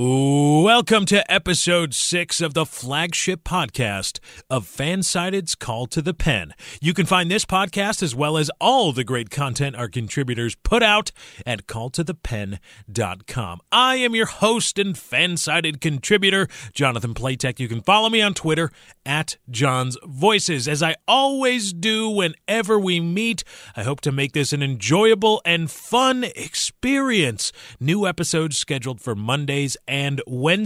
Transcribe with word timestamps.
Ooh. 0.00 0.47
Welcome 0.68 1.06
to 1.06 1.32
episode 1.32 1.94
six 1.94 2.42
of 2.42 2.52
the 2.52 2.66
flagship 2.66 3.42
podcast 3.42 4.20
of 4.50 4.66
Fansided's 4.66 5.54
Call 5.54 5.86
to 5.86 6.02
the 6.02 6.12
Pen. 6.12 6.52
You 6.82 6.92
can 6.92 7.06
find 7.06 7.30
this 7.30 7.46
podcast 7.46 8.02
as 8.02 8.14
well 8.14 8.36
as 8.36 8.50
all 8.60 8.92
the 8.92 9.02
great 9.02 9.30
content 9.30 9.76
our 9.76 9.88
contributors 9.88 10.56
put 10.56 10.82
out 10.82 11.10
at 11.46 11.66
calltothepen.com. 11.66 13.60
I 13.72 13.96
am 13.96 14.14
your 14.14 14.26
host 14.26 14.78
and 14.78 14.94
Fansided 14.94 15.80
contributor, 15.80 16.48
Jonathan 16.74 17.14
Platek. 17.14 17.58
You 17.58 17.68
can 17.68 17.80
follow 17.80 18.10
me 18.10 18.20
on 18.20 18.34
Twitter 18.34 18.70
at 19.06 19.38
John's 19.48 19.96
Voices. 20.04 20.68
As 20.68 20.82
I 20.82 20.96
always 21.08 21.72
do 21.72 22.10
whenever 22.10 22.78
we 22.78 23.00
meet, 23.00 23.42
I 23.74 23.84
hope 23.84 24.02
to 24.02 24.12
make 24.12 24.32
this 24.32 24.52
an 24.52 24.62
enjoyable 24.62 25.40
and 25.46 25.70
fun 25.70 26.24
experience. 26.24 27.52
New 27.80 28.06
episodes 28.06 28.58
scheduled 28.58 29.00
for 29.00 29.14
Mondays 29.14 29.78
and 29.88 30.20
Wednesdays, 30.26 30.57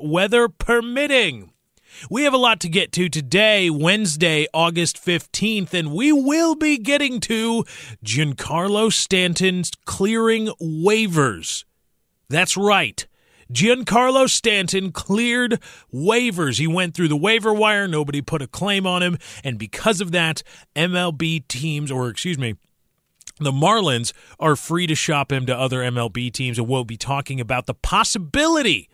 weather 0.00 0.48
permitting. 0.48 1.52
We 2.08 2.24
have 2.24 2.34
a 2.34 2.38
lot 2.38 2.60
to 2.60 2.68
get 2.68 2.92
to 2.92 3.08
today, 3.08 3.70
Wednesday, 3.70 4.46
August 4.54 5.04
15th, 5.04 5.74
and 5.74 5.92
we 5.92 6.12
will 6.12 6.54
be 6.54 6.78
getting 6.78 7.20
to 7.20 7.64
Giancarlo 8.04 8.92
Stanton's 8.92 9.72
clearing 9.84 10.48
waivers. 10.60 11.64
That's 12.28 12.56
right. 12.56 13.06
Giancarlo 13.52 14.28
Stanton 14.28 14.92
cleared 14.92 15.60
waivers. 15.92 16.58
He 16.58 16.66
went 16.66 16.94
through 16.94 17.08
the 17.08 17.16
waiver 17.16 17.52
wire, 17.52 17.88
nobody 17.88 18.22
put 18.22 18.42
a 18.42 18.46
claim 18.46 18.86
on 18.86 19.02
him, 19.02 19.18
and 19.42 19.58
because 19.58 20.00
of 20.00 20.12
that, 20.12 20.42
MLB 20.76 21.48
teams, 21.48 21.90
or 21.90 22.08
excuse 22.08 22.38
me, 22.38 22.54
the 23.40 23.52
Marlins 23.52 24.12
are 24.38 24.54
free 24.54 24.86
to 24.86 24.94
shop 24.94 25.32
him 25.32 25.46
to 25.46 25.56
other 25.56 25.80
MLB 25.80 26.30
teams, 26.32 26.58
and 26.58 26.68
we'll 26.68 26.84
be 26.84 26.98
talking 26.98 27.40
about 27.40 27.66
the 27.66 27.74
possibility 27.74 28.89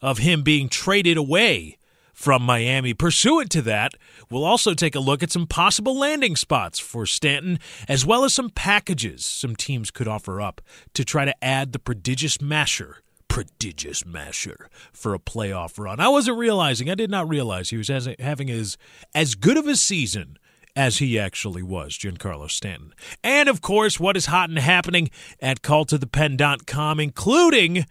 of 0.00 0.18
him 0.18 0.42
being 0.42 0.68
traded 0.68 1.16
away 1.16 1.78
from 2.16 2.42
Miami. 2.42 2.94
Pursuant 2.94 3.50
to 3.50 3.62
that, 3.62 3.92
we'll 4.30 4.44
also 4.44 4.72
take 4.72 4.94
a 4.94 5.00
look 5.00 5.22
at 5.22 5.30
some 5.30 5.46
possible 5.46 5.96
landing 5.96 6.34
spots 6.34 6.78
for 6.78 7.04
Stanton, 7.04 7.58
as 7.88 8.06
well 8.06 8.24
as 8.24 8.32
some 8.32 8.48
packages 8.48 9.24
some 9.24 9.54
teams 9.54 9.90
could 9.90 10.08
offer 10.08 10.40
up 10.40 10.62
to 10.94 11.04
try 11.04 11.26
to 11.26 11.44
add 11.44 11.72
the 11.72 11.78
prodigious 11.78 12.40
masher. 12.40 13.02
Prodigious 13.28 14.06
masher 14.06 14.70
for 14.94 15.12
a 15.12 15.18
playoff 15.18 15.78
run. 15.78 16.00
I 16.00 16.08
wasn't 16.08 16.38
realizing, 16.38 16.88
I 16.88 16.94
did 16.94 17.10
not 17.10 17.28
realize 17.28 17.68
he 17.68 17.76
was 17.76 17.90
having 18.18 18.50
as 18.50 18.78
as 19.14 19.34
good 19.34 19.58
of 19.58 19.66
a 19.66 19.76
season 19.76 20.38
as 20.74 20.98
he 20.98 21.18
actually 21.18 21.62
was, 21.62 21.98
Giancarlo 21.98 22.50
Stanton. 22.50 22.94
And 23.22 23.48
of 23.48 23.60
course, 23.60 24.00
what 24.00 24.16
is 24.16 24.26
hot 24.26 24.48
and 24.48 24.58
happening 24.58 25.10
at 25.40 25.60
calltothepen.com, 25.60 27.00
including 27.00 27.84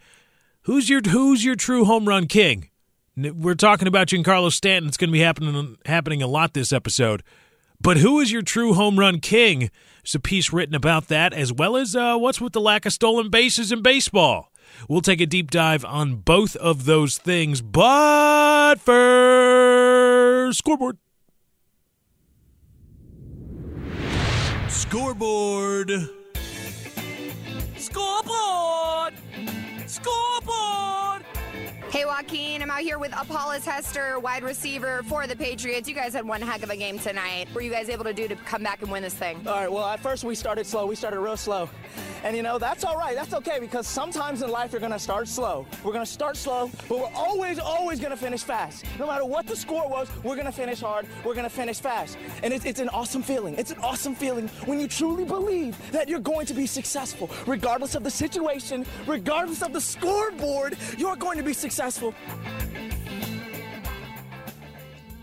who's 0.66 0.90
your 0.90 1.00
who's 1.00 1.44
your 1.44 1.54
true 1.54 1.84
home 1.84 2.06
run 2.06 2.26
king? 2.26 2.68
We're 3.16 3.54
talking 3.54 3.88
about 3.88 4.08
Giancarlo 4.08 4.52
Stanton. 4.52 4.88
It's 4.88 4.98
going 4.98 5.08
to 5.08 5.12
be 5.12 5.20
happening 5.20 5.78
happening 5.86 6.22
a 6.22 6.26
lot 6.26 6.52
this 6.52 6.72
episode. 6.72 7.22
But 7.80 7.98
who 7.98 8.20
is 8.20 8.30
your 8.30 8.42
true 8.42 8.74
home 8.74 8.98
run 8.98 9.20
king? 9.20 9.70
There's 10.02 10.14
a 10.14 10.20
piece 10.20 10.52
written 10.52 10.74
about 10.74 11.08
that, 11.08 11.32
as 11.32 11.52
well 11.52 11.76
as 11.76 11.96
uh, 11.96 12.16
what's 12.16 12.40
with 12.40 12.52
the 12.52 12.60
lack 12.60 12.84
of 12.84 12.92
stolen 12.92 13.30
bases 13.30 13.72
in 13.72 13.80
baseball. 13.82 14.52
We'll 14.88 15.00
take 15.00 15.20
a 15.20 15.26
deep 15.26 15.50
dive 15.50 15.84
on 15.84 16.16
both 16.16 16.56
of 16.56 16.84
those 16.84 17.16
things. 17.16 17.62
But 17.62 18.76
first, 18.76 20.58
scoreboard. 20.58 20.98
Scoreboard. 24.68 26.10
Scoreboard. 27.76 28.75
Scoreboard. 29.86 30.85
Hey, 31.96 32.04
Joaquin, 32.04 32.60
I'm 32.60 32.70
out 32.70 32.80
here 32.80 32.98
with 32.98 33.18
Apollos 33.18 33.64
Hester, 33.64 34.20
wide 34.20 34.42
receiver 34.42 35.02
for 35.04 35.26
the 35.26 35.34
Patriots. 35.34 35.88
You 35.88 35.94
guys 35.94 36.12
had 36.12 36.28
one 36.28 36.42
heck 36.42 36.62
of 36.62 36.68
a 36.68 36.76
game 36.76 36.98
tonight. 36.98 37.48
Were 37.54 37.62
you 37.62 37.70
guys 37.70 37.88
able 37.88 38.04
to 38.04 38.12
do 38.12 38.28
to 38.28 38.36
come 38.36 38.62
back 38.62 38.82
and 38.82 38.90
win 38.90 39.02
this 39.02 39.14
thing? 39.14 39.40
All 39.46 39.54
right, 39.54 39.72
well, 39.72 39.86
at 39.86 40.00
first 40.00 40.22
we 40.22 40.34
started 40.34 40.66
slow. 40.66 40.84
We 40.84 40.94
started 40.94 41.20
real 41.20 41.38
slow. 41.38 41.70
And 42.22 42.36
you 42.36 42.42
know, 42.42 42.58
that's 42.58 42.84
all 42.84 42.98
right. 42.98 43.14
That's 43.14 43.32
okay 43.32 43.60
because 43.60 43.86
sometimes 43.86 44.42
in 44.42 44.50
life 44.50 44.72
you're 44.72 44.80
going 44.80 44.92
to 44.92 44.98
start 44.98 45.26
slow. 45.26 45.64
We're 45.82 45.92
going 45.92 46.04
to 46.04 46.10
start 46.10 46.36
slow, 46.36 46.70
but 46.86 46.98
we're 46.98 47.14
always, 47.14 47.58
always 47.58 47.98
going 47.98 48.10
to 48.10 48.16
finish 48.16 48.42
fast. 48.42 48.84
No 48.98 49.06
matter 49.06 49.24
what 49.24 49.46
the 49.46 49.56
score 49.56 49.88
was, 49.88 50.10
we're 50.22 50.34
going 50.34 50.46
to 50.46 50.52
finish 50.52 50.80
hard. 50.80 51.06
We're 51.24 51.34
going 51.34 51.44
to 51.44 51.50
finish 51.50 51.80
fast. 51.80 52.18
And 52.42 52.52
it's, 52.52 52.66
it's 52.66 52.80
an 52.80 52.90
awesome 52.90 53.22
feeling. 53.22 53.54
It's 53.54 53.70
an 53.70 53.78
awesome 53.78 54.14
feeling 54.14 54.48
when 54.66 54.80
you 54.80 54.88
truly 54.88 55.24
believe 55.24 55.78
that 55.92 56.10
you're 56.10 56.20
going 56.20 56.44
to 56.46 56.54
be 56.54 56.66
successful. 56.66 57.30
Regardless 57.46 57.94
of 57.94 58.02
the 58.04 58.10
situation, 58.10 58.84
regardless 59.06 59.62
of 59.62 59.72
the 59.72 59.80
scoreboard, 59.80 60.76
you're 60.98 61.16
going 61.16 61.38
to 61.38 61.44
be 61.44 61.54
successful. 61.54 61.85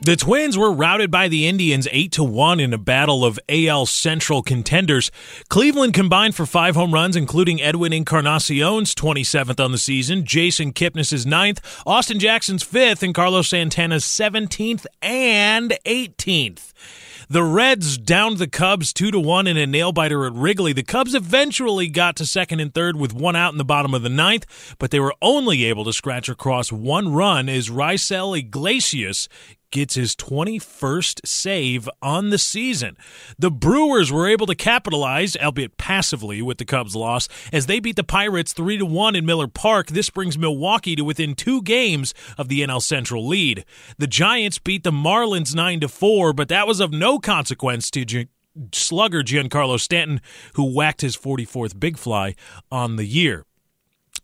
The 0.05 0.17
Twins 0.17 0.57
were 0.57 0.71
routed 0.71 1.11
by 1.11 1.29
the 1.29 1.47
Indians 1.47 1.87
8 1.89 2.11
to 2.13 2.25
1 2.25 2.59
in 2.59 2.73
a 2.73 2.77
battle 2.77 3.23
of 3.23 3.39
AL 3.47 3.85
Central 3.85 4.41
contenders. 4.43 5.11
Cleveland 5.47 5.93
combined 5.93 6.35
for 6.35 6.45
5 6.45 6.75
home 6.75 6.93
runs 6.93 7.15
including 7.15 7.61
Edwin 7.61 7.93
Encarnacion's 7.93 8.93
27th 8.95 9.63
on 9.63 9.71
the 9.71 9.77
season, 9.77 10.25
Jason 10.25 10.73
Kipnis' 10.73 11.25
9th, 11.25 11.59
Austin 11.85 12.19
Jackson's 12.19 12.65
5th 12.65 13.01
and 13.01 13.15
Carlos 13.15 13.47
Santana's 13.47 14.03
17th 14.03 14.85
and 15.01 15.77
18th. 15.85 16.73
The 17.33 17.43
Reds 17.43 17.97
downed 17.97 18.37
the 18.37 18.47
Cubs 18.47 18.93
2 18.93 19.09
to 19.09 19.19
1 19.19 19.47
in 19.47 19.57
a 19.57 19.65
nail 19.65 19.91
biter 19.91 20.27
at 20.27 20.33
Wrigley. 20.33 20.71
The 20.71 20.83
Cubs 20.83 21.15
eventually 21.15 21.87
got 21.87 22.15
to 22.17 22.27
second 22.27 22.59
and 22.59 22.71
third 22.71 22.95
with 22.95 23.11
one 23.11 23.35
out 23.35 23.51
in 23.51 23.57
the 23.57 23.65
bottom 23.65 23.95
of 23.95 24.03
the 24.03 24.09
ninth, 24.09 24.75
but 24.77 24.91
they 24.91 24.99
were 24.99 25.15
only 25.19 25.63
able 25.63 25.83
to 25.85 25.93
scratch 25.93 26.29
across 26.29 26.71
one 26.71 27.11
run 27.11 27.49
as 27.49 27.71
Raisel 27.71 28.37
Iglesias 28.37 29.27
gets 29.73 29.95
his 29.95 30.15
21st 30.15 31.21
save 31.25 31.89
on 32.01 32.29
the 32.29 32.37
season. 32.37 32.95
The 33.37 33.51
Brewers 33.51 34.11
were 34.11 34.29
able 34.29 34.45
to 34.45 34.55
capitalize, 34.55 35.35
albeit 35.35 35.77
passively, 35.77 36.41
with 36.41 36.59
the 36.59 36.65
Cubs' 36.65 36.95
loss 36.95 37.27
as 37.51 37.65
they 37.65 37.79
beat 37.79 37.95
the 37.95 38.03
Pirates 38.03 38.53
3 38.53 38.77
to 38.77 38.85
1 38.85 39.15
in 39.15 39.25
Miller 39.25 39.47
Park. 39.47 39.87
This 39.87 40.11
brings 40.11 40.37
Milwaukee 40.37 40.95
to 40.95 41.03
within 41.03 41.33
2 41.33 41.63
games 41.63 42.13
of 42.37 42.49
the 42.49 42.61
NL 42.61 42.81
Central 42.81 43.27
lead. 43.27 43.65
The 43.97 44.07
Giants 44.07 44.59
beat 44.59 44.83
the 44.83 44.91
Marlins 44.91 45.55
9 45.55 45.79
to 45.81 45.87
4, 45.87 46.33
but 46.33 46.49
that 46.49 46.67
was 46.67 46.79
of 46.79 46.91
no 46.91 47.17
consequence 47.17 47.89
to 47.91 48.27
slugger 48.71 49.23
Giancarlo 49.23 49.79
Stanton, 49.79 50.21
who 50.53 50.71
whacked 50.71 51.01
his 51.01 51.17
44th 51.17 51.79
big 51.79 51.97
fly 51.97 52.35
on 52.71 52.97
the 52.97 53.05
year. 53.05 53.45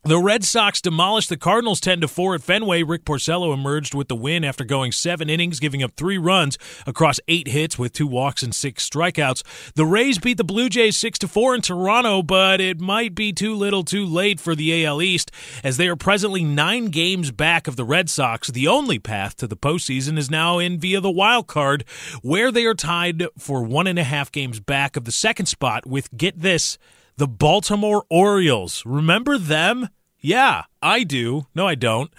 The 0.04 0.18
Red 0.18 0.46
Sox 0.46 0.80
demolished 0.80 1.28
the 1.28 1.36
Cardinals 1.36 1.82
10 1.82 2.00
to 2.00 2.08
4 2.08 2.36
at 2.36 2.42
Fenway. 2.42 2.84
Rick 2.84 3.04
Porcello 3.04 3.54
emerged 3.54 3.94
with 3.94 4.08
the 4.08 4.16
win 4.16 4.46
after 4.46 4.64
going 4.64 4.94
7 4.94 5.30
innings, 5.30 5.60
giving 5.60 5.84
up 5.84 5.92
3 5.98 6.18
runs 6.18 6.58
across 6.88 7.20
8 7.28 7.50
hits 7.50 7.78
with 7.78 7.92
2 7.92 8.08
walks 8.08 8.42
and 8.42 8.56
6 8.56 8.90
strikeouts. 8.90 9.74
The 9.74 9.86
Rays 9.86 10.18
beat 10.18 10.38
the 10.38 10.46
Blue 10.46 10.70
Jays 10.70 10.96
6 10.96 11.20
to 11.20 11.28
4 11.28 11.56
in 11.56 11.62
Toronto, 11.62 12.24
but 12.24 12.62
it 12.62 12.80
might 12.80 13.14
be 13.14 13.34
too 13.34 13.54
little, 13.54 13.84
too 13.84 14.06
late 14.06 14.40
for 14.40 14.56
the 14.56 14.86
AL 14.86 15.02
East 15.02 15.32
as 15.66 15.76
they 15.76 15.90
are 15.90 15.98
presently 15.98 16.46
9 16.46 16.86
games 16.86 17.32
back 17.32 17.68
of 17.68 17.76
the 17.76 17.84
Red 17.84 18.10
Sox. 18.10 18.48
The 18.48 18.70
only 18.70 19.00
path 19.00 19.36
to 19.38 19.48
the 19.48 19.58
postseason 19.58 20.18
is 20.18 20.32
now 20.32 20.60
in 20.60 20.80
via 20.80 21.02
the 21.02 21.12
wild 21.12 21.48
card, 21.48 21.84
where 22.22 22.54
they 22.54 22.66
are 22.66 22.74
tied 22.74 23.26
for 23.38 23.64
one 23.64 23.86
and 23.86 24.00
a 24.00 24.06
half 24.06 24.32
games 24.32 24.62
back 24.62 24.96
of 24.96 25.04
the 25.04 25.12
second 25.12 25.48
spot 25.48 25.86
with 25.86 26.16
get 26.16 26.40
this 26.40 26.78
the 27.20 27.28
Baltimore 27.28 28.06
Orioles. 28.10 28.82
Remember 28.86 29.38
them? 29.38 29.90
Yeah, 30.22 30.64
I 30.82 31.04
do. 31.04 31.46
No, 31.54 31.68
I 31.68 31.76
don't. 31.76 32.10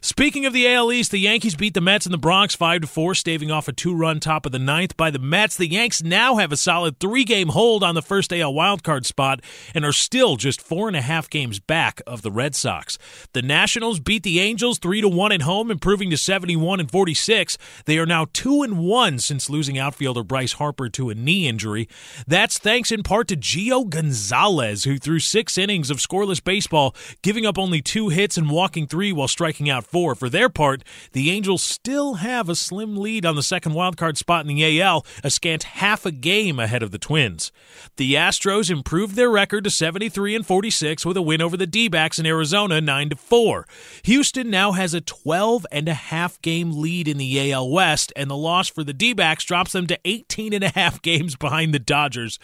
Speaking 0.00 0.44
of 0.46 0.52
the 0.52 0.66
AL 0.72 0.92
East, 0.92 1.10
the 1.10 1.18
Yankees 1.18 1.54
beat 1.54 1.74
the 1.74 1.80
Mets 1.80 2.06
in 2.06 2.12
the 2.12 2.18
Bronx 2.18 2.54
5 2.54 2.82
to 2.82 2.86
4, 2.86 3.14
staving 3.14 3.50
off 3.50 3.68
a 3.68 3.72
two 3.72 3.94
run 3.94 4.18
top 4.18 4.46
of 4.46 4.52
the 4.52 4.58
ninth 4.58 4.96
by 4.96 5.10
the 5.10 5.18
Mets. 5.18 5.56
The 5.56 5.68
Yanks 5.68 6.02
now 6.02 6.36
have 6.36 6.50
a 6.50 6.56
solid 6.56 6.98
three 6.98 7.24
game 7.24 7.48
hold 7.48 7.84
on 7.84 7.94
the 7.94 8.02
first 8.02 8.32
AL 8.32 8.52
wildcard 8.52 9.06
spot 9.06 9.40
and 9.74 9.84
are 9.84 9.92
still 9.92 10.36
just 10.36 10.60
four 10.60 10.88
and 10.88 10.96
a 10.96 11.00
half 11.00 11.30
games 11.30 11.60
back 11.60 12.00
of 12.06 12.22
the 12.22 12.32
Red 12.32 12.54
Sox. 12.56 12.98
The 13.34 13.42
Nationals 13.42 14.00
beat 14.00 14.24
the 14.24 14.40
Angels 14.40 14.78
3 14.78 15.00
to 15.00 15.08
1 15.08 15.32
at 15.32 15.42
home, 15.42 15.70
improving 15.70 16.10
to 16.10 16.16
71 16.16 16.80
and 16.80 16.90
46. 16.90 17.56
They 17.84 17.98
are 17.98 18.06
now 18.06 18.26
2 18.32 18.62
and 18.62 18.78
1 18.78 19.18
since 19.18 19.50
losing 19.50 19.78
outfielder 19.78 20.24
Bryce 20.24 20.54
Harper 20.54 20.88
to 20.90 21.10
a 21.10 21.14
knee 21.14 21.46
injury. 21.48 21.88
That's 22.26 22.58
thanks 22.58 22.90
in 22.90 23.04
part 23.04 23.28
to 23.28 23.36
Gio 23.36 23.88
Gonzalez, 23.88 24.84
who 24.84 24.98
threw 24.98 25.20
six 25.20 25.56
innings 25.56 25.90
of 25.90 25.98
scoreless 25.98 26.42
baseball, 26.42 26.94
giving 27.22 27.46
up 27.46 27.58
only 27.58 27.80
two 27.80 28.07
hits 28.08 28.36
and 28.36 28.50
walking 28.50 28.86
three 28.86 29.12
while 29.12 29.28
striking 29.28 29.68
out 29.68 29.84
four. 29.84 30.14
For 30.14 30.28
their 30.28 30.48
part, 30.48 30.82
the 31.12 31.30
Angels 31.30 31.62
still 31.62 32.14
have 32.14 32.48
a 32.48 32.54
slim 32.54 32.96
lead 32.96 33.24
on 33.24 33.36
the 33.36 33.42
second 33.42 33.72
wildcard 33.72 34.16
spot 34.16 34.46
in 34.46 34.54
the 34.54 34.80
AL, 34.80 35.04
a 35.22 35.30
scant 35.30 35.62
half 35.64 36.06
a 36.06 36.10
game 36.10 36.58
ahead 36.58 36.82
of 36.82 36.90
the 36.90 36.98
Twins. 36.98 37.52
The 37.96 38.14
Astros 38.14 38.70
improved 38.70 39.16
their 39.16 39.30
record 39.30 39.64
to 39.64 39.70
73 39.70 40.36
and 40.36 40.46
46 40.46 41.04
with 41.04 41.16
a 41.16 41.22
win 41.22 41.42
over 41.42 41.56
the 41.56 41.66
D-backs 41.66 42.18
in 42.18 42.26
Arizona 42.26 42.80
9 42.80 43.10
to 43.10 43.16
4. 43.16 43.66
Houston 44.04 44.50
now 44.50 44.72
has 44.72 44.94
a 44.94 45.00
12 45.00 45.66
and 45.72 45.88
a 45.88 45.94
half 45.94 46.40
game 46.42 46.80
lead 46.80 47.08
in 47.08 47.18
the 47.18 47.52
AL 47.52 47.70
West 47.70 48.12
and 48.16 48.30
the 48.30 48.36
loss 48.36 48.68
for 48.68 48.84
the 48.84 48.92
D-backs 48.92 49.44
drops 49.44 49.72
them 49.72 49.86
to 49.86 49.98
18 50.04 50.52
and 50.52 50.64
a 50.64 50.68
half 50.70 51.02
games 51.02 51.36
behind 51.36 51.74
the 51.74 51.78
Dodgers. 51.78 52.38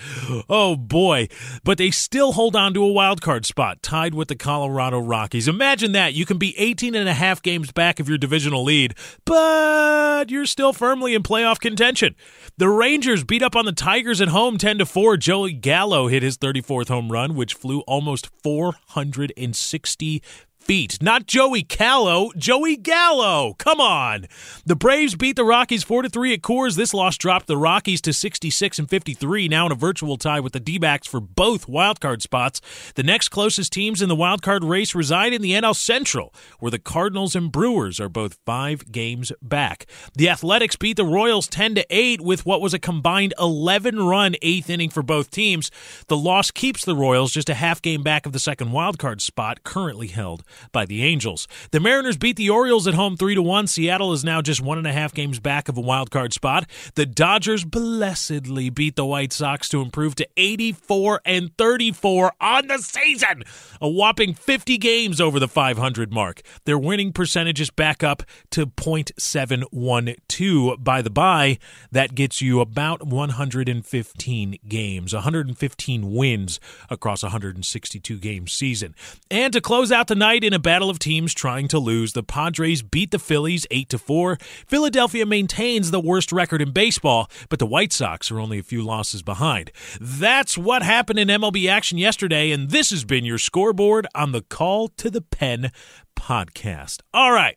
Oh 0.48 0.76
boy, 0.76 1.28
but 1.62 1.78
they 1.78 1.90
still 1.90 2.32
hold 2.32 2.56
on 2.56 2.74
to 2.74 2.84
a 2.84 2.92
wildcard 2.92 3.44
spot 3.44 3.82
tied 3.82 4.14
with 4.14 4.28
the 4.28 4.36
Colorado 4.36 4.98
Rockies. 4.98 5.48
Imagine 5.54 5.92
that. 5.92 6.14
You 6.14 6.26
can 6.26 6.36
be 6.36 6.58
18 6.58 6.96
and 6.96 7.08
a 7.08 7.14
half 7.14 7.40
games 7.40 7.70
back 7.70 8.00
of 8.00 8.08
your 8.08 8.18
divisional 8.18 8.64
lead, 8.64 8.92
but 9.24 10.28
you're 10.28 10.46
still 10.46 10.72
firmly 10.72 11.14
in 11.14 11.22
playoff 11.22 11.60
contention. 11.60 12.16
The 12.58 12.68
Rangers 12.68 13.22
beat 13.22 13.40
up 13.40 13.54
on 13.54 13.64
the 13.64 13.70
Tigers 13.70 14.20
at 14.20 14.26
home 14.26 14.58
10 14.58 14.78
to 14.78 14.86
4. 14.86 15.16
Joey 15.16 15.52
Gallo 15.52 16.08
hit 16.08 16.24
his 16.24 16.36
34th 16.38 16.88
home 16.88 17.12
run, 17.12 17.36
which 17.36 17.54
flew 17.54 17.82
almost 17.82 18.30
460 18.42 20.22
feet. 20.64 20.98
Not 21.02 21.26
Joey 21.26 21.62
Callow, 21.62 22.30
Joey 22.36 22.76
Gallo. 22.76 23.54
Come 23.58 23.80
on. 23.80 24.26
The 24.64 24.74
Braves 24.74 25.14
beat 25.14 25.36
the 25.36 25.44
Rockies 25.44 25.84
4 25.84 26.02
to 26.02 26.08
3 26.08 26.32
at 26.32 26.42
Coors. 26.42 26.76
This 26.76 26.94
loss 26.94 27.18
dropped 27.18 27.46
the 27.46 27.56
Rockies 27.56 28.00
to 28.02 28.12
66 28.12 28.78
and 28.78 28.88
53, 28.88 29.48
now 29.48 29.66
in 29.66 29.72
a 29.72 29.76
virtual 29.76 30.16
tie 30.16 30.40
with 30.40 30.54
the 30.54 30.60
D-backs 30.60 31.06
for 31.06 31.20
both 31.20 31.66
wildcard 31.66 32.22
spots. 32.22 32.60
The 32.94 33.02
next 33.02 33.28
closest 33.28 33.72
teams 33.72 34.00
in 34.00 34.08
the 34.08 34.16
wildcard 34.16 34.68
race 34.68 34.94
reside 34.94 35.32
in 35.32 35.42
the 35.42 35.52
NL 35.52 35.76
Central, 35.76 36.34
where 36.60 36.70
the 36.70 36.78
Cardinals 36.78 37.36
and 37.36 37.52
Brewers 37.52 38.00
are 38.00 38.08
both 38.08 38.38
5 38.46 38.90
games 38.90 39.32
back. 39.42 39.86
The 40.14 40.30
Athletics 40.30 40.76
beat 40.76 40.96
the 40.96 41.04
Royals 41.04 41.46
10 41.48 41.74
to 41.76 41.86
8 41.90 42.20
with 42.22 42.46
what 42.46 42.60
was 42.60 42.72
a 42.72 42.78
combined 42.78 43.34
11-run 43.38 44.36
8th 44.42 44.70
inning 44.70 44.90
for 44.90 45.02
both 45.02 45.30
teams. 45.30 45.70
The 46.08 46.16
loss 46.16 46.50
keeps 46.50 46.84
the 46.84 46.96
Royals 46.96 47.32
just 47.32 47.50
a 47.50 47.54
half 47.54 47.82
game 47.82 48.02
back 48.02 48.24
of 48.24 48.32
the 48.32 48.38
second 48.38 48.68
wildcard 48.68 49.20
spot 49.20 49.62
currently 49.64 50.08
held 50.08 50.42
by 50.72 50.84
the 50.84 51.04
Angels. 51.04 51.46
The 51.70 51.80
Mariners 51.80 52.16
beat 52.16 52.36
the 52.36 52.50
Orioles 52.50 52.86
at 52.86 52.94
home 52.94 53.16
3 53.16 53.34
to 53.34 53.42
1. 53.42 53.66
Seattle 53.66 54.12
is 54.12 54.24
now 54.24 54.42
just 54.42 54.60
one 54.60 54.78
and 54.78 54.86
a 54.86 54.92
half 54.92 55.14
games 55.14 55.40
back 55.40 55.68
of 55.68 55.76
a 55.76 55.80
wild 55.80 56.10
card 56.10 56.32
spot. 56.32 56.68
The 56.94 57.06
Dodgers 57.06 57.64
blessedly 57.64 58.70
beat 58.70 58.96
the 58.96 59.06
White 59.06 59.32
Sox 59.32 59.68
to 59.70 59.80
improve 59.80 60.14
to 60.16 60.28
84 60.36 61.20
and 61.24 61.56
34 61.56 62.32
on 62.40 62.66
the 62.66 62.78
season, 62.78 63.44
a 63.80 63.88
whopping 63.88 64.34
50 64.34 64.78
games 64.78 65.20
over 65.20 65.40
the 65.40 65.48
500 65.48 66.12
mark. 66.12 66.42
Their 66.64 66.78
winning 66.78 67.12
percentage 67.12 67.60
is 67.60 67.70
back 67.70 68.02
up 68.02 68.22
to 68.50 68.66
.712 68.66 70.84
by 70.84 71.02
the 71.02 71.10
by. 71.10 71.58
That 71.90 72.14
gets 72.14 72.40
you 72.40 72.60
about 72.60 73.06
115 73.06 74.58
games, 74.68 75.14
115 75.14 76.12
wins 76.12 76.60
across 76.90 77.22
162 77.22 78.18
game 78.18 78.46
season. 78.46 78.94
And 79.30 79.52
to 79.52 79.60
close 79.60 79.92
out 79.92 80.08
the 80.08 80.14
night 80.14 80.43
in 80.44 80.52
a 80.52 80.58
battle 80.58 80.90
of 80.90 80.98
teams 80.98 81.34
trying 81.34 81.68
to 81.68 81.78
lose, 81.78 82.12
the 82.12 82.22
Padres 82.22 82.82
beat 82.82 83.10
the 83.10 83.18
Phillies 83.18 83.66
8 83.70 83.88
to 83.88 83.98
4. 83.98 84.36
Philadelphia 84.66 85.26
maintains 85.26 85.90
the 85.90 86.00
worst 86.00 86.30
record 86.32 86.62
in 86.62 86.70
baseball, 86.70 87.30
but 87.48 87.58
the 87.58 87.66
White 87.66 87.92
Sox 87.92 88.30
are 88.30 88.38
only 88.38 88.58
a 88.58 88.62
few 88.62 88.82
losses 88.82 89.22
behind. 89.22 89.72
That's 90.00 90.56
what 90.56 90.82
happened 90.82 91.18
in 91.18 91.28
MLB 91.28 91.68
action 91.68 91.98
yesterday, 91.98 92.50
and 92.50 92.70
this 92.70 92.90
has 92.90 93.04
been 93.04 93.24
your 93.24 93.38
scoreboard 93.38 94.06
on 94.14 94.32
the 94.32 94.42
Call 94.42 94.88
to 94.88 95.10
the 95.10 95.22
Pen 95.22 95.72
podcast. 96.16 97.00
All 97.12 97.32
right. 97.32 97.56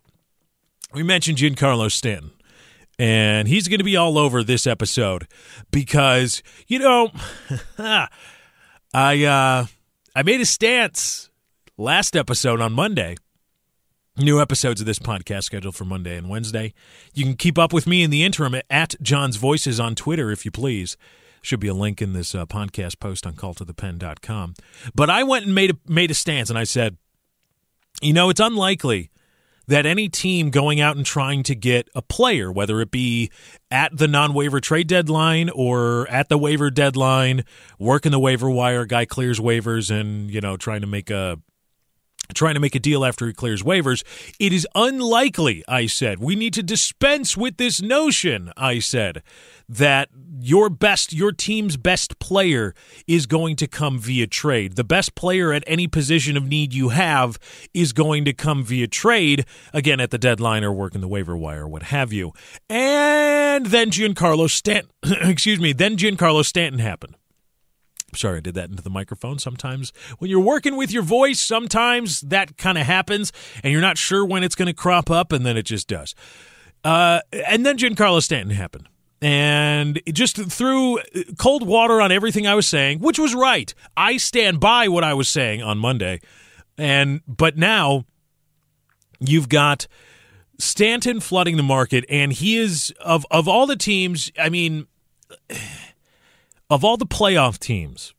We 0.93 1.03
mentioned 1.03 1.37
Giancarlo 1.37 1.91
Stanton 1.91 2.31
and 2.99 3.47
he's 3.47 3.67
going 3.67 3.77
to 3.77 3.83
be 3.83 3.95
all 3.95 4.17
over 4.17 4.43
this 4.43 4.65
episode 4.65 5.27
because 5.69 6.41
you 6.67 6.79
know 6.79 7.11
I 7.77 8.07
uh 8.93 9.65
I 10.15 10.23
made 10.23 10.41
a 10.41 10.45
stance 10.45 11.29
last 11.77 12.15
episode 12.15 12.59
on 12.59 12.73
Monday. 12.73 13.15
New 14.17 14.41
episodes 14.41 14.81
of 14.81 14.87
this 14.87 14.97
podcast 14.97 15.43
scheduled 15.43 15.75
for 15.75 15.85
Monday 15.85 16.17
and 16.17 16.27
Wednesday. 16.27 16.73
You 17.13 17.23
can 17.23 17.35
keep 17.35 17.59
up 17.59 17.71
with 17.71 17.85
me 17.85 18.01
in 18.01 18.09
the 18.09 18.23
interim 18.23 18.55
at 18.67 18.95
John's 18.99 19.35
Voices 19.35 19.79
on 19.79 19.93
Twitter, 19.93 20.31
if 20.31 20.43
you 20.43 20.49
please. 20.49 20.97
Should 21.43 21.59
be 21.59 21.67
a 21.67 21.73
link 21.75 22.01
in 22.01 22.13
this 22.13 22.33
uh, 22.33 22.47
podcast 22.47 22.99
post 22.99 23.27
on 23.27 23.35
calltothepen.com. 23.35 24.55
But 24.95 25.11
I 25.11 25.21
went 25.21 25.45
and 25.45 25.53
made 25.53 25.69
a, 25.69 25.75
made 25.87 26.09
a 26.09 26.15
stance, 26.15 26.49
and 26.49 26.57
I 26.57 26.63
said, 26.63 26.97
you 28.01 28.11
know, 28.11 28.31
it's 28.31 28.39
unlikely 28.39 29.11
that 29.67 29.85
any 29.85 30.09
team 30.09 30.49
going 30.49 30.81
out 30.81 30.97
and 30.97 31.05
trying 31.05 31.43
to 31.43 31.53
get 31.53 31.87
a 31.93 32.01
player, 32.01 32.51
whether 32.51 32.81
it 32.81 32.89
be 32.89 33.29
at 33.69 33.95
the 33.95 34.07
non 34.07 34.33
waiver 34.33 34.59
trade 34.59 34.87
deadline 34.87 35.51
or 35.51 36.09
at 36.09 36.27
the 36.27 36.39
waiver 36.39 36.71
deadline, 36.71 37.43
working 37.77 38.11
the 38.11 38.19
waiver 38.19 38.49
wire, 38.49 38.85
guy 38.85 39.05
clears 39.05 39.39
waivers 39.39 39.91
and, 39.91 40.31
you 40.31 40.41
know, 40.41 40.57
trying 40.57 40.81
to 40.81 40.87
make 40.87 41.11
a 41.11 41.37
trying 42.33 42.53
to 42.55 42.59
make 42.59 42.75
a 42.75 42.79
deal 42.79 43.05
after 43.05 43.27
he 43.27 43.33
clears 43.33 43.63
waivers. 43.63 44.03
It 44.39 44.53
is 44.53 44.67
unlikely, 44.75 45.63
I 45.67 45.85
said. 45.87 46.19
We 46.19 46.35
need 46.35 46.53
to 46.53 46.63
dispense 46.63 47.37
with 47.37 47.57
this 47.57 47.81
notion, 47.81 48.51
I 48.57 48.79
said, 48.79 49.23
that 49.69 50.09
your 50.39 50.69
best, 50.69 51.13
your 51.13 51.31
team's 51.31 51.77
best 51.77 52.19
player 52.19 52.73
is 53.07 53.25
going 53.25 53.55
to 53.57 53.67
come 53.67 53.99
via 53.99 54.27
trade. 54.27 54.75
The 54.75 54.83
best 54.83 55.15
player 55.15 55.53
at 55.53 55.63
any 55.67 55.87
position 55.87 56.37
of 56.37 56.47
need 56.47 56.73
you 56.73 56.89
have 56.89 57.37
is 57.73 57.93
going 57.93 58.25
to 58.25 58.33
come 58.33 58.63
via 58.63 58.87
trade, 58.87 59.45
again, 59.73 59.99
at 59.99 60.11
the 60.11 60.17
deadline 60.17 60.63
or 60.63 60.71
working 60.71 61.01
the 61.01 61.07
waiver 61.07 61.35
wire, 61.35 61.67
what 61.67 61.83
have 61.83 62.13
you. 62.13 62.33
And 62.69 63.65
then 63.65 63.91
Giancarlo 63.91 64.49
Stanton, 64.49 64.91
excuse 65.03 65.59
me, 65.59 65.73
then 65.73 65.97
Giancarlo 65.97 66.45
Stanton 66.45 66.79
happened. 66.79 67.15
Sorry, 68.15 68.37
I 68.37 68.41
did 68.41 68.55
that 68.55 68.69
into 68.69 68.81
the 68.81 68.89
microphone. 68.89 69.37
Sometimes 69.37 69.91
when 70.19 70.29
you're 70.29 70.39
working 70.39 70.77
with 70.77 70.91
your 70.91 71.03
voice, 71.03 71.39
sometimes 71.39 72.21
that 72.21 72.57
kind 72.57 72.77
of 72.77 72.85
happens, 72.85 73.33
and 73.63 73.71
you're 73.71 73.81
not 73.81 73.97
sure 73.97 74.25
when 74.25 74.43
it's 74.43 74.55
going 74.55 74.67
to 74.67 74.73
crop 74.73 75.11
up, 75.11 75.31
and 75.31 75.45
then 75.45 75.57
it 75.57 75.63
just 75.63 75.87
does. 75.87 76.15
Uh, 76.83 77.19
and 77.47 77.65
then 77.65 77.77
Giancarlo 77.77 78.21
Stanton 78.21 78.55
happened. 78.55 78.87
And 79.19 79.99
just 80.13 80.37
threw 80.37 80.99
cold 81.39 81.65
water 81.65 81.99
on 82.01 82.11
everything 82.11 82.45
I 82.45 82.53
was 82.53 82.67
saying, 82.67 82.99
which 82.99 83.17
was 83.17 83.33
right. 83.33 83.73
I 83.97 84.17
stand 84.17 84.59
by 84.59 84.87
what 84.87 85.03
I 85.03 85.15
was 85.15 85.27
saying 85.27 85.63
on 85.63 85.79
Monday. 85.79 86.21
And 86.77 87.21
but 87.27 87.57
now 87.57 88.05
you've 89.19 89.49
got 89.49 89.87
Stanton 90.59 91.19
flooding 91.19 91.57
the 91.57 91.63
market, 91.63 92.05
and 92.09 92.31
he 92.31 92.57
is 92.57 92.93
of 93.01 93.25
of 93.31 93.47
all 93.47 93.65
the 93.65 93.75
teams. 93.75 94.31
I 94.39 94.49
mean, 94.49 94.85
of 96.69 96.83
all 96.83 96.97
the 96.97 97.05
playoff 97.05 97.57
teams, 97.59 98.13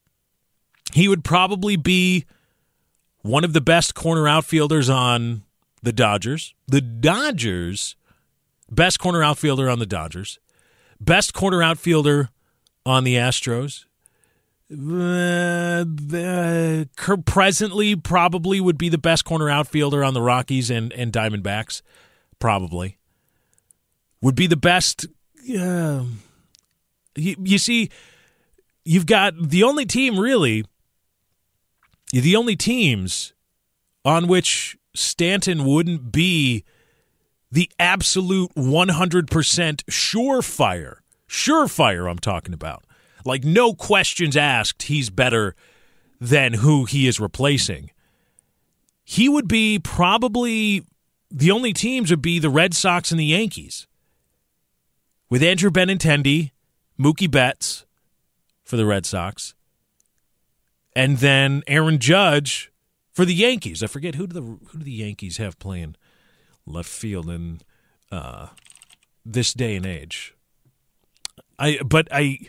he 0.92 1.08
would 1.08 1.24
probably 1.24 1.76
be 1.76 2.24
one 3.22 3.44
of 3.44 3.52
the 3.52 3.60
best 3.60 3.94
corner 3.94 4.26
outfielders 4.26 4.88
on 4.88 5.42
the 5.82 5.92
Dodgers. 5.92 6.54
The 6.66 6.80
Dodgers, 6.80 7.96
best 8.70 8.98
corner 8.98 9.22
outfielder 9.22 9.68
on 9.68 9.78
the 9.78 9.86
Dodgers, 9.86 10.38
best 11.00 11.34
corner 11.34 11.62
outfielder 11.62 12.30
on 12.86 13.04
the 13.04 13.16
Astros. 13.16 13.84
Uh, 14.70 15.84
presently, 17.24 17.96
probably 17.96 18.60
would 18.60 18.76
be 18.76 18.90
the 18.90 18.98
best 18.98 19.24
corner 19.24 19.48
outfielder 19.48 20.04
on 20.04 20.12
the 20.12 20.20
Rockies 20.20 20.70
and, 20.70 20.92
and 20.92 21.10
Diamondbacks. 21.12 21.80
Probably 22.38 22.99
would 24.20 24.34
be 24.34 24.46
the 24.46 24.56
best. 24.56 25.06
Uh, 25.49 26.04
you, 27.16 27.37
you 27.42 27.58
see, 27.58 27.88
you've 28.85 29.06
got 29.06 29.35
the 29.50 29.62
only 29.62 29.87
team 29.87 30.18
really, 30.18 30.64
the 32.12 32.37
only 32.37 32.56
teams 32.56 33.35
on 34.04 34.26
which 34.26 34.76
Stanton 34.94 35.64
wouldn't 35.64 36.11
be 36.12 36.64
the 37.50 37.70
absolute 37.78 38.54
100% 38.54 39.26
surefire, 39.85 40.94
surefire 41.28 42.11
I'm 42.11 42.18
talking 42.18 42.54
about. 42.54 42.85
Like, 43.25 43.44
no 43.44 43.75
questions 43.75 44.37
asked, 44.37 44.85
he's 44.85 45.11
better 45.11 45.54
than 46.20 46.54
who 46.54 46.85
he 46.85 47.06
is 47.06 47.20
replacing. 47.20 47.90
He 49.04 49.28
would 49.28 49.49
be 49.49 49.78
probably 49.78 50.85
the 51.30 51.50
only 51.50 51.73
teams 51.73 52.11
would 52.11 52.23
be 52.23 52.38
the 52.38 52.50
Red 52.50 52.75
Sox 52.75 53.11
and 53.11 53.20
the 53.20 53.26
Yankees. 53.26 53.87
With 55.30 55.42
Andrew 55.42 55.70
Benintendi, 55.70 56.52
Mookie 56.99 57.30
Betts, 57.30 57.85
for 58.68 58.76
the 58.76 58.84
Red 58.84 59.06
Sox, 59.06 59.54
and 60.94 61.18
then 61.18 61.62
Aaron 61.66 61.98
Judge 61.98 62.70
for 63.14 63.25
the 63.25 63.34
Yankees. 63.34 63.82
I 63.82 63.87
forget 63.87 64.16
who 64.16 64.26
do 64.26 64.34
the 64.34 64.42
who 64.42 64.78
do 64.78 64.84
the 64.84 64.92
Yankees 64.92 65.38
have 65.38 65.58
playing 65.58 65.96
left 66.66 66.90
field 66.90 67.30
in 67.30 67.62
uh, 68.12 68.48
this 69.25 69.54
day 69.54 69.75
and 69.75 69.87
age. 69.87 70.34
I 71.58 71.78
but 71.82 72.08
I 72.12 72.40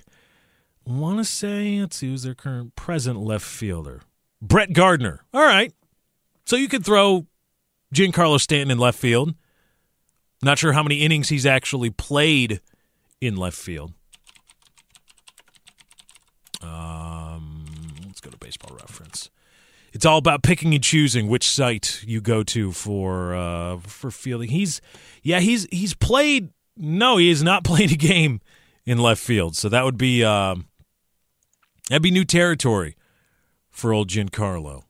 want 0.86 1.20
to 1.20 1.24
say 1.24 1.80
let's 1.80 1.96
see 1.96 2.10
who's 2.10 2.24
their 2.24 2.36
current 2.36 2.76
present 2.76 3.22
left 3.22 3.46
fielder. 3.46 4.02
Brett 4.42 4.74
Gardner. 4.74 5.22
All 5.34 5.46
right, 5.46 5.74
so 6.46 6.58
you 6.58 6.68
could 6.68 6.84
throw 6.84 7.28
Giancarlo 7.96 8.42
Stanton 8.42 8.72
in 8.72 8.78
left 8.78 9.00
field. 9.00 9.36
Not 10.44 10.60
sure 10.60 10.74
how 10.74 10.84
many 10.84 10.98
innings 10.98 11.30
he's 11.30 11.46
actually 11.46 11.92
played 11.92 12.60
in 13.22 13.38
left 13.38 13.58
field. 13.58 13.94
Um, 16.62 17.66
let's 18.06 18.20
go 18.20 18.30
to 18.30 18.38
Baseball 18.50 18.76
Reference. 18.78 19.30
It's 19.94 20.08
all 20.08 20.18
about 20.18 20.42
picking 20.42 20.74
and 20.74 20.84
choosing 20.84 21.28
which 21.28 21.48
site 21.48 22.04
you 22.08 22.20
go 22.20 22.42
to 22.42 22.72
for 22.72 23.36
uh, 23.36 23.78
for 23.78 24.10
fielding. 24.10 24.50
He's 24.50 24.82
yeah 25.22 25.40
he's 25.40 25.68
he's 25.72 25.94
played 25.94 26.50
no 26.76 27.18
he 27.18 27.30
has 27.30 27.44
not 27.44 27.64
played 27.72 27.92
a 27.92 27.96
game 27.96 28.42
in 28.88 28.98
left 28.98 29.22
field, 29.22 29.56
so 29.56 29.70
that 29.70 29.86
would 29.86 30.00
be 30.00 30.24
um, 30.24 30.66
that'd 31.90 32.02
be 32.02 32.10
new 32.10 32.26
territory 32.26 32.96
for 33.70 33.94
old 33.94 34.08
Giancarlo. 34.08 34.82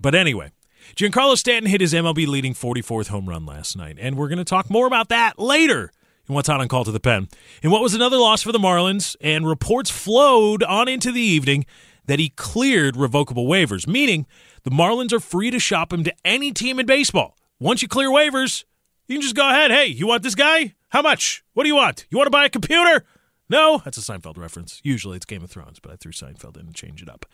But 0.00 0.14
anyway, 0.14 0.52
Giancarlo 0.96 1.36
Stanton 1.36 1.70
hit 1.70 1.82
his 1.82 1.92
MLB 1.92 2.26
leading 2.26 2.54
44th 2.54 3.08
home 3.08 3.28
run 3.28 3.44
last 3.44 3.76
night, 3.76 3.98
and 4.00 4.16
we're 4.16 4.28
going 4.28 4.38
to 4.38 4.44
talk 4.44 4.70
more 4.70 4.86
about 4.86 5.10
that 5.10 5.38
later 5.38 5.92
in 6.26 6.34
what's 6.34 6.48
on 6.48 6.62
on 6.62 6.68
call 6.68 6.84
to 6.84 6.92
the 6.92 7.00
pen. 7.00 7.28
In 7.62 7.70
what 7.70 7.82
was 7.82 7.92
another 7.92 8.16
loss 8.16 8.42
for 8.42 8.52
the 8.52 8.58
Marlins, 8.58 9.16
and 9.20 9.46
reports 9.46 9.90
flowed 9.90 10.62
on 10.62 10.88
into 10.88 11.12
the 11.12 11.20
evening 11.20 11.66
that 12.08 12.18
he 12.18 12.30
cleared 12.30 12.96
revocable 12.96 13.46
waivers, 13.46 13.86
meaning 13.86 14.26
the 14.64 14.70
Marlins 14.70 15.12
are 15.12 15.20
free 15.20 15.50
to 15.50 15.60
shop 15.60 15.92
him 15.92 16.02
to 16.04 16.14
any 16.24 16.50
team 16.50 16.80
in 16.80 16.86
baseball. 16.86 17.38
Once 17.60 17.82
you 17.82 17.86
clear 17.86 18.08
waivers, 18.08 18.64
you 19.06 19.16
can 19.16 19.22
just 19.22 19.36
go 19.36 19.48
ahead. 19.48 19.70
Hey, 19.70 19.86
you 19.86 20.06
want 20.06 20.22
this 20.22 20.34
guy? 20.34 20.74
How 20.88 21.02
much? 21.02 21.44
What 21.52 21.62
do 21.62 21.68
you 21.68 21.76
want? 21.76 22.06
You 22.10 22.16
want 22.16 22.26
to 22.26 22.32
buy 22.32 22.46
a 22.46 22.50
computer? 22.50 23.04
No, 23.50 23.80
that's 23.84 23.98
a 23.98 24.00
Seinfeld 24.00 24.38
reference. 24.38 24.80
Usually 24.82 25.16
it's 25.16 25.26
Game 25.26 25.44
of 25.44 25.50
Thrones, 25.50 25.80
but 25.80 25.92
I 25.92 25.96
threw 25.96 26.12
Seinfeld 26.12 26.56
in 26.56 26.66
and 26.66 26.74
changed 26.74 27.02
it 27.02 27.10
up. 27.10 27.26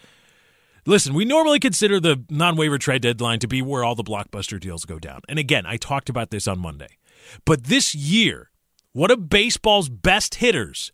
Listen, 0.86 1.14
we 1.14 1.24
normally 1.24 1.60
consider 1.60 2.00
the 2.00 2.24
non 2.28 2.56
waiver 2.56 2.76
trade 2.76 3.02
deadline 3.02 3.38
to 3.38 3.48
be 3.48 3.62
where 3.62 3.84
all 3.84 3.94
the 3.94 4.04
blockbuster 4.04 4.60
deals 4.60 4.84
go 4.84 4.98
down. 4.98 5.20
And 5.28 5.38
again, 5.38 5.66
I 5.66 5.76
talked 5.76 6.08
about 6.08 6.30
this 6.30 6.46
on 6.46 6.58
Monday. 6.58 6.98
But 7.44 7.64
this 7.64 7.94
year, 7.94 8.50
one 8.92 9.10
of 9.10 9.30
baseball's 9.30 9.88
best 9.88 10.36
hitters, 10.36 10.92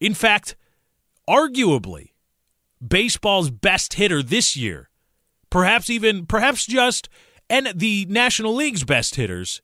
in 0.00 0.14
fact, 0.14 0.56
arguably 1.28 2.13
baseball's 2.86 3.50
best 3.50 3.94
hitter 3.94 4.22
this 4.22 4.56
year, 4.56 4.90
perhaps 5.50 5.90
even, 5.90 6.26
perhaps 6.26 6.66
just, 6.66 7.08
and 7.48 7.72
the 7.74 8.06
National 8.08 8.54
League's 8.54 8.84
best 8.84 9.16
hitters, 9.16 9.62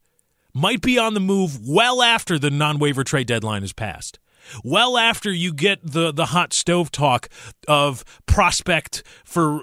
might 0.52 0.80
be 0.80 0.98
on 0.98 1.14
the 1.14 1.20
move 1.20 1.66
well 1.66 2.02
after 2.02 2.38
the 2.38 2.50
non 2.50 2.78
waiver 2.78 3.04
trade 3.04 3.26
deadline 3.26 3.62
is 3.62 3.72
passed 3.72 4.18
well 4.64 4.96
after 4.96 5.32
you 5.32 5.52
get 5.52 5.78
the 5.82 6.12
the 6.12 6.26
hot 6.26 6.52
stove 6.52 6.90
talk 6.90 7.28
of 7.68 8.04
prospect 8.26 9.02
for 9.24 9.62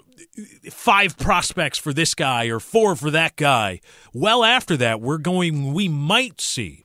five 0.69 1.17
prospects 1.17 1.77
for 1.77 1.93
this 1.93 2.13
guy 2.13 2.45
or 2.45 2.59
four 2.59 2.95
for 2.95 3.11
that 3.11 3.35
guy. 3.35 3.79
Well 4.13 4.43
after 4.43 4.77
that, 4.77 5.01
we're 5.01 5.17
going 5.17 5.73
we 5.73 5.87
might 5.87 6.41
see 6.41 6.83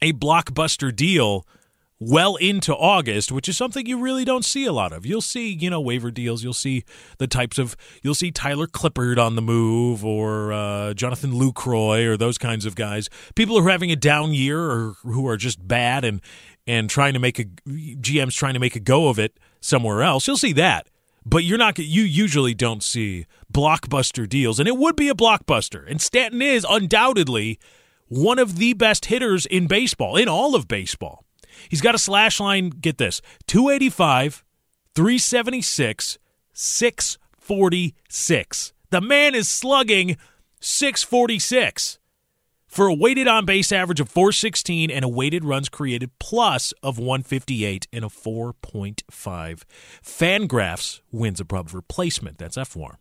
a 0.00 0.12
blockbuster 0.12 0.94
deal 0.94 1.46
well 2.00 2.36
into 2.36 2.74
August, 2.74 3.32
which 3.32 3.48
is 3.48 3.56
something 3.56 3.86
you 3.86 3.98
really 3.98 4.24
don't 4.24 4.44
see 4.44 4.64
a 4.64 4.72
lot 4.72 4.92
of. 4.92 5.04
You'll 5.04 5.20
see, 5.20 5.52
you 5.52 5.68
know, 5.68 5.80
waiver 5.80 6.10
deals. 6.10 6.44
You'll 6.44 6.52
see 6.52 6.84
the 7.18 7.26
types 7.26 7.58
of, 7.58 7.76
you'll 8.02 8.14
see 8.14 8.30
Tyler 8.30 8.66
Clippard 8.66 9.18
on 9.18 9.34
the 9.34 9.42
move 9.42 10.04
or 10.04 10.52
uh, 10.52 10.94
Jonathan 10.94 11.32
Lucroy 11.32 12.06
or 12.06 12.16
those 12.16 12.38
kinds 12.38 12.64
of 12.64 12.76
guys. 12.76 13.08
People 13.34 13.58
who 13.58 13.66
are 13.66 13.70
having 13.70 13.90
a 13.90 13.96
down 13.96 14.32
year 14.32 14.60
or 14.60 14.94
who 15.02 15.26
are 15.26 15.36
just 15.36 15.66
bad 15.66 16.04
and 16.04 16.20
and 16.66 16.90
trying 16.90 17.14
to 17.14 17.18
make 17.18 17.38
a 17.38 17.44
GM's 17.44 18.34
trying 18.34 18.52
to 18.52 18.60
make 18.60 18.76
a 18.76 18.80
go 18.80 19.08
of 19.08 19.18
it 19.18 19.38
somewhere 19.60 20.02
else. 20.02 20.26
You'll 20.26 20.36
see 20.36 20.52
that. 20.52 20.88
But 21.24 21.44
you're 21.44 21.58
not 21.58 21.78
you 21.78 22.02
usually 22.02 22.54
don't 22.54 22.82
see 22.82 23.26
blockbuster 23.52 24.28
deals 24.28 24.60
and 24.60 24.68
it 24.68 24.76
would 24.76 24.94
be 24.94 25.08
a 25.08 25.14
blockbuster. 25.14 25.90
And 25.90 26.00
Stanton 26.00 26.42
is 26.42 26.66
undoubtedly 26.68 27.58
one 28.08 28.38
of 28.38 28.56
the 28.56 28.74
best 28.74 29.06
hitters 29.06 29.46
in 29.46 29.66
baseball, 29.66 30.16
in 30.16 30.28
all 30.28 30.54
of 30.54 30.68
baseball. 30.68 31.24
He's 31.68 31.80
got 31.80 31.94
a 31.94 31.98
slash 31.98 32.40
line, 32.40 32.70
get 32.70 32.98
this, 32.98 33.20
285, 33.46 34.44
376, 34.94 36.18
646. 36.52 38.72
The 38.90 39.00
man 39.00 39.34
is 39.34 39.48
slugging 39.48 40.16
646 40.60 41.98
for 42.66 42.86
a 42.86 42.94
weighted 42.94 43.26
on 43.26 43.46
base 43.46 43.72
average 43.72 44.00
of 44.00 44.08
416 44.08 44.90
and 44.90 45.04
a 45.04 45.08
weighted 45.08 45.44
runs 45.44 45.68
created 45.68 46.10
plus 46.18 46.72
of 46.82 46.98
158 46.98 47.88
and 47.92 48.04
a 48.04 48.08
4.5. 48.08 49.62
Fangraphs 50.02 51.00
wins 51.10 51.40
above 51.40 51.74
replacement. 51.74 52.38
That's 52.38 52.56
fWAR. 52.56 52.96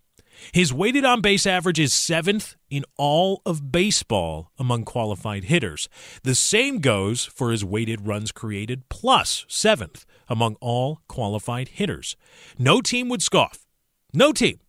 His 0.51 0.73
weighted 0.73 1.05
on 1.05 1.21
base 1.21 1.45
average 1.45 1.79
is 1.79 1.93
seventh 1.93 2.55
in 2.69 2.85
all 2.97 3.41
of 3.45 3.71
baseball 3.71 4.51
among 4.57 4.83
qualified 4.83 5.45
hitters. 5.45 5.89
The 6.23 6.35
same 6.35 6.79
goes 6.79 7.25
for 7.25 7.51
his 7.51 7.65
weighted 7.65 8.07
runs 8.07 8.31
created 8.31 8.89
plus 8.89 9.45
seventh 9.47 10.05
among 10.27 10.55
all 10.61 11.01
qualified 11.07 11.69
hitters. 11.69 12.15
No 12.57 12.81
team 12.81 13.09
would 13.09 13.21
scoff. 13.21 13.65
No 14.13 14.31
team. 14.31 14.59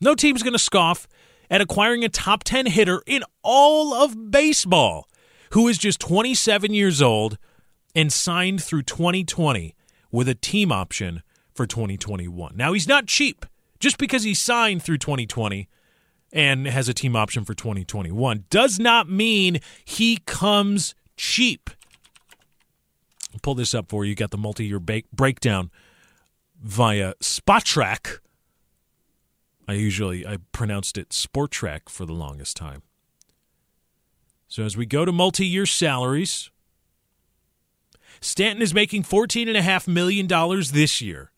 No 0.00 0.14
team's 0.14 0.42
going 0.42 0.52
to 0.52 0.58
scoff 0.58 1.06
at 1.50 1.60
acquiring 1.60 2.04
a 2.04 2.08
top 2.08 2.44
10 2.44 2.66
hitter 2.66 3.02
in 3.06 3.22
all 3.42 3.94
of 3.94 4.30
baseball 4.30 5.08
who 5.50 5.68
is 5.68 5.78
just 5.78 6.00
27 6.00 6.72
years 6.72 7.02
old 7.02 7.38
and 7.94 8.12
signed 8.12 8.62
through 8.62 8.82
2020 8.82 9.74
with 10.10 10.28
a 10.28 10.34
team 10.34 10.72
option 10.72 11.22
for 11.54 11.66
2021. 11.66 12.56
Now, 12.56 12.72
he's 12.72 12.88
not 12.88 13.06
cheap. 13.06 13.44
Just 13.82 13.98
because 13.98 14.22
he 14.22 14.32
signed 14.32 14.80
through 14.84 14.98
2020 14.98 15.68
and 16.32 16.68
has 16.68 16.88
a 16.88 16.94
team 16.94 17.16
option 17.16 17.44
for 17.44 17.52
2021 17.52 18.44
does 18.48 18.78
not 18.78 19.10
mean 19.10 19.58
he 19.84 20.18
comes 20.24 20.94
cheap. 21.16 21.68
I'll 23.32 23.40
pull 23.42 23.56
this 23.56 23.74
up 23.74 23.88
for 23.88 24.04
you. 24.04 24.10
You 24.10 24.14
got 24.14 24.30
the 24.30 24.38
multi 24.38 24.66
year 24.66 24.78
ba- 24.78 25.02
breakdown 25.12 25.72
via 26.62 27.14
Spotrac. 27.20 28.18
I 29.66 29.72
usually 29.72 30.24
I 30.24 30.36
pronounced 30.52 30.96
it 30.96 31.08
Spotrac 31.08 31.88
for 31.88 32.06
the 32.06 32.12
longest 32.12 32.56
time. 32.56 32.82
So 34.46 34.62
as 34.62 34.76
we 34.76 34.86
go 34.86 35.04
to 35.04 35.10
multi-year 35.10 35.66
salaries, 35.66 36.50
Stanton 38.20 38.62
is 38.62 38.72
making 38.72 39.02
$14.5 39.02 39.88
million 39.88 40.28
this 40.72 41.00
year, 41.00 41.31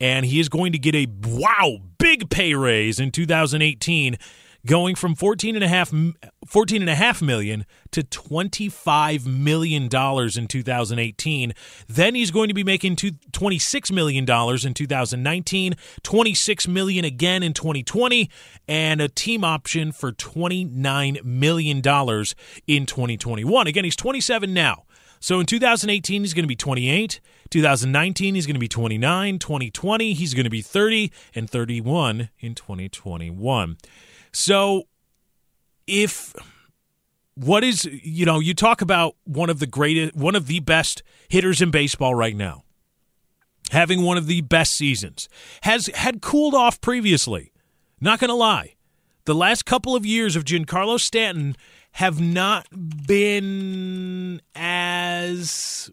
and 0.00 0.26
he 0.26 0.40
is 0.40 0.48
going 0.48 0.72
to 0.72 0.78
get 0.78 0.94
a 0.94 1.06
wow, 1.24 1.78
big 1.98 2.30
pay 2.30 2.54
raise 2.54 3.00
in 3.00 3.10
2018 3.10 4.16
going 4.66 4.94
from 4.94 5.14
14 5.14 5.54
and 5.54 5.64
a 5.64 5.68
half 5.68 5.92
14 6.46 6.82
and 6.82 6.90
a 6.90 6.94
half 6.94 7.22
million 7.22 7.64
to 7.92 8.02
25 8.02 9.26
million 9.26 9.88
dollars 9.88 10.36
in 10.36 10.46
2018 10.46 11.54
then 11.86 12.14
he's 12.14 12.30
going 12.30 12.48
to 12.48 12.54
be 12.54 12.64
making 12.64 12.96
26 12.96 13.92
million 13.92 14.24
dollars 14.24 14.64
in 14.64 14.74
2019 14.74 15.74
26 16.02 16.68
million 16.68 17.04
again 17.04 17.42
in 17.42 17.54
2020 17.54 18.28
and 18.66 19.00
a 19.00 19.08
team 19.08 19.44
option 19.44 19.92
for 19.92 20.12
29 20.12 21.18
million 21.22 21.80
dollars 21.80 22.34
in 22.66 22.84
2021 22.84 23.66
again 23.66 23.84
he's 23.84 23.96
27 23.96 24.52
now 24.52 24.84
so 25.20 25.40
in 25.40 25.46
2018, 25.46 26.22
he's 26.22 26.34
going 26.34 26.44
to 26.44 26.48
be 26.48 26.56
28. 26.56 27.20
2019, 27.50 28.34
he's 28.34 28.46
going 28.46 28.54
to 28.54 28.60
be 28.60 28.68
29. 28.68 29.38
2020, 29.38 30.12
he's 30.12 30.34
going 30.34 30.44
to 30.44 30.50
be 30.50 30.62
30. 30.62 31.12
And 31.34 31.48
31 31.48 32.30
in 32.40 32.54
2021. 32.54 33.76
So 34.32 34.84
if 35.86 36.34
what 37.34 37.62
is 37.62 37.84
you 37.84 38.26
know 38.26 38.40
you 38.40 38.52
talk 38.52 38.82
about 38.82 39.14
one 39.24 39.48
of 39.48 39.60
the 39.60 39.66
greatest 39.66 40.14
one 40.16 40.34
of 40.34 40.46
the 40.48 40.60
best 40.60 41.02
hitters 41.28 41.62
in 41.62 41.70
baseball 41.70 42.14
right 42.14 42.34
now 42.34 42.64
having 43.70 44.02
one 44.02 44.18
of 44.18 44.26
the 44.26 44.40
best 44.40 44.74
seasons 44.74 45.28
has 45.62 45.86
had 45.94 46.20
cooled 46.20 46.54
off 46.54 46.80
previously 46.80 47.52
not 48.00 48.18
going 48.18 48.28
to 48.28 48.34
lie 48.34 48.74
the 49.24 49.34
last 49.34 49.64
couple 49.64 49.94
of 49.94 50.04
years 50.04 50.36
of 50.36 50.44
Giancarlo 50.44 50.98
Stanton 50.98 51.54
have 51.92 52.20
not 52.20 52.66
been 53.06 54.40
as 54.54 55.90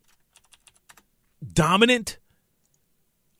dominant 1.53 2.17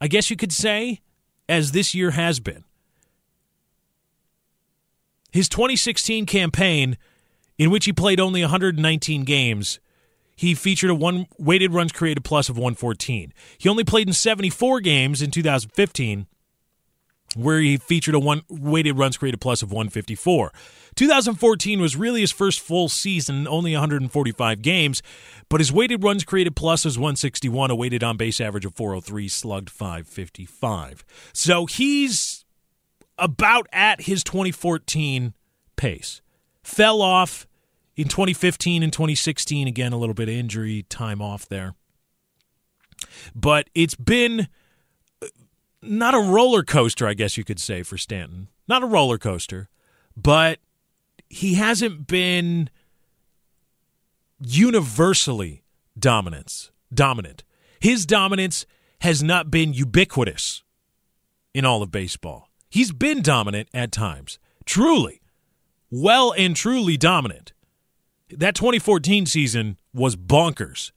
I 0.01 0.07
guess 0.07 0.29
you 0.29 0.35
could 0.35 0.53
say 0.53 1.01
as 1.47 1.71
this 1.71 1.95
year 1.95 2.11
has 2.11 2.39
been 2.39 2.63
his 5.35 5.49
2016 5.49 6.25
campaign, 6.27 6.97
in 7.57 7.69
which 7.69 7.83
he 7.83 7.91
played 7.91 8.21
only 8.21 8.39
119 8.39 9.25
games, 9.25 9.81
he 10.33 10.55
featured 10.55 10.89
a 10.89 10.95
one 10.95 11.27
weighted 11.37 11.73
runs 11.73 11.91
created 11.91 12.23
plus 12.23 12.47
of 12.47 12.55
114. 12.55 13.33
He 13.57 13.67
only 13.67 13.83
played 13.83 14.07
in 14.07 14.13
74 14.13 14.79
games 14.79 15.21
in 15.21 15.31
2015, 15.31 16.27
where 17.35 17.59
he 17.59 17.75
featured 17.75 18.15
a 18.15 18.19
one 18.19 18.43
weighted 18.47 18.97
runs 18.97 19.17
created 19.17 19.41
plus 19.41 19.61
of 19.61 19.73
154. 19.73 20.53
2014 20.95 21.81
was 21.81 21.95
really 21.95 22.21
his 22.21 22.31
first 22.31 22.59
full 22.59 22.87
season, 22.87 23.47
only 23.47 23.73
145 23.73 24.61
games, 24.61 25.01
but 25.49 25.59
his 25.59 25.71
weighted 25.71 26.03
runs 26.03 26.23
created 26.23 26.55
plus 26.55 26.85
was 26.85 26.97
161, 26.97 27.71
a 27.71 27.75
weighted 27.75 28.03
on 28.03 28.17
base 28.17 28.39
average 28.39 28.65
of 28.65 28.73
403, 28.75 29.27
slugged 29.27 29.69
555. 29.69 31.03
So 31.33 31.65
he's 31.65 32.45
about 33.17 33.67
at 33.71 34.01
his 34.01 34.23
2014 34.23 35.33
pace. 35.75 36.21
Fell 36.63 37.01
off 37.01 37.47
in 37.95 38.07
2015 38.07 38.83
and 38.83 38.91
2016. 38.91 39.67
Again, 39.67 39.93
a 39.93 39.97
little 39.97 40.15
bit 40.15 40.29
of 40.29 40.35
injury 40.35 40.83
time 40.89 41.21
off 41.21 41.47
there. 41.47 41.75
But 43.35 43.69
it's 43.75 43.95
been 43.95 44.47
uh, 45.21 45.27
not 45.81 46.13
a 46.13 46.19
roller 46.19 46.63
coaster, 46.63 47.07
I 47.07 47.13
guess 47.13 47.37
you 47.37 47.43
could 47.43 47.59
say, 47.59 47.83
for 47.83 47.97
Stanton. 47.97 48.47
Not 48.67 48.83
a 48.83 48.87
roller 48.87 49.17
coaster, 49.17 49.69
but 50.15 50.59
he 51.29 51.55
hasn't 51.55 52.07
been 52.07 52.69
universally 54.39 55.63
dominance 55.97 56.71
dominant. 56.93 57.43
His 57.79 58.05
dominance 58.05 58.65
has 59.01 59.21
not 59.21 59.51
been 59.51 59.73
ubiquitous 59.73 60.63
in 61.53 61.65
all 61.65 61.81
of 61.81 61.91
baseball. 61.91 62.49
He's 62.69 62.91
been 62.91 63.21
dominant 63.21 63.69
at 63.73 63.91
times, 63.91 64.39
Truly. 64.65 65.21
Well 65.91 66.33
and 66.35 66.55
truly 66.55 66.97
dominant. 66.97 67.53
That 68.31 68.55
2014 68.55 69.27
season 69.27 69.77
was 69.93 70.15
bonkers. 70.15 70.91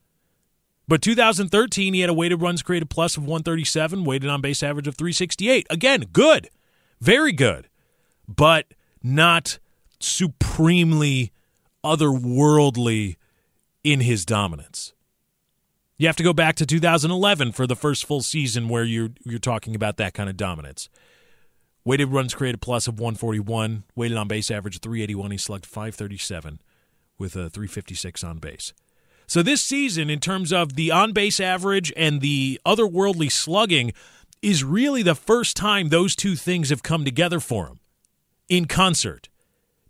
But 0.88 1.02
2013, 1.02 1.92
he 1.92 2.00
had 2.00 2.08
a 2.08 2.14
weighted 2.14 2.40
runs 2.40 2.62
created 2.62 2.88
plus 2.88 3.18
of 3.18 3.24
137, 3.24 4.04
weighted 4.04 4.30
on 4.30 4.40
base 4.40 4.62
average 4.62 4.88
of 4.88 4.96
368. 4.96 5.66
Again, 5.68 6.06
good. 6.12 6.48
Very 7.00 7.32
good. 7.32 7.68
But 8.26 8.72
not 9.02 9.58
supremely 10.00 11.32
otherworldly 11.84 13.16
in 13.84 14.00
his 14.00 14.24
dominance. 14.24 14.92
You 15.96 16.06
have 16.06 16.16
to 16.16 16.22
go 16.22 16.32
back 16.32 16.54
to 16.56 16.66
2011 16.66 17.52
for 17.52 17.66
the 17.66 17.74
first 17.74 18.04
full 18.04 18.22
season 18.22 18.68
where 18.68 18.84
you're 18.84 19.10
you're 19.24 19.38
talking 19.40 19.74
about 19.74 19.96
that 19.96 20.14
kind 20.14 20.28
of 20.28 20.36
dominance. 20.36 20.88
Weighted 21.84 22.08
runs 22.08 22.34
created 22.34 22.60
plus 22.60 22.86
of 22.86 23.00
141, 23.00 23.84
weighted 23.96 24.16
on 24.16 24.28
base 24.28 24.50
average 24.50 24.78
381. 24.80 25.30
He 25.30 25.38
slugged 25.38 25.66
537 25.66 26.60
with 27.18 27.34
a 27.34 27.48
356 27.50 28.22
on 28.22 28.38
base. 28.38 28.72
So 29.26 29.42
this 29.42 29.60
season, 29.60 30.08
in 30.08 30.20
terms 30.20 30.52
of 30.52 30.74
the 30.74 30.90
on 30.90 31.12
base 31.12 31.40
average 31.40 31.92
and 31.96 32.20
the 32.20 32.60
otherworldly 32.64 33.30
slugging, 33.30 33.92
is 34.40 34.62
really 34.62 35.02
the 35.02 35.14
first 35.14 35.56
time 35.56 35.88
those 35.88 36.14
two 36.14 36.36
things 36.36 36.70
have 36.70 36.82
come 36.82 37.04
together 37.04 37.40
for 37.40 37.66
him 37.66 37.80
in 38.48 38.66
concert. 38.66 39.28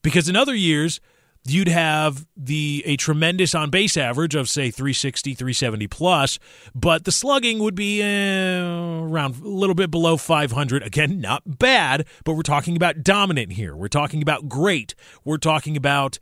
Because 0.08 0.26
in 0.26 0.36
other 0.36 0.54
years, 0.54 1.02
you'd 1.44 1.68
have 1.68 2.26
the 2.34 2.82
a 2.86 2.96
tremendous 2.96 3.54
on 3.54 3.68
base 3.68 3.94
average 3.94 4.34
of 4.34 4.48
say 4.48 4.70
360 4.70 5.34
370 5.34 5.86
plus 5.86 6.38
but 6.74 7.04
the 7.04 7.12
slugging 7.12 7.58
would 7.58 7.74
be 7.74 8.02
uh, 8.02 9.02
around 9.02 9.34
a 9.42 9.46
little 9.46 9.74
bit 9.74 9.90
below 9.90 10.16
500 10.16 10.82
again 10.82 11.20
not 11.20 11.58
bad 11.58 12.06
but 12.24 12.32
we're 12.32 12.42
talking 12.42 12.74
about 12.74 13.02
dominant 13.02 13.52
here. 13.52 13.76
We're 13.76 13.88
talking 13.88 14.22
about 14.22 14.48
great. 14.48 14.94
We're 15.26 15.36
talking 15.36 15.76
about 15.76 16.18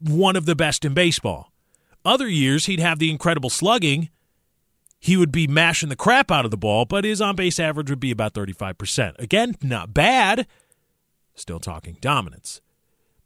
one 0.00 0.36
of 0.36 0.44
the 0.44 0.54
best 0.54 0.84
in 0.84 0.92
baseball. 0.92 1.50
Other 2.04 2.28
years 2.28 2.66
he'd 2.66 2.80
have 2.80 2.98
the 2.98 3.10
incredible 3.10 3.48
slugging. 3.48 4.10
He 5.00 5.16
would 5.16 5.32
be 5.32 5.46
mashing 5.46 5.88
the 5.88 5.96
crap 5.96 6.30
out 6.30 6.44
of 6.44 6.50
the 6.50 6.58
ball 6.58 6.84
but 6.84 7.04
his 7.04 7.22
on 7.22 7.36
base 7.36 7.58
average 7.58 7.88
would 7.88 8.00
be 8.00 8.10
about 8.10 8.34
35% 8.34 9.18
again 9.18 9.54
not 9.62 9.94
bad. 9.94 10.46
Still 11.34 11.58
talking 11.58 11.96
dominance 12.02 12.60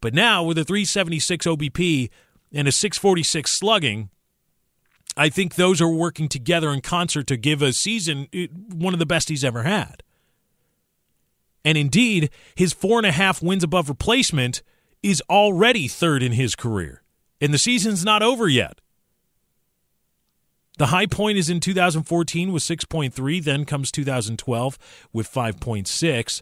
but 0.01 0.13
now 0.13 0.43
with 0.43 0.57
a 0.57 0.63
376 0.63 1.45
OBP 1.45 2.09
and 2.53 2.67
a 2.67 2.71
646 2.71 3.51
slugging, 3.51 4.09
I 5.17 5.29
think 5.29 5.55
those 5.55 5.81
are 5.81 5.89
working 5.89 6.29
together 6.29 6.71
in 6.71 6.81
concert 6.81 7.27
to 7.27 7.37
give 7.37 7.61
a 7.61 7.73
season 7.73 8.27
uh, 8.33 8.47
one 8.73 8.93
of 8.93 8.99
the 8.99 9.05
best 9.05 9.29
he's 9.29 9.43
ever 9.43 9.63
had. 9.63 10.03
And 11.65 11.77
indeed, 11.77 12.29
his 12.55 12.73
four 12.73 12.97
and 12.99 13.05
a 13.05 13.11
half 13.11 13.41
wins 13.41 13.63
above 13.63 13.89
replacement 13.89 14.61
is 15.03 15.21
already 15.29 15.87
third 15.87 16.23
in 16.23 16.33
his 16.33 16.55
career. 16.55 17.03
And 17.41 17.53
the 17.53 17.57
season's 17.57 18.05
not 18.05 18.21
over 18.21 18.47
yet. 18.47 18.79
The 20.77 20.87
high 20.87 21.07
point 21.07 21.37
is 21.37 21.49
in 21.49 21.59
2014 21.59 22.53
with 22.53 22.63
6.3, 22.63 23.43
then 23.43 23.65
comes 23.65 23.91
2012 23.91 24.77
with 25.11 25.29
5.6. 25.29 26.41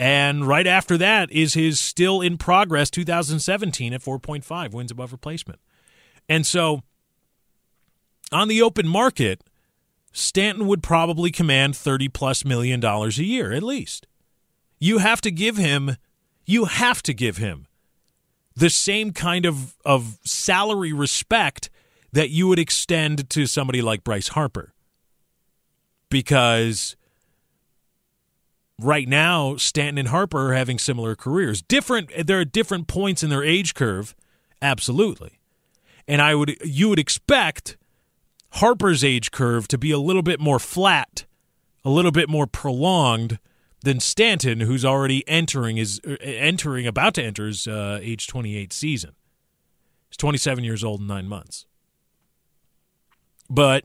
And 0.00 0.48
right 0.48 0.66
after 0.66 0.96
that 0.96 1.30
is 1.30 1.52
his 1.52 1.78
still 1.78 2.22
in 2.22 2.38
progress 2.38 2.88
2017 2.88 3.92
at 3.92 4.00
4.5 4.00 4.72
wins 4.72 4.90
above 4.90 5.12
replacement. 5.12 5.60
And 6.26 6.46
so 6.46 6.80
on 8.32 8.48
the 8.48 8.62
open 8.62 8.88
market, 8.88 9.44
Stanton 10.10 10.66
would 10.68 10.82
probably 10.82 11.30
command 11.30 11.76
30 11.76 12.08
plus 12.08 12.46
million 12.46 12.80
dollars 12.80 13.18
a 13.18 13.24
year 13.24 13.52
at 13.52 13.62
least. 13.62 14.06
You 14.78 14.98
have 14.98 15.20
to 15.20 15.30
give 15.30 15.58
him 15.58 15.98
you 16.46 16.64
have 16.64 17.02
to 17.02 17.12
give 17.12 17.36
him 17.36 17.66
the 18.56 18.70
same 18.70 19.12
kind 19.12 19.44
of 19.44 19.76
of 19.84 20.18
salary 20.24 20.94
respect 20.94 21.68
that 22.10 22.30
you 22.30 22.48
would 22.48 22.58
extend 22.58 23.28
to 23.28 23.44
somebody 23.44 23.82
like 23.82 24.02
Bryce 24.02 24.28
Harper. 24.28 24.72
Because 26.08 26.96
right 28.84 29.08
now 29.08 29.56
Stanton 29.56 29.98
and 29.98 30.08
Harper 30.08 30.50
are 30.50 30.54
having 30.54 30.78
similar 30.78 31.14
careers. 31.14 31.62
Different 31.62 32.10
there 32.26 32.40
are 32.40 32.44
different 32.44 32.86
points 32.86 33.22
in 33.22 33.30
their 33.30 33.44
age 33.44 33.74
curve, 33.74 34.14
absolutely. 34.60 35.38
And 36.08 36.20
I 36.20 36.34
would 36.34 36.56
you 36.64 36.88
would 36.88 36.98
expect 36.98 37.76
Harper's 38.54 39.04
age 39.04 39.30
curve 39.30 39.68
to 39.68 39.78
be 39.78 39.90
a 39.90 39.98
little 39.98 40.22
bit 40.22 40.40
more 40.40 40.58
flat, 40.58 41.26
a 41.84 41.90
little 41.90 42.10
bit 42.10 42.28
more 42.28 42.46
prolonged 42.46 43.38
than 43.82 44.00
Stanton, 44.00 44.60
who's 44.60 44.84
already 44.84 45.26
entering 45.28 45.76
his 45.76 46.00
er, 46.06 46.18
entering 46.20 46.86
about 46.86 47.14
to 47.14 47.22
enter 47.22 47.46
his 47.46 47.66
uh, 47.66 47.98
age 48.02 48.26
28 48.26 48.72
season. 48.72 49.12
He's 50.08 50.16
27 50.16 50.64
years 50.64 50.82
old 50.82 51.00
in 51.00 51.06
nine 51.06 51.28
months. 51.28 51.66
But 53.48 53.84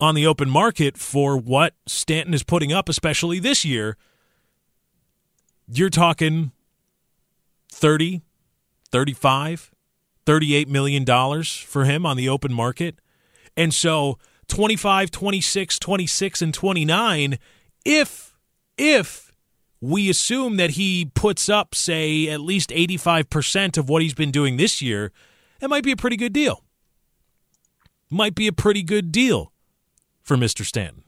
on 0.00 0.14
the 0.14 0.26
open 0.26 0.50
market 0.50 0.96
for 0.96 1.36
what 1.36 1.74
Stanton 1.86 2.34
is 2.34 2.42
putting 2.42 2.72
up, 2.72 2.88
especially 2.88 3.38
this 3.38 3.64
year, 3.64 3.96
you're 5.78 5.90
talking 5.90 6.52
30, 7.70 8.22
35, 8.90 9.72
38 10.26 10.68
million 10.68 11.04
dollars 11.04 11.52
for 11.52 11.84
him 11.84 12.06
on 12.06 12.16
the 12.16 12.28
open 12.28 12.52
market. 12.52 12.96
And 13.56 13.74
so 13.74 14.18
25, 14.48 15.10
26, 15.10 15.78
26 15.78 16.42
and 16.42 16.54
29 16.54 17.38
if 17.84 18.36
if 18.78 19.32
we 19.80 20.08
assume 20.08 20.56
that 20.56 20.70
he 20.70 21.10
puts 21.14 21.48
up 21.48 21.74
say 21.74 22.28
at 22.28 22.40
least 22.40 22.70
85% 22.70 23.76
of 23.76 23.88
what 23.88 24.00
he's 24.00 24.14
been 24.14 24.30
doing 24.30 24.56
this 24.56 24.80
year, 24.80 25.10
it 25.60 25.68
might 25.68 25.82
be 25.82 25.90
a 25.90 25.96
pretty 25.96 26.16
good 26.16 26.32
deal. 26.32 26.62
Might 28.08 28.34
be 28.34 28.46
a 28.46 28.52
pretty 28.52 28.82
good 28.84 29.10
deal 29.10 29.52
for 30.22 30.36
Mr. 30.36 30.64
Stanton. 30.64 31.02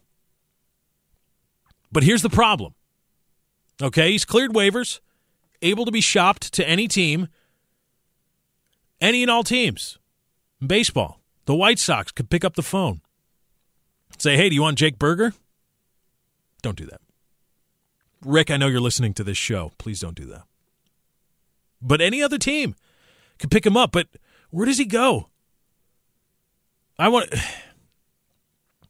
But 1.93 2.03
here's 2.03 2.23
the 2.23 2.31
problem. 2.31 2.75
Okay, 3.83 4.13
he's 4.13 4.25
cleared 4.25 4.53
waivers, 4.53 5.01
able 5.63 5.85
to 5.85 5.91
be 5.91 6.01
shopped 6.01 6.53
to 6.53 6.69
any 6.69 6.87
team, 6.89 7.29
any 9.01 9.23
and 9.23 9.31
all 9.31 9.45
teams. 9.45 9.99
baseball, 10.65 11.21
the 11.45 11.55
White 11.55 11.79
Sox 11.79 12.11
could 12.11 12.31
pick 12.31 12.45
up 12.45 12.55
the 12.55 12.63
phone, 12.63 13.03
say, 14.17 14.37
"Hey, 14.37 14.49
do 14.49 14.55
you 14.55 14.63
want 14.63 14.79
Jake 14.79 14.99
Burger?" 14.99 15.35
Don't 16.63 16.79
do 16.79 16.87
that. 16.87 17.03
Rick, 18.25 18.51
I 18.51 18.57
know 18.57 18.69
you're 18.69 18.81
listening 18.81 19.13
to 19.15 19.25
this 19.25 19.37
show. 19.37 19.73
Please 19.77 20.01
don't 20.01 20.17
do 20.17 20.25
that. 20.27 20.45
But 21.83 22.01
any 22.01 22.23
other 22.23 22.39
team 22.39 22.75
could 23.39 23.51
pick 23.51 23.67
him 23.67 23.77
up. 23.77 23.93
But 23.93 24.09
where 24.51 24.65
does 24.65 24.79
he 24.79 24.87
go? 24.87 25.29
I 26.99 27.09
want. 27.09 27.33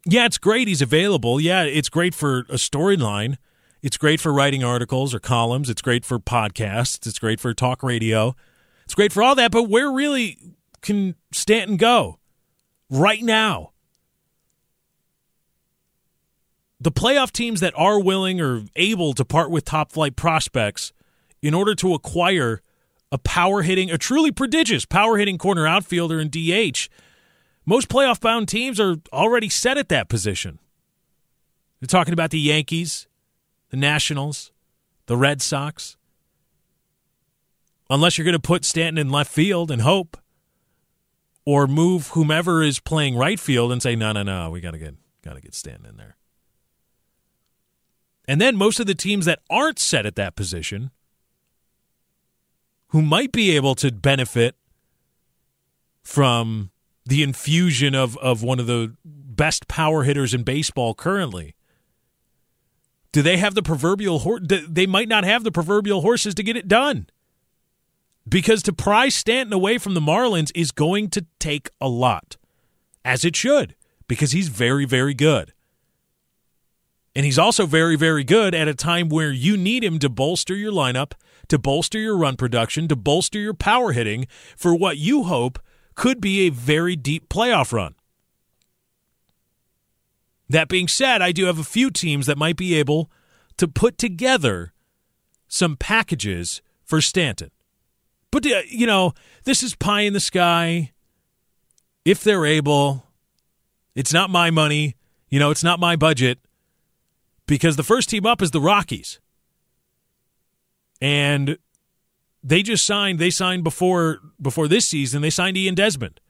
Yeah, 0.06 0.26
it's 0.26 0.36
great. 0.36 0.68
He's 0.68 0.82
available. 0.82 1.40
Yeah, 1.40 1.62
it's 1.62 1.88
great 1.88 2.14
for 2.14 2.40
a 2.40 2.56
storyline. 2.56 3.38
It's 3.84 3.98
great 3.98 4.18
for 4.18 4.32
writing 4.32 4.64
articles 4.64 5.12
or 5.12 5.18
columns. 5.18 5.68
It's 5.68 5.82
great 5.82 6.06
for 6.06 6.18
podcasts. 6.18 7.06
It's 7.06 7.18
great 7.18 7.38
for 7.38 7.52
talk 7.52 7.82
radio. 7.82 8.34
It's 8.86 8.94
great 8.94 9.12
for 9.12 9.22
all 9.22 9.34
that. 9.34 9.50
But 9.50 9.64
where 9.64 9.92
really 9.92 10.38
can 10.80 11.16
Stanton 11.34 11.76
go 11.76 12.18
right 12.88 13.22
now? 13.22 13.72
The 16.80 16.90
playoff 16.90 17.30
teams 17.30 17.60
that 17.60 17.74
are 17.76 18.00
willing 18.00 18.40
or 18.40 18.62
able 18.74 19.12
to 19.12 19.22
part 19.22 19.50
with 19.50 19.66
top 19.66 19.92
flight 19.92 20.16
prospects 20.16 20.94
in 21.42 21.52
order 21.52 21.74
to 21.74 21.92
acquire 21.92 22.62
a 23.12 23.18
power 23.18 23.60
hitting, 23.60 23.90
a 23.90 23.98
truly 23.98 24.32
prodigious 24.32 24.86
power 24.86 25.18
hitting 25.18 25.36
corner 25.36 25.66
outfielder 25.66 26.18
in 26.18 26.30
DH, 26.30 26.88
most 27.66 27.90
playoff 27.90 28.18
bound 28.18 28.48
teams 28.48 28.80
are 28.80 28.96
already 29.12 29.50
set 29.50 29.76
at 29.76 29.90
that 29.90 30.08
position. 30.08 30.58
You're 31.82 31.88
talking 31.88 32.14
about 32.14 32.30
the 32.30 32.40
Yankees, 32.40 33.08
the 33.74 33.80
Nationals, 33.80 34.52
the 35.06 35.16
Red 35.16 35.42
Sox. 35.42 35.96
Unless 37.90 38.16
you're 38.16 38.24
going 38.24 38.34
to 38.34 38.38
put 38.38 38.64
Stanton 38.64 38.98
in 38.98 39.10
left 39.10 39.32
field 39.32 39.68
and 39.72 39.82
hope, 39.82 40.16
or 41.44 41.66
move 41.66 42.08
whomever 42.08 42.62
is 42.62 42.78
playing 42.78 43.16
right 43.16 43.38
field 43.38 43.72
and 43.72 43.82
say, 43.82 43.96
no, 43.96 44.12
no, 44.12 44.22
no, 44.22 44.48
we 44.48 44.60
got 44.60 44.70
to 44.70 44.78
get 44.78 44.94
got 45.22 45.34
to 45.34 45.40
get 45.40 45.54
Stanton 45.54 45.86
in 45.86 45.96
there. 45.96 46.16
And 48.26 48.40
then 48.40 48.54
most 48.54 48.78
of 48.78 48.86
the 48.86 48.94
teams 48.94 49.24
that 49.26 49.40
aren't 49.50 49.80
set 49.80 50.06
at 50.06 50.14
that 50.14 50.36
position, 50.36 50.92
who 52.88 53.02
might 53.02 53.32
be 53.32 53.56
able 53.56 53.74
to 53.74 53.90
benefit 53.90 54.54
from 56.04 56.70
the 57.04 57.24
infusion 57.24 57.96
of, 57.96 58.16
of 58.18 58.40
one 58.40 58.60
of 58.60 58.68
the 58.68 58.94
best 59.04 59.66
power 59.66 60.04
hitters 60.04 60.32
in 60.32 60.44
baseball 60.44 60.94
currently, 60.94 61.56
do 63.14 63.22
they 63.22 63.36
have 63.36 63.54
the 63.54 63.62
proverbial 63.62 64.18
horse? 64.18 64.42
They 64.42 64.86
might 64.86 65.06
not 65.06 65.22
have 65.22 65.44
the 65.44 65.52
proverbial 65.52 66.00
horses 66.00 66.34
to 66.34 66.42
get 66.42 66.56
it 66.56 66.66
done. 66.66 67.06
Because 68.28 68.60
to 68.64 68.72
pry 68.72 69.08
Stanton 69.08 69.52
away 69.52 69.78
from 69.78 69.94
the 69.94 70.00
Marlins 70.00 70.50
is 70.52 70.72
going 70.72 71.10
to 71.10 71.24
take 71.38 71.70
a 71.80 71.86
lot, 71.88 72.36
as 73.04 73.24
it 73.24 73.36
should, 73.36 73.76
because 74.08 74.32
he's 74.32 74.48
very, 74.48 74.84
very 74.84 75.14
good. 75.14 75.52
And 77.14 77.24
he's 77.24 77.38
also 77.38 77.66
very, 77.66 77.94
very 77.94 78.24
good 78.24 78.52
at 78.52 78.66
a 78.66 78.74
time 78.74 79.08
where 79.08 79.30
you 79.30 79.56
need 79.56 79.84
him 79.84 80.00
to 80.00 80.08
bolster 80.08 80.56
your 80.56 80.72
lineup, 80.72 81.12
to 81.46 81.56
bolster 81.56 82.00
your 82.00 82.16
run 82.16 82.34
production, 82.34 82.88
to 82.88 82.96
bolster 82.96 83.38
your 83.38 83.54
power 83.54 83.92
hitting 83.92 84.26
for 84.56 84.74
what 84.74 84.96
you 84.96 85.22
hope 85.22 85.60
could 85.94 86.20
be 86.20 86.48
a 86.48 86.50
very 86.50 86.96
deep 86.96 87.28
playoff 87.28 87.72
run. 87.72 87.94
That 90.48 90.68
being 90.68 90.88
said, 90.88 91.22
I 91.22 91.32
do 91.32 91.46
have 91.46 91.58
a 91.58 91.64
few 91.64 91.90
teams 91.90 92.26
that 92.26 92.38
might 92.38 92.56
be 92.56 92.74
able 92.74 93.10
to 93.56 93.66
put 93.68 93.98
together 93.98 94.72
some 95.48 95.76
packages 95.76 96.60
for 96.84 97.00
Stanton. 97.00 97.50
But, 98.30 98.46
uh, 98.46 98.62
you 98.68 98.86
know, 98.86 99.12
this 99.44 99.62
is 99.62 99.74
pie 99.74 100.02
in 100.02 100.12
the 100.12 100.20
sky. 100.20 100.92
If 102.04 102.22
they're 102.22 102.44
able, 102.44 103.06
it's 103.94 104.12
not 104.12 104.28
my 104.28 104.50
money. 104.50 104.96
You 105.30 105.38
know, 105.38 105.50
it's 105.50 105.64
not 105.64 105.80
my 105.80 105.96
budget 105.96 106.38
because 107.46 107.76
the 107.76 107.82
first 107.82 108.08
team 108.10 108.26
up 108.26 108.42
is 108.42 108.50
the 108.50 108.60
Rockies. 108.60 109.20
And 111.00 111.58
they 112.42 112.62
just 112.62 112.84
signed, 112.84 113.18
they 113.18 113.30
signed 113.30 113.64
before 113.64 114.18
before 114.40 114.68
this 114.68 114.86
season, 114.86 115.22
they 115.22 115.30
signed 115.30 115.56
Ian 115.56 115.74
Desmond 115.74 116.20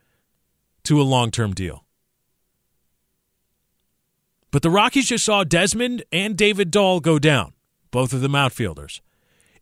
to 0.85 1.01
a 1.01 1.05
long-term 1.05 1.55
deal. 1.55 1.84
But 4.55 4.63
the 4.63 4.71
Rockies 4.71 5.09
just 5.09 5.25
saw 5.25 5.43
Desmond 5.43 6.05
and 6.13 6.37
David 6.37 6.71
Dahl 6.71 7.01
go 7.01 7.19
down, 7.19 7.55
both 7.91 8.13
of 8.13 8.21
them 8.21 8.37
outfielders. 8.37 9.03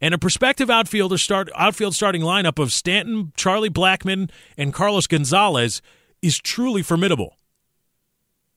And 0.03 0.13
a 0.13 0.19
prospective 0.19 0.69
outfielder 0.69 1.17
start 1.17 1.49
outfield 1.57 1.95
starting 1.95 2.21
lineup 2.21 2.59
of 2.59 2.75
Stanton, 2.75 3.33
Charlie 3.35 3.71
Blackmon, 3.71 4.31
and 4.59 4.75
Carlos 4.75 5.07
Gonzalez 5.07 5.81
is 6.21 6.39
truly 6.39 6.83
formidable. 6.83 7.39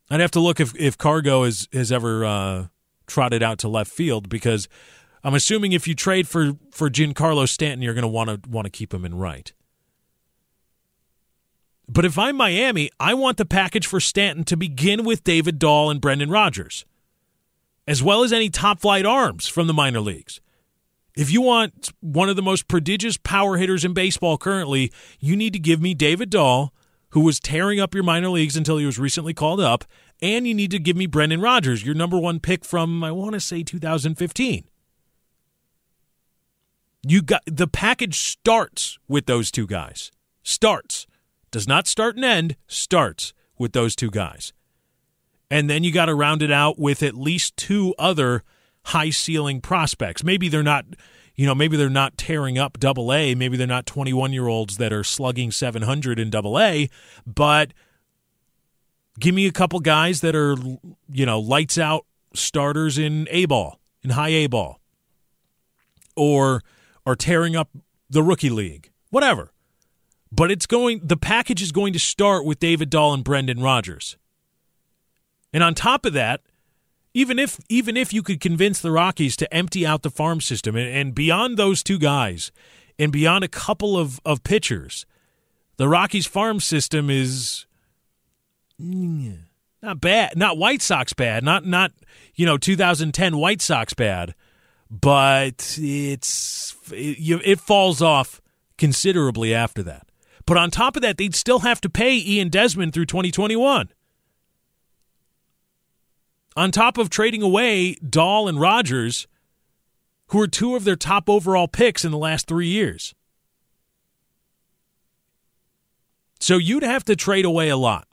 I'd 0.10 0.20
have 0.20 0.32
to 0.32 0.42
look 0.42 0.60
if, 0.60 0.76
if 0.76 0.98
Cargo 0.98 1.46
has, 1.46 1.70
has 1.72 1.90
ever 1.90 2.26
uh, 2.26 2.68
trotted 3.08 3.42
out 3.42 3.58
to 3.60 3.70
left 3.70 3.90
field 3.90 4.28
because 4.28 4.68
I'm 5.24 5.36
assuming 5.36 5.72
if 5.72 5.88
you 5.88 5.96
trade 5.96 6.28
for, 6.28 6.58
for 6.70 6.90
Giancarlo 6.90 7.48
Stanton, 7.48 7.82
you're 7.82 7.94
going 7.94 8.02
to 8.02 8.10
want 8.10 8.44
to 8.44 8.50
want 8.50 8.66
to 8.66 8.72
keep 8.72 8.94
him 8.94 9.06
in 9.06 9.16
right. 9.16 9.54
But 11.88 12.06
if 12.06 12.18
I'm 12.18 12.36
Miami, 12.36 12.90
I 13.00 13.14
want 13.14 13.38
the 13.38 13.46
package 13.46 13.86
for 13.86 14.00
Stanton 14.00 14.44
to 14.46 14.58
begin 14.58 15.06
with 15.06 15.24
David 15.24 15.60
Dahl 15.60 15.92
and 15.92 16.02
Brendan 16.02 16.32
Rodgers, 16.32 16.86
as 17.88 18.02
well 18.02 18.24
as 18.24 18.34
any 18.34 18.50
top 18.50 18.80
flight 18.80 19.06
arms 19.06 19.48
from 19.48 19.68
the 19.68 19.74
minor 19.74 20.00
leagues. 20.00 20.42
If 21.16 21.32
you 21.32 21.42
want 21.42 21.94
one 22.02 22.28
of 22.28 22.36
the 22.36 22.42
most 22.42 22.68
prodigious 22.68 23.18
power 23.18 23.58
hitters 23.58 23.86
in 23.86 23.94
baseball 23.94 24.38
currently, 24.38 24.92
you 25.20 25.36
need 25.36 25.54
to 25.54 25.60
give 25.60 25.82
me 25.82 25.94
David 25.94 26.30
Dahl, 26.30 26.74
who 27.12 27.22
was 27.22 27.40
tearing 27.40 27.80
up 27.80 27.94
your 27.94 28.04
minor 28.04 28.30
leagues 28.30 28.58
until 28.58 28.78
he 28.78 28.86
was 28.86 29.00
recently 29.00 29.34
called 29.34 29.62
up, 29.62 29.86
and 30.22 30.48
you 30.48 30.54
need 30.54 30.72
to 30.72 30.80
give 30.80 30.98
me 30.98 31.06
Brendan 31.06 31.40
Rodgers, 31.40 31.86
your 31.86 31.96
number 31.96 32.18
one 32.18 32.40
pick 32.40 32.66
from, 32.66 33.04
I 33.04 33.12
want 33.12 33.34
to 33.34 33.40
say, 33.40 33.64
2015. 33.64 34.66
You 37.08 37.22
got 37.22 37.44
the 37.46 37.68
package 37.68 38.18
starts 38.18 38.98
with 39.08 39.28
those 39.28 39.52
two 39.52 39.68
guys. 39.68 40.12
Starts 40.42 41.06
does 41.56 41.70
not 41.70 41.88
start 41.88 42.18
and 42.18 42.26
end, 42.26 42.58
starts 42.68 43.34
with 43.58 43.72
those 43.72 43.96
two 43.96 44.12
guys. 44.12 44.52
And 45.50 45.70
then 45.70 45.86
you 45.86 45.94
got 45.94 46.08
to 46.08 46.14
round 46.14 46.42
it 46.42 46.52
out 46.52 46.78
with 46.78 47.02
at 47.02 47.16
least 47.16 47.56
two 47.56 47.96
other 47.98 48.44
high 48.88 49.10
ceiling 49.10 49.62
prospects. 49.62 50.22
Maybe 50.22 50.50
they're 50.50 50.62
not, 50.62 50.84
you 51.34 51.46
know, 51.46 51.56
maybe 51.56 51.78
they're 51.78 51.90
not 51.90 52.18
tearing 52.18 52.58
up 52.58 52.78
double 52.78 53.14
A. 53.14 53.36
Maybe 53.36 53.56
they're 53.56 53.68
not 53.68 53.86
21 53.86 54.34
year 54.34 54.50
olds 54.50 54.76
that 54.76 54.92
are 54.92 55.06
slugging 55.06 55.50
700 55.50 56.20
in 56.20 56.30
double 56.30 56.60
A, 56.60 56.90
but 57.26 57.72
give 59.18 59.34
me 59.34 59.48
a 59.48 59.54
couple 59.54 59.80
guys 59.80 60.20
that 60.20 60.36
are, 60.36 60.58
you 61.10 61.26
know, 61.26 61.40
lights 61.40 61.78
out 61.78 62.06
starters 62.34 62.98
in 62.98 63.30
A 63.32 63.46
ball, 63.46 63.80
in 64.04 64.10
high 64.10 64.28
A 64.28 64.48
ball, 64.48 64.82
or 66.18 66.64
are 67.06 67.16
tearing 67.16 67.56
up 67.56 67.70
the 68.10 68.22
rookie 68.22 68.50
league, 68.50 68.92
whatever. 69.10 69.54
But 70.36 70.52
it's 70.52 70.66
going 70.66 71.00
the 71.02 71.18
package 71.18 71.62
is 71.62 71.72
going 71.72 71.94
to 71.94 72.00
start 72.00 72.46
with 72.46 72.60
David 72.60 72.90
Dahl 72.90 73.14
and 73.14 73.24
Brendan 73.24 73.62
Rodgers. 73.62 74.18
And 75.54 75.64
on 75.64 75.74
top 75.74 76.06
of 76.06 76.12
that, 76.14 76.42
even 77.14 77.40
if 77.40 77.58
even 77.70 77.96
if 77.96 78.12
you 78.12 78.22
could 78.22 78.42
convince 78.42 78.82
the 78.82 78.92
Rockies 78.92 79.38
to 79.38 79.54
empty 79.54 79.86
out 79.86 80.02
the 80.02 80.10
farm 80.10 80.42
system 80.42 80.76
and, 80.76 80.90
and 80.90 81.16
beyond 81.16 81.56
those 81.56 81.82
two 81.82 81.98
guys 81.98 82.52
and 83.00 83.12
beyond 83.12 83.46
a 83.46 83.48
couple 83.48 83.98
of, 83.98 84.20
of 84.26 84.44
pitchers, 84.44 85.06
the 85.78 85.88
Rockies 85.88 86.28
farm 86.28 86.60
system 86.60 87.10
is 87.10 87.66
not 88.78 90.02
bad, 90.02 90.38
not 90.38 90.58
White 90.58 90.82
Sox 90.82 91.14
bad, 91.14 91.46
not 91.46 91.66
not 91.66 91.94
you 92.34 92.46
know 92.46 92.58
2010 92.58 93.38
White 93.38 93.62
Sox 93.62 93.94
bad, 93.94 94.36
but 94.92 95.78
it's 95.80 96.76
it, 96.92 97.42
it 97.46 97.60
falls 97.62 98.02
off 98.02 98.42
considerably 98.78 99.54
after 99.54 99.82
that. 99.84 100.06
But 100.46 100.58
on 100.58 100.70
top 100.70 100.96
of 100.96 101.02
that, 101.02 101.18
they'd 101.18 101.36
still 101.36 101.60
have 101.60 101.82
to 101.82 101.90
pay 101.90 102.18
Ian 102.18 102.50
Desmond 102.50 102.94
through 102.94 103.06
2021. 103.06 103.90
On 106.56 106.72
top 106.72 106.98
of 106.98 107.10
trading 107.10 107.42
away 107.42 107.96
Dahl 107.96 108.48
and 108.48 108.60
Rodgers, 108.60 109.28
who 110.28 110.42
are 110.42 110.48
two 110.48 110.76
of 110.76 110.84
their 110.84 110.96
top 110.96 111.30
overall 111.30 111.68
picks 111.68 112.06
in 112.06 112.12
the 112.12 112.18
last 112.18 112.48
three 112.48 112.68
years. 112.68 113.14
So 116.40 116.58
you'd 116.58 116.84
have 116.84 117.04
to 117.06 117.16
trade 117.16 117.46
away 117.46 117.70
a 117.70 117.78
lot 117.78 118.08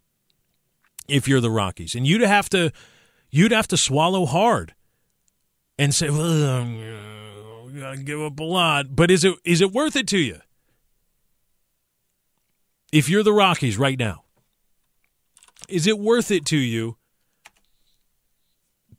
if 1.06 1.28
you're 1.28 1.40
the 1.40 1.50
Rockies, 1.50 1.94
and 1.94 2.06
you'd 2.06 2.22
have 2.22 2.48
to 2.50 2.72
you'd 3.30 3.52
have 3.52 3.68
to 3.68 3.76
swallow 3.76 4.26
hard 4.26 4.74
and 5.78 5.94
say, 5.94 6.08
"Well, 6.08 6.64
we 7.66 7.80
gotta 7.80 7.98
give 7.98 8.20
up 8.20 8.38
a 8.40 8.44
lot." 8.44 8.96
But 8.96 9.10
is 9.10 9.24
it 9.24 9.34
is 9.44 9.60
it 9.60 9.72
worth 9.72 9.96
it 9.96 10.06
to 10.08 10.18
you? 10.18 10.40
If 12.92 13.08
you're 13.08 13.22
the 13.22 13.32
Rockies 13.32 13.78
right 13.78 13.98
now, 13.98 14.22
is 15.68 15.86
it 15.86 15.98
worth 15.98 16.30
it 16.30 16.44
to 16.46 16.56
you 16.56 16.98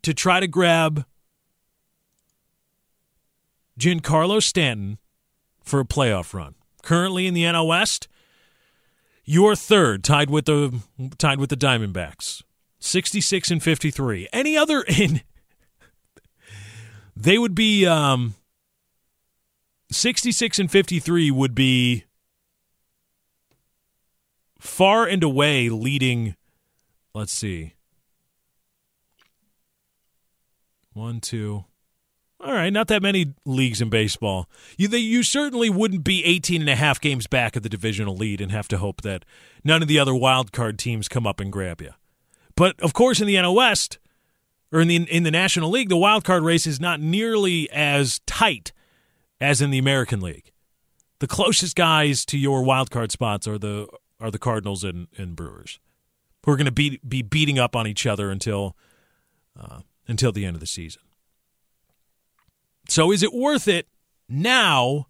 to 0.02 0.12
try 0.12 0.40
to 0.40 0.48
grab 0.48 1.06
Giancarlo 3.78 4.42
Stanton 4.42 4.98
for 5.62 5.80
a 5.80 5.84
playoff 5.84 6.34
run? 6.34 6.56
Currently 6.82 7.26
in 7.26 7.32
the 7.32 7.44
NL 7.44 7.68
West, 7.68 8.08
you're 9.24 9.56
third, 9.56 10.04
tied 10.04 10.28
with 10.28 10.44
the 10.44 10.80
tied 11.16 11.38
with 11.38 11.48
the 11.48 11.56
Diamondbacks, 11.56 12.42
sixty 12.78 13.22
six 13.22 13.50
and 13.50 13.62
fifty 13.62 13.90
three. 13.90 14.28
Any 14.32 14.56
other 14.56 14.82
in 14.88 15.22
they 17.16 17.38
would 17.38 17.54
be 17.54 17.86
um, 17.86 18.34
sixty 19.90 20.30
six 20.30 20.58
and 20.58 20.70
fifty 20.70 20.98
three 20.98 21.30
would 21.30 21.54
be 21.54 22.04
far 24.64 25.06
and 25.06 25.22
away 25.22 25.68
leading. 25.68 26.34
Let's 27.14 27.32
see. 27.32 27.74
One, 30.92 31.20
two. 31.20 31.64
All 32.40 32.52
right, 32.52 32.72
not 32.72 32.88
that 32.88 33.02
many 33.02 33.34
leagues 33.44 33.80
in 33.80 33.88
baseball. 33.88 34.48
You, 34.76 34.88
they, 34.88 34.98
you 34.98 35.22
certainly 35.22 35.70
wouldn't 35.70 36.04
be 36.04 36.24
18 36.24 36.60
and 36.60 36.70
a 36.70 36.76
half 36.76 37.00
games 37.00 37.26
back 37.26 37.56
of 37.56 37.62
the 37.62 37.68
divisional 37.68 38.16
lead 38.16 38.40
and 38.40 38.52
have 38.52 38.68
to 38.68 38.78
hope 38.78 39.02
that 39.02 39.24
none 39.62 39.80
of 39.80 39.88
the 39.88 39.98
other 39.98 40.14
wild 40.14 40.52
card 40.52 40.78
teams 40.78 41.08
come 41.08 41.26
up 41.26 41.40
and 41.40 41.52
grab 41.52 41.80
you. 41.80 41.92
But 42.56 42.78
of 42.80 42.92
course, 42.92 43.20
in 43.20 43.26
the 43.26 43.36
NL 43.36 43.54
West 43.54 43.98
or 44.72 44.80
in 44.80 44.88
the 44.88 44.96
in 44.96 45.22
the 45.22 45.30
National 45.30 45.70
League, 45.70 45.88
the 45.88 45.96
wild 45.96 46.24
card 46.24 46.42
race 46.42 46.66
is 46.66 46.80
not 46.80 47.00
nearly 47.00 47.70
as 47.70 48.20
tight 48.26 48.72
as 49.40 49.62
in 49.62 49.70
the 49.70 49.78
American 49.78 50.20
League. 50.20 50.52
The 51.20 51.26
closest 51.26 51.74
guys 51.74 52.24
to 52.26 52.38
your 52.38 52.62
wild 52.62 52.90
card 52.90 53.10
spots 53.10 53.48
are 53.48 53.58
the 53.58 53.88
are 54.24 54.30
the 54.30 54.38
Cardinals 54.38 54.82
and, 54.82 55.06
and 55.18 55.36
Brewers, 55.36 55.78
who 56.44 56.52
are 56.52 56.56
going 56.56 56.64
to 56.64 56.72
be 56.72 56.98
be 57.06 57.20
beating 57.20 57.58
up 57.58 57.76
on 57.76 57.86
each 57.86 58.06
other 58.06 58.30
until 58.30 58.74
uh, 59.58 59.80
until 60.08 60.32
the 60.32 60.46
end 60.46 60.56
of 60.56 60.60
the 60.60 60.66
season. 60.66 61.02
So, 62.88 63.12
is 63.12 63.22
it 63.22 63.34
worth 63.34 63.68
it 63.68 63.86
now? 64.28 65.08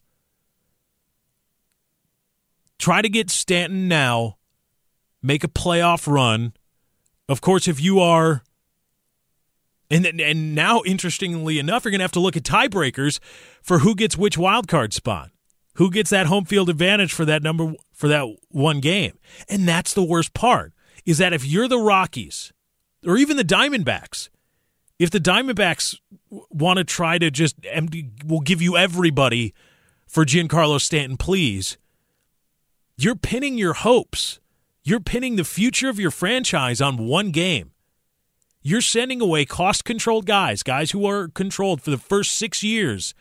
Try 2.77 3.03
to 3.03 3.09
get 3.09 3.31
Stanton 3.31 3.87
now, 3.87 4.37
make 5.23 5.45
a 5.45 5.49
playoff 5.49 6.13
run. 6.13 6.53
Of 7.29 7.41
course, 7.41 7.69
if 7.69 7.81
you 7.81 8.01
are 8.01 8.43
and 9.89 10.05
and 10.07 10.57
now, 10.57 10.83
interestingly 10.85 11.61
enough, 11.61 11.85
you're 11.85 11.93
going 11.93 12.01
to 12.01 12.05
have 12.05 12.13
to 12.13 12.21
look 12.21 12.37
at 12.37 12.43
tiebreakers 12.43 13.21
for 13.63 13.79
who 13.79 13.95
gets 13.95 14.19
which 14.19 14.37
wild 14.37 14.67
card 14.67 14.93
spot 14.93 15.31
who 15.75 15.91
gets 15.91 16.11
that 16.11 16.27
home 16.27 16.45
field 16.45 16.69
advantage 16.69 17.13
for 17.13 17.25
that 17.25 17.43
number 17.43 17.75
for 17.93 18.09
that 18.09 18.27
one 18.49 18.81
game. 18.81 19.19
And 19.49 19.69
that's 19.69 19.95
the 19.95 20.05
worst 20.05 20.35
part 20.35 20.73
is 21.05 21.19
that 21.19 21.33
if 21.33 21.45
you're 21.45 21.69
the 21.69 21.79
Rockies 21.79 22.53
or 23.07 23.17
even 23.17 23.37
the 23.37 23.45
Diamondbacks, 23.45 24.29
if 24.99 25.11
the 25.11 25.21
Diamondbacks 25.21 25.99
want 26.51 26.79
to 26.79 26.85
try 26.85 27.19
to 27.19 27.31
just 27.31 27.57
will 28.25 28.41
give 28.41 28.63
you 28.63 28.77
everybody 28.77 29.53
for 30.07 30.25
Giancarlo 30.25 30.81
Stanton, 30.81 31.17
please. 31.17 31.77
You're 32.97 33.17
pinning 33.17 33.59
your 33.59 33.73
hopes. 33.73 34.39
You're 34.85 35.01
pinning 35.01 35.37
the 35.37 35.45
future 35.45 35.89
of 35.89 35.99
your 35.99 36.13
franchise 36.13 36.81
on 36.81 37.09
one 37.09 37.33
game. 37.33 37.73
You're 38.63 38.81
sending 38.81 39.21
away 39.21 39.45
cost 39.45 39.85
controlled 39.85 40.27
guys, 40.27 40.63
guys 40.63 40.93
who 40.93 41.05
are 41.07 41.29
controlled 41.29 41.83
for 41.83 41.91
the 41.91 41.99
first 41.99 42.33
six 42.33 42.63
years 42.63 43.15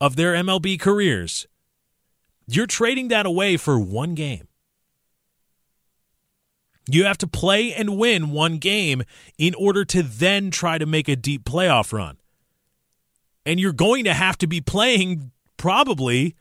of 0.00 0.16
their 0.16 0.34
MLB 0.34 0.78
careers. 0.78 1.46
You're 2.46 2.66
trading 2.66 3.08
that 3.08 3.26
away 3.26 3.56
for 3.56 3.78
one 3.78 4.14
game. 4.14 4.48
You 6.88 7.04
have 7.04 7.18
to 7.18 7.26
play 7.26 7.74
and 7.74 7.98
win 7.98 8.30
one 8.30 8.58
game 8.58 9.02
in 9.38 9.54
order 9.54 9.84
to 9.86 10.02
then 10.02 10.50
try 10.50 10.78
to 10.78 10.86
make 10.86 11.08
a 11.08 11.16
deep 11.16 11.44
playoff 11.44 11.92
run. 11.92 12.18
And 13.44 13.58
you're 13.58 13.72
going 13.72 14.04
to 14.04 14.14
have 14.14 14.38
to 14.38 14.46
be 14.46 14.60
playing 14.60 15.32
probably 15.56 16.36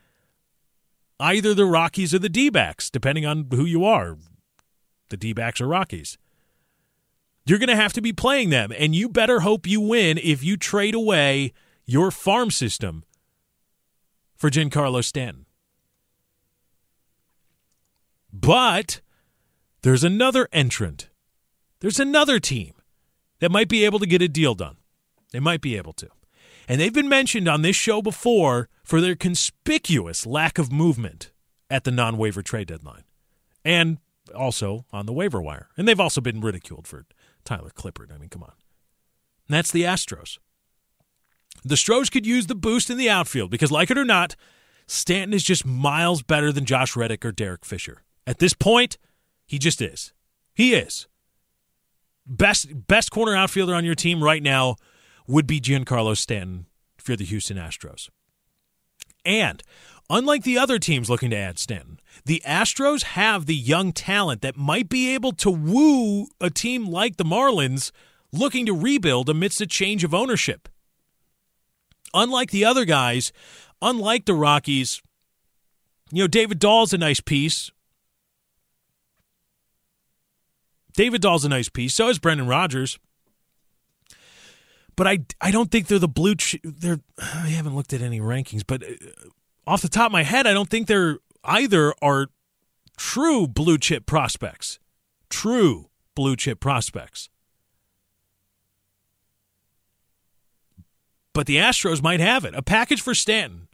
either 1.20 1.54
the 1.54 1.66
Rockies 1.66 2.14
or 2.14 2.20
the 2.20 2.30
D 2.30 2.50
backs, 2.50 2.90
depending 2.90 3.26
on 3.26 3.48
who 3.52 3.66
you 3.66 3.86
are 3.86 4.18
the 5.10 5.18
D 5.18 5.34
backs 5.34 5.62
or 5.62 5.68
Rockies. 5.68 6.18
You're 7.46 7.60
going 7.60 7.70
to 7.70 7.76
have 7.76 7.94
to 7.94 8.02
be 8.02 8.12
playing 8.12 8.50
them, 8.50 8.72
and 8.78 8.96
you 8.96 9.08
better 9.08 9.42
hope 9.42 9.68
you 9.68 9.80
win 9.80 10.18
if 10.18 10.44
you 10.44 10.58
trade 10.58 10.96
away 10.96 11.54
your 11.86 12.10
farm 12.10 12.50
system 12.50 13.04
for 14.36 14.50
Giancarlo 14.50 15.04
Stanton. 15.04 15.46
But 18.42 19.02
there's 19.82 20.04
another 20.04 20.50
entrant. 20.52 21.10
There's 21.80 22.00
another 22.00 22.40
team 22.40 22.74
that 23.40 23.52
might 23.52 23.70
be 23.70 23.86
able 23.86 24.00
to 24.00 24.06
get 24.06 24.22
a 24.22 24.28
deal 24.28 24.56
done. 24.56 24.76
They 25.32 25.40
might 25.40 25.62
be 25.62 25.78
able 25.78 25.94
to. 25.94 26.10
And 26.68 26.82
they've 26.82 26.94
been 26.94 27.10
mentioned 27.10 27.48
on 27.48 27.62
this 27.62 27.76
show 27.76 28.02
before 28.02 28.68
for 28.84 29.00
their 29.00 29.16
conspicuous 29.16 30.26
lack 30.26 30.58
of 30.58 30.72
movement 30.72 31.32
at 31.70 31.84
the 31.84 31.92
non 31.92 32.18
waiver 32.18 32.42
trade 32.42 32.68
deadline 32.68 33.04
and 33.64 34.00
also 34.36 34.86
on 34.92 35.06
the 35.06 35.14
waiver 35.14 35.42
wire. 35.42 35.70
And 35.78 35.88
they've 35.88 36.00
also 36.00 36.20
been 36.20 36.42
ridiculed 36.42 36.88
for 36.88 37.06
Tyler 37.46 37.72
Clippard. 37.76 38.12
I 38.14 38.18
mean, 38.18 38.30
come 38.30 38.44
on. 38.44 38.54
And 39.48 39.56
that's 39.56 39.72
the 39.72 39.84
Astros. 39.84 40.40
The 41.64 41.78
Stros 41.78 42.10
could 42.10 42.26
use 42.26 42.48
the 42.48 42.56
boost 42.56 42.90
in 42.90 42.98
the 42.98 43.10
outfield 43.10 43.50
because, 43.50 43.72
like 43.72 43.90
it 43.90 43.98
or 43.98 44.06
not, 44.06 44.36
Stanton 44.88 45.34
is 45.34 45.44
just 45.44 45.66
miles 45.66 46.22
better 46.22 46.52
than 46.52 46.66
Josh 46.66 46.96
Reddick 46.96 47.26
or 47.26 47.32
Derek 47.32 47.66
Fisher. 47.66 48.04
At 48.28 48.40
this 48.40 48.54
point, 48.54 48.98
he 49.46 49.60
just 49.60 49.82
is. 49.82 50.14
He 50.54 50.74
is. 50.74 51.08
Best 52.26 52.88
best 52.88 53.12
corner 53.12 53.36
outfielder 53.36 53.76
on 53.76 53.86
your 53.86 53.96
team 53.96 54.24
right 54.24 54.42
now 54.42 54.78
would 55.28 55.46
be 55.46 55.62
Giancarlo 55.62 56.18
Stanton 56.18 56.66
for 56.98 57.16
the 57.16 57.26
Houston 57.26 57.58
Astros. 57.58 58.10
And 59.24 59.62
unlike 60.10 60.44
the 60.44 60.58
other 60.58 60.80
teams 60.80 61.10
looking 61.10 61.30
to 61.32 61.36
add 61.36 61.60
Stanton, 61.60 62.00
the 62.26 62.42
Astros 62.46 63.04
have 63.04 63.46
the 63.46 63.56
young 63.56 63.92
talent 63.92 64.42
that 64.42 64.58
might 64.58 64.90
be 64.90 65.14
able 65.14 65.34
to 65.34 65.52
woo 65.52 66.28
a 66.40 66.50
team 66.50 66.88
like 66.88 67.18
the 67.18 67.24
Marlins 67.24 67.92
looking 68.32 68.66
to 68.66 68.74
rebuild 68.74 69.30
amidst 69.30 69.62
a 69.62 69.68
change 69.68 70.04
of 70.04 70.14
ownership. 70.14 70.68
Unlike 72.14 72.52
the 72.52 72.66
other 72.66 72.86
guys, 72.86 73.32
unlike 73.82 74.26
the 74.26 74.34
Rockies, 74.34 75.02
you 76.12 76.24
know, 76.24 76.28
David 76.28 76.60
Dahl's 76.60 76.94
a 76.94 76.98
nice 76.98 77.20
piece. 77.20 77.72
David 80.96 81.22
Dahl's 81.22 81.46
a 81.46 81.50
nice 81.50 81.70
piece. 81.70 81.94
So 81.94 82.10
is 82.10 82.20
Brendan 82.20 82.48
Rodgers 82.48 82.98
but 84.96 85.08
I, 85.08 85.20
I 85.42 85.52
don't 85.52 85.70
think 85.70 85.88
they're 85.88 86.00
the 86.00 86.08
blue. 86.08 86.36
Ch- 86.36 86.60
they're 86.64 87.00
I 87.18 87.50
haven't 87.50 87.76
looked 87.76 87.94
at 87.94 88.02
any 88.02 88.20
rankings, 88.20 88.64
but 88.66 88.84
uh, 88.84 88.88
off 89.68 89.82
the 89.82 89.90
top 89.90 90.08
of 90.08 90.12
my 90.12 90.24
head, 90.24 90.48
I 90.48 90.54
don't 90.54 90.70
think 90.70 90.88
they're 90.88 91.20
either 91.44 91.94
are 92.02 92.28
true 92.98 93.48
blue 93.48 93.78
chip 93.78 94.06
prospects. 94.06 94.80
True 95.30 95.90
blue 96.16 96.36
chip 96.36 96.60
prospects. 96.60 97.30
But 101.34 101.48
the 101.48 101.58
Astros 101.58 102.02
might 102.02 102.22
have 102.22 102.46
it. 102.46 102.56
A 102.56 102.62
package 102.62 103.02
for 103.02 103.14
Stanton 103.14 103.68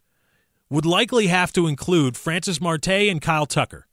would 0.69 0.85
likely 0.85 1.27
have 1.27 1.53
to 1.53 1.67
include 1.67 2.17
Francis 2.17 2.59
Marte 2.59 2.87
and 2.87 3.21
Kyle 3.21 3.45
Tucker. 3.45 3.87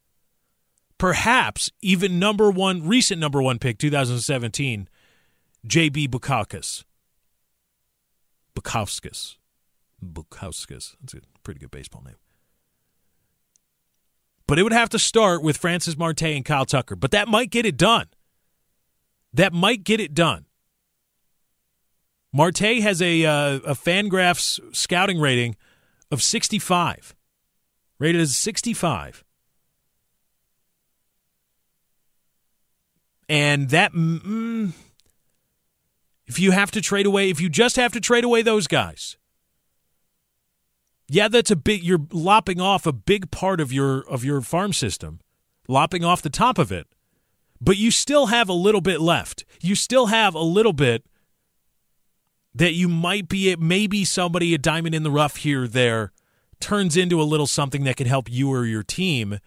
Perhaps 0.99 1.71
even 1.81 2.19
number 2.19 2.51
one, 2.51 2.87
recent 2.87 3.21
number 3.21 3.41
one 3.41 3.59
pick, 3.59 3.79
2017, 3.79 4.89
JB 5.67 6.09
Bukauskas. 6.09 6.85
Bukauskas. 8.57 9.37
Bukauskas. 10.05 10.97
That's 11.01 11.15
a 11.15 11.21
pretty 11.43 11.61
good 11.61 11.71
baseball 11.71 12.03
name. 12.05 12.17
But 14.47 14.59
it 14.59 14.63
would 14.63 14.73
have 14.73 14.89
to 14.91 14.99
start 14.99 15.43
with 15.43 15.57
Francis 15.57 15.97
Marte 15.97 16.23
and 16.23 16.45
Kyle 16.45 16.65
Tucker. 16.65 16.97
But 16.97 17.11
that 17.11 17.29
might 17.29 17.51
get 17.51 17.67
it 17.67 17.77
done. 17.77 18.07
That 19.33 19.53
might 19.53 19.85
get 19.85 20.01
it 20.01 20.15
done. 20.15 20.47
Marte 22.33 22.59
has 22.59 23.01
a 23.01 23.25
uh, 23.25 23.57
a 23.57 23.75
Fangraphs 23.75 24.59
scouting 24.75 25.21
rating 25.21 25.57
of 26.11 26.23
65, 26.23 27.15
rated 27.99 28.21
as 28.21 28.37
65. 28.37 29.25
And 33.29 33.71
that 33.71 33.93
mm, 33.93 34.73
if 36.27 36.39
you 36.39 36.53
have 36.53 36.71
to 36.73 36.81
trade 36.81 37.07
away, 37.07 37.31
if 37.31 37.41
you 37.41 37.49
just 37.49 37.77
have 37.77 37.93
to 37.93 38.01
trade 38.01 38.25
away 38.25 38.43
those 38.43 38.67
guys, 38.67 39.17
yeah, 41.09 41.29
that's 41.29 41.51
a 41.51 41.57
big. 41.57 41.83
You're 41.83 42.07
lopping 42.13 42.61
off 42.61 42.87
a 42.87 42.93
big 42.93 43.31
part 43.31 43.61
of 43.61 43.73
your 43.73 44.01
of 44.09 44.25
your 44.25 44.41
farm 44.41 44.73
system, 44.73 45.21
lopping 45.67 46.05
off 46.05 46.23
the 46.23 46.31
top 46.31 46.59
of 46.59 46.71
it, 46.71 46.87
but 47.61 47.77
you 47.77 47.91
still 47.91 48.27
have 48.27 48.49
a 48.49 48.55
little 48.55 48.83
bit 48.83 49.01
left. 49.01 49.45
You 49.61 49.75
still 49.75 50.07
have 50.07 50.35
a 50.35 50.41
little 50.41 50.75
bit 50.75 51.05
that 52.55 52.75
you 52.75 52.89
might 52.89 53.29
be 53.29 53.51
it 53.51 53.61
maybe 53.61 54.05
somebody 54.05 54.53
a 54.55 54.59
diamond 54.59 54.95
in 54.95 55.03
the 55.03 55.11
rough 55.11 55.37
here 55.37 55.69
there 55.69 56.13
turns 56.61 56.97
into 56.97 57.21
a 57.21 57.25
little 57.25 57.47
something 57.47 57.85
that 57.85 57.97
can 57.97 58.07
help 58.07 58.31
you 58.31 58.53
or 58.53 58.65
your 58.65 58.83
team 58.83 59.39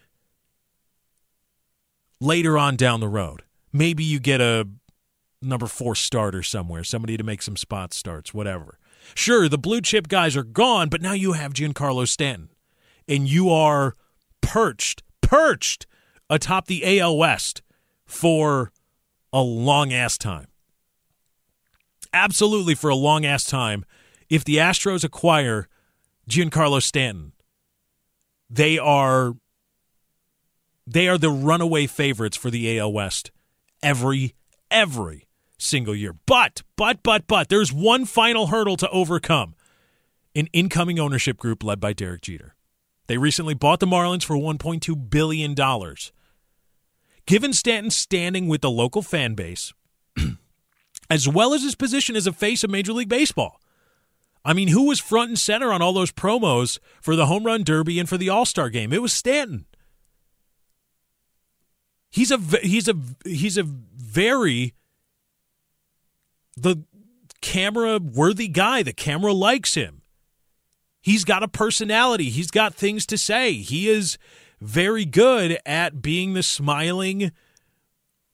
later 2.20 2.58
on 2.58 2.76
down 2.76 3.00
the 3.00 3.10
road. 3.10 3.44
Maybe 3.74 4.04
you 4.04 4.20
get 4.20 4.42
a 4.42 4.68
number 5.42 5.68
four 5.68 5.96
starter 5.96 6.44
somewhere, 6.44 6.84
somebody 6.84 7.18
to 7.18 7.24
make 7.24 7.42
some 7.42 7.58
spot 7.58 7.94
starts, 7.94 8.34
whatever. 8.34 8.78
Sure, 9.16 9.50
the 9.50 9.58
blue 9.58 9.82
chip 9.82 10.08
guys 10.08 10.38
are 10.38 10.44
gone, 10.44 10.90
but 10.90 11.02
now 11.02 11.14
you 11.14 11.34
have 11.34 11.54
Giancarlo 11.54 12.08
Stanton, 12.08 12.50
and 13.08 13.28
you 13.28 13.50
are 13.50 13.96
perched, 14.42 15.04
perched 15.22 15.88
atop 16.30 16.68
the 16.68 17.00
AL 17.00 17.18
West 17.18 17.62
for 18.06 18.72
a 19.34 19.42
long 19.42 19.94
ass 19.94 20.18
time. 20.18 20.48
Absolutely 22.14 22.76
for 22.76 22.90
a 22.90 22.96
long 22.96 23.26
ass 23.26 23.46
time. 23.46 23.86
If 24.30 24.44
the 24.44 24.58
Astros 24.58 25.04
acquire 25.04 25.68
Giancarlo 26.30 26.82
Stanton, 26.82 27.34
they 28.50 28.78
are 28.78 29.34
they 30.86 31.08
are 31.08 31.18
the 31.18 31.30
runaway 31.30 31.88
favorites 31.88 32.36
for 32.36 32.50
the 32.50 32.78
AL 32.78 32.92
West 32.92 33.32
every 33.84 34.36
every 34.70 35.28
single 35.58 35.96
year. 35.96 36.16
But, 36.26 36.64
but, 36.76 37.04
but, 37.04 37.28
but, 37.28 37.50
there's 37.50 37.72
one 37.72 38.06
final 38.06 38.48
hurdle 38.48 38.78
to 38.78 38.90
overcome 38.90 39.56
an 40.36 40.48
incoming 40.54 41.00
ownership 41.00 41.38
group 41.38 41.64
led 41.64 41.80
by 41.80 41.94
Derek 41.94 42.22
Jeter. 42.22 42.56
They 43.08 43.18
recently 43.18 43.54
bought 43.54 43.80
the 43.80 43.88
Marlins 43.88 44.24
for 44.24 44.36
$1.2 44.36 45.10
billion. 45.10 45.56
Given 47.26 47.54
Stanton's 47.54 47.96
standing 47.96 48.48
with 48.48 48.62
the 48.62 48.72
local 48.72 49.02
fan 49.02 49.36
base, 49.36 49.74
as 51.10 51.28
well 51.28 51.54
as 51.54 51.64
his 51.64 51.76
position 51.76 52.16
as 52.16 52.26
a 52.26 52.34
face 52.34 52.64
of 52.64 52.70
Major 52.70 52.94
League 52.94 53.10
Baseball, 53.10 53.60
I 54.44 54.54
mean, 54.54 54.70
who 54.70 54.88
was 54.88 55.00
front 55.00 55.30
and 55.30 55.40
center 55.40 55.72
on 55.72 55.82
all 55.82 55.94
those 55.94 56.12
promos 56.12 56.80
for 57.02 57.16
the 57.16 57.28
home 57.28 57.44
run 57.44 57.64
derby 57.64 58.00
and 58.00 58.10
for 58.10 58.18
the 58.18 58.30
All 58.30 58.46
Star 58.46 58.70
game? 58.70 58.92
It 58.92 59.02
was 59.02 59.14
Stanton. 59.14 59.66
He's 62.12 62.30
a 62.30 62.38
he's 62.62 62.88
a 62.90 62.96
he's 63.24 63.58
a 63.58 63.64
very 63.64 64.74
the 66.58 66.84
camera 67.42 68.00
worthy 68.00 68.50
guy. 68.50 68.84
The 68.84 68.94
camera 68.94 69.34
likes 69.34 69.74
him. 69.76 70.02
He's 71.02 71.24
got 71.24 71.42
a 71.42 71.48
personality. 71.48 72.30
He's 72.30 72.52
got 72.52 72.76
things 72.76 73.06
to 73.08 73.18
say. 73.18 73.54
He 73.54 73.90
is 73.90 74.18
very 74.60 75.06
good 75.06 75.58
at 75.66 76.02
being 76.02 76.34
the 76.34 76.44
smiling, 76.44 77.32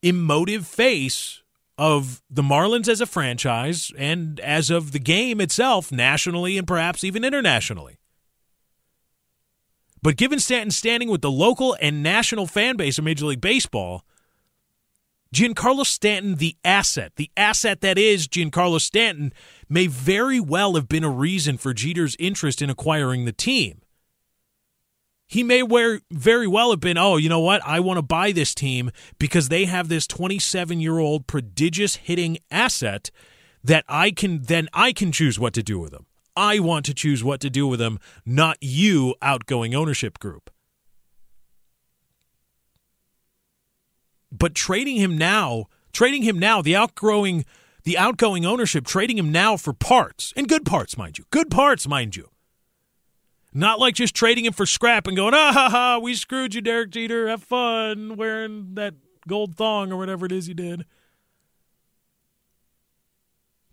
emotive 0.02 0.68
face 0.68 1.44
of 1.78 2.22
the 2.30 2.42
Marlins 2.42 2.90
as 2.90 3.00
a 3.00 3.06
franchise 3.06 3.92
and 3.98 4.40
as 4.42 4.70
of 4.70 4.92
the 4.92 5.00
game 5.00 5.40
itself, 5.40 5.92
nationally 5.92 6.58
and 6.58 6.68
perhaps 6.68 7.04
even 7.04 7.24
internationally. 7.24 8.00
But 10.08 10.16
given 10.16 10.40
Stanton's 10.40 10.78
standing 10.78 11.10
with 11.10 11.20
the 11.20 11.30
local 11.30 11.76
and 11.82 12.02
national 12.02 12.48
fan 12.48 12.78
base 12.78 12.98
of 12.98 13.04
Major 13.04 13.26
League 13.26 13.42
Baseball, 13.42 14.06
Giancarlo 15.36 15.86
Stanton, 15.86 16.36
the 16.36 16.56
asset, 16.64 17.12
the 17.18 17.30
asset 17.36 17.82
that 17.82 17.98
is 17.98 18.26
Giancarlo 18.26 18.80
Stanton, 18.80 19.34
may 19.68 19.86
very 19.88 20.40
well 20.40 20.76
have 20.76 20.88
been 20.88 21.04
a 21.04 21.10
reason 21.10 21.58
for 21.58 21.74
Jeter's 21.74 22.16
interest 22.20 22.62
in 22.62 22.70
acquiring 22.70 23.26
the 23.26 23.34
team. 23.34 23.82
He 25.28 25.44
may 25.44 25.62
very 26.10 26.48
well 26.48 26.70
have 26.70 26.80
been, 26.80 26.98
oh, 26.98 27.18
you 27.18 27.28
know 27.28 27.42
what? 27.42 27.62
I 27.66 27.82
want 27.82 27.98
to 27.98 28.02
buy 28.02 28.32
this 28.32 28.56
team 28.56 28.92
because 29.20 29.50
they 29.50 29.66
have 29.66 29.90
this 29.90 30.08
27 30.08 30.80
year 30.80 31.00
old 31.00 31.28
prodigious 31.28 31.98
hitting 31.98 32.38
asset 32.50 33.12
that 33.62 33.84
I 33.90 34.12
can 34.12 34.44
then 34.44 34.70
I 34.72 34.94
can 34.94 35.12
choose 35.12 35.38
what 35.38 35.54
to 35.56 35.64
do 35.64 35.80
with 35.80 35.92
them. 35.92 36.06
I 36.38 36.60
want 36.60 36.86
to 36.86 36.94
choose 36.94 37.24
what 37.24 37.42
to 37.42 37.50
do 37.50 37.68
with 37.68 37.80
them, 37.80 38.00
not 38.26 38.58
you, 38.62 39.16
outgoing 39.22 39.74
ownership 39.74 40.20
group. 40.20 40.52
But 44.32 44.54
trading 44.54 44.98
him 44.98 45.18
now, 45.18 45.66
trading 45.92 46.22
him 46.22 46.38
now, 46.38 46.62
the 46.62 46.76
outgrowing 46.76 47.44
the 47.84 47.98
outgoing 47.98 48.46
ownership 48.46 48.86
trading 48.86 49.18
him 49.18 49.32
now 49.32 49.56
for 49.56 49.72
parts, 49.72 50.34
and 50.36 50.50
good 50.50 50.66
parts, 50.66 50.98
mind 50.98 51.18
you, 51.18 51.24
good 51.32 51.50
parts, 51.50 51.88
mind 51.88 52.18
you. 52.18 52.30
Not 53.54 53.80
like 53.80 53.96
just 53.96 54.14
trading 54.14 54.44
him 54.46 54.52
for 54.52 54.66
scrap 54.66 55.08
and 55.08 55.16
going, 55.16 55.34
ah 55.34 55.52
ha 55.54 55.70
ha, 55.70 55.98
we 55.98 56.14
screwed 56.14 56.54
you, 56.54 56.62
Derek 56.62 56.92
Jeter. 56.92 57.30
Have 57.30 57.42
fun 57.42 58.18
wearing 58.18 58.76
that 58.76 58.94
gold 59.28 59.56
thong 59.56 59.92
or 59.92 59.98
whatever 59.98 60.26
it 60.26 60.32
is 60.32 60.48
you 60.48 60.54
did. 60.54 60.86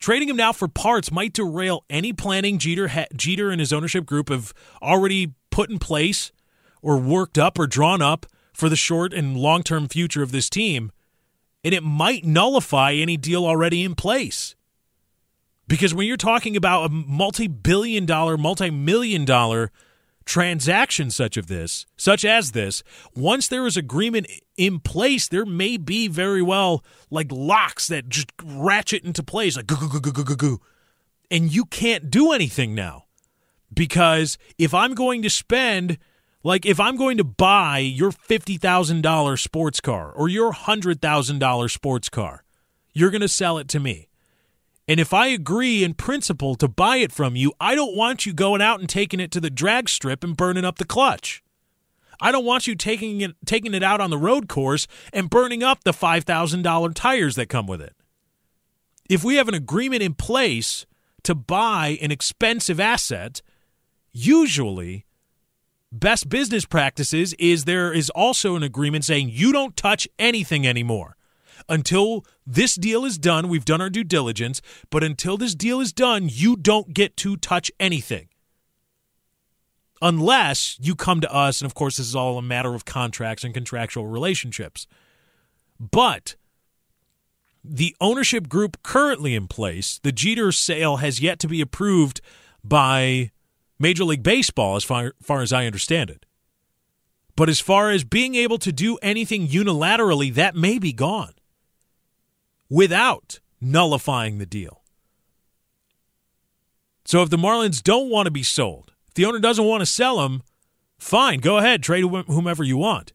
Trading 0.05 0.29
him 0.29 0.37
now 0.37 0.53
for 0.53 0.69
parts 0.69 1.11
might 1.11 1.33
derail 1.33 1.83
any 1.89 2.13
planning 2.13 2.59
Jeter, 2.59 2.89
ha- 2.89 3.07
Jeter 3.17 3.49
and 3.49 3.59
his 3.59 3.73
ownership 3.73 4.05
group 4.05 4.29
have 4.29 4.53
already 4.83 5.33
put 5.51 5.71
in 5.71 5.79
place 5.79 6.31
or 6.83 6.99
worked 6.99 7.39
up 7.39 7.59
or 7.59 7.67
drawn 7.67 8.03
up 8.03 8.27
for 8.53 8.69
the 8.69 8.77
short 8.77 9.15
and 9.15 9.35
long 9.35 9.63
term 9.63 9.89
future 9.89 10.23
of 10.23 10.31
this 10.31 10.51
team. 10.51 10.93
And 11.65 11.73
it 11.73 11.83
might 11.83 12.23
nullify 12.23 12.93
any 12.93 13.17
deal 13.17 13.47
already 13.47 13.83
in 13.83 13.95
place. 13.95 14.55
Because 15.69 15.95
when 15.95 16.07
you're 16.07 16.19
talking 16.19 16.55
about 16.55 16.85
a 16.85 16.89
multi 16.91 17.47
billion 17.47 18.05
dollar, 18.05 18.37
multi 18.37 18.69
million 18.69 19.25
dollar 19.25 19.73
transaction 20.25 21.11
such 21.11 21.37
of 21.37 21.47
this, 21.47 21.87
such 21.97 22.25
as 22.25 22.53
this, 22.53 22.83
once 23.15 23.49
there 23.49 23.67
is 23.67 23.77
agreement 23.77 24.27
in 24.57 24.81
place, 24.81 25.29
there 25.29 25.47
may 25.47 25.77
be 25.77 26.09
very 26.09 26.43
well 26.43 26.85
like 27.11 27.29
locks 27.31 27.89
that 27.89 28.09
just 28.09 28.33
ratchet 28.43 29.05
into 29.05 29.23
place 29.23 29.57
like 29.57 29.67
goo 29.67 29.77
goo 29.77 30.01
goo 30.01 30.13
goo 30.13 30.25
goo 30.25 30.37
goo. 30.37 30.61
And 31.31 31.53
you 31.55 31.65
can't 31.65 32.11
do 32.11 32.33
anything 32.33 32.75
now. 32.75 33.05
Because 33.73 34.39
if 34.57 34.73
I'm 34.73 34.95
going 34.95 35.23
to 35.23 35.31
spend 35.31 35.99
like 36.45 36.67
if 36.67 36.79
I'm 36.79 36.97
going 36.97 37.17
to 37.17 37.25
buy 37.25 37.79
your 37.79 38.13
$50,000 38.13 39.39
sports 39.39 39.81
car 39.81 40.13
or 40.13 40.29
your 40.29 40.53
$100,000 40.53 41.71
sports 41.71 42.09
car, 42.09 42.45
you're 42.93 43.11
going 43.11 43.23
to 43.23 43.29
sell 43.29 43.59
it 43.59 43.67
to 43.69 43.81
me. 43.81 44.09
And 44.87 45.01
if 45.01 45.15
I 45.15 45.29
agree 45.29 45.83
in 45.83 45.95
principle 45.95 46.55
to 46.57 46.69
buy 46.69 46.99
it 46.99 47.11
from 47.11 47.37
you, 47.37 47.53
I 47.59 47.75
don't 47.75 47.97
want 47.97 48.27
you 48.27 48.35
going 48.35 48.61
out 48.61 48.81
and 48.81 48.89
taking 48.89 49.21
it 49.21 49.31
to 49.33 49.41
the 49.41 49.51
drag 49.51 49.89
strip 49.89 50.23
and 50.23 50.37
burning 50.37 50.65
up 50.65 50.79
the 50.79 50.85
clutch. 50.85 51.43
I 52.21 52.31
don't 52.31 52.45
want 52.45 52.67
you 52.67 52.75
taking 52.75 53.21
it 53.23 53.35
taking 53.45 53.75
it 53.75 53.83
out 53.83 54.01
on 54.01 54.11
the 54.11 54.19
road 54.19 54.49
course 54.49 54.87
and 55.13 55.31
burning 55.31 55.63
up 55.63 55.85
the 55.85 55.93
$5,000 55.93 56.95
tires 56.95 57.35
that 57.37 57.49
come 57.49 57.67
with 57.67 57.81
it. 57.81 57.95
If 59.09 59.25
we 59.25 59.37
have 59.37 59.49
an 59.49 59.55
agreement 59.55 60.03
in 60.03 60.15
place 60.15 60.87
to 61.25 61.35
buy 61.35 61.99
an 62.01 62.11
expensive 62.11 62.79
asset, 62.79 63.43
usually 64.13 65.07
best 65.91 66.29
business 66.29 66.65
practices 66.65 67.35
is 67.35 67.65
there 67.65 67.93
is 67.93 68.11
also 68.11 68.57
an 68.57 68.63
agreement 68.63 69.05
saying 69.05 69.31
you 69.33 69.53
don't 69.53 69.77
touch 69.77 70.07
anything 70.19 70.67
anymore 70.67 71.17
until 71.69 72.25
this 72.47 72.75
deal 72.75 73.05
is 73.05 73.19
done, 73.19 73.49
we've 73.49 73.65
done 73.65 73.81
our 73.81 73.91
due 73.91 74.05
diligence, 74.05 74.61
but 74.91 75.03
until 75.03 75.37
this 75.37 75.55
deal 75.55 75.81
is 75.81 75.93
done, 75.93 76.29
you 76.31 76.57
don't 76.57 76.93
get 76.93 77.17
to 77.19 77.37
touch 77.37 77.71
anything. 77.81 78.29
Unless 80.03 80.79
you 80.81 80.95
come 80.95 81.21
to 81.21 81.33
us, 81.33 81.61
and 81.61 81.67
of 81.67 81.75
course, 81.75 81.97
this 81.97 82.09
is 82.09 82.17
all 82.17 82.37
a 82.37 82.43
matter 82.43 82.75
of 82.75 82.85
contracts 82.85 83.45
and 83.45 83.55
contractual 83.55 84.07
relationships. 84.07 84.87
But 85.81 86.37
the 87.63 87.97
ownership 88.01 88.49
group 88.49 88.83
currently 88.83 89.35
in 89.35 89.49
place, 89.49 89.99
the 90.03 90.13
Jeter 90.13 90.53
sale 90.53 90.99
has 90.99 91.21
yet 91.21 91.39
to 91.39 91.49
be 91.49 91.63
approved 91.63 92.21
by 92.63 93.31
Major 93.79 94.05
League 94.05 94.23
Baseball, 94.23 94.77
as 94.77 94.85
far, 94.85 95.15
far 95.23 95.41
as 95.41 95.53
I 95.53 95.65
understand 95.65 96.11
it. 96.11 96.27
But 97.37 97.49
as 97.49 97.61
far 97.61 97.91
as 97.91 98.05
being 98.05 98.35
able 98.35 98.59
to 98.59 98.73
do 98.73 98.99
anything 98.99 99.49
unilaterally, 99.49 100.33
that 100.35 100.55
may 100.55 100.79
be 100.79 100.93
gone 100.93 101.35
without 102.69 103.41
nullifying 103.61 104.39
the 104.39 104.47
deal. 104.47 104.83
So 107.05 107.23
if 107.23 107.31
the 107.31 107.37
Marlins 107.37 107.83
don't 107.83 108.11
want 108.11 108.27
to 108.27 108.31
be 108.31 108.43
sold, 108.43 108.93
if 109.09 109.15
the 109.15 109.27
owner 109.27 109.39
doesn't 109.39 109.65
want 109.65 109.83
to 109.83 109.87
sell 109.87 110.19
them, 110.19 110.43
fine, 110.99 111.41
go 111.41 111.59
ahead, 111.59 111.83
trade 111.83 112.05
whomever 112.05 112.65
you 112.65 112.77
want. 112.77 113.13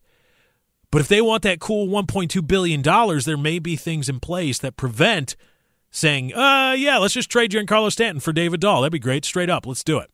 But 0.91 1.01
if 1.01 1.07
they 1.07 1.21
want 1.21 1.43
that 1.43 1.59
cool 1.59 1.87
$1.2 1.87 2.47
billion, 2.47 2.81
there 2.81 3.37
may 3.37 3.59
be 3.59 3.75
things 3.75 4.09
in 4.09 4.19
place 4.19 4.57
that 4.59 4.77
prevent 4.77 5.35
saying, 5.91 6.33
uh, 6.33 6.75
yeah, 6.77 6.97
let's 6.97 7.13
just 7.13 7.29
trade 7.29 7.51
Giancarlo 7.51 7.91
Stanton 7.91 8.19
for 8.19 8.31
David 8.31 8.59
Dahl. 8.59 8.81
That'd 8.81 8.91
be 8.91 8.99
great. 8.99 9.25
Straight 9.25 9.49
up. 9.49 9.65
Let's 9.65 9.83
do 9.83 9.99
it. 9.99 10.09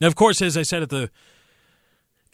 Now, 0.00 0.06
of 0.06 0.16
course, 0.16 0.42
as 0.42 0.56
I 0.56 0.62
said 0.62 0.82
at 0.82 0.90
the 0.90 1.10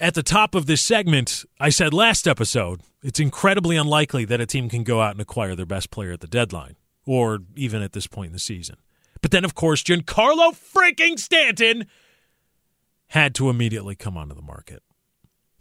at 0.00 0.14
the 0.14 0.22
top 0.22 0.54
of 0.54 0.66
this 0.66 0.80
segment, 0.80 1.44
I 1.60 1.68
said 1.68 1.92
last 1.92 2.26
episode, 2.26 2.80
it's 3.02 3.20
incredibly 3.20 3.76
unlikely 3.76 4.24
that 4.24 4.40
a 4.40 4.46
team 4.46 4.68
can 4.68 4.82
go 4.82 5.02
out 5.02 5.12
and 5.12 5.20
acquire 5.20 5.54
their 5.54 5.66
best 5.66 5.90
player 5.90 6.12
at 6.12 6.20
the 6.20 6.26
deadline 6.26 6.76
or 7.06 7.40
even 7.54 7.82
at 7.82 7.92
this 7.92 8.06
point 8.06 8.28
in 8.28 8.32
the 8.32 8.38
season. 8.38 8.76
But 9.20 9.30
then, 9.30 9.44
of 9.44 9.54
course, 9.54 9.82
Giancarlo 9.82 10.56
freaking 10.56 11.18
Stanton 11.18 11.86
had 13.08 13.34
to 13.34 13.50
immediately 13.50 13.94
come 13.94 14.16
onto 14.16 14.34
the 14.34 14.42
market. 14.42 14.82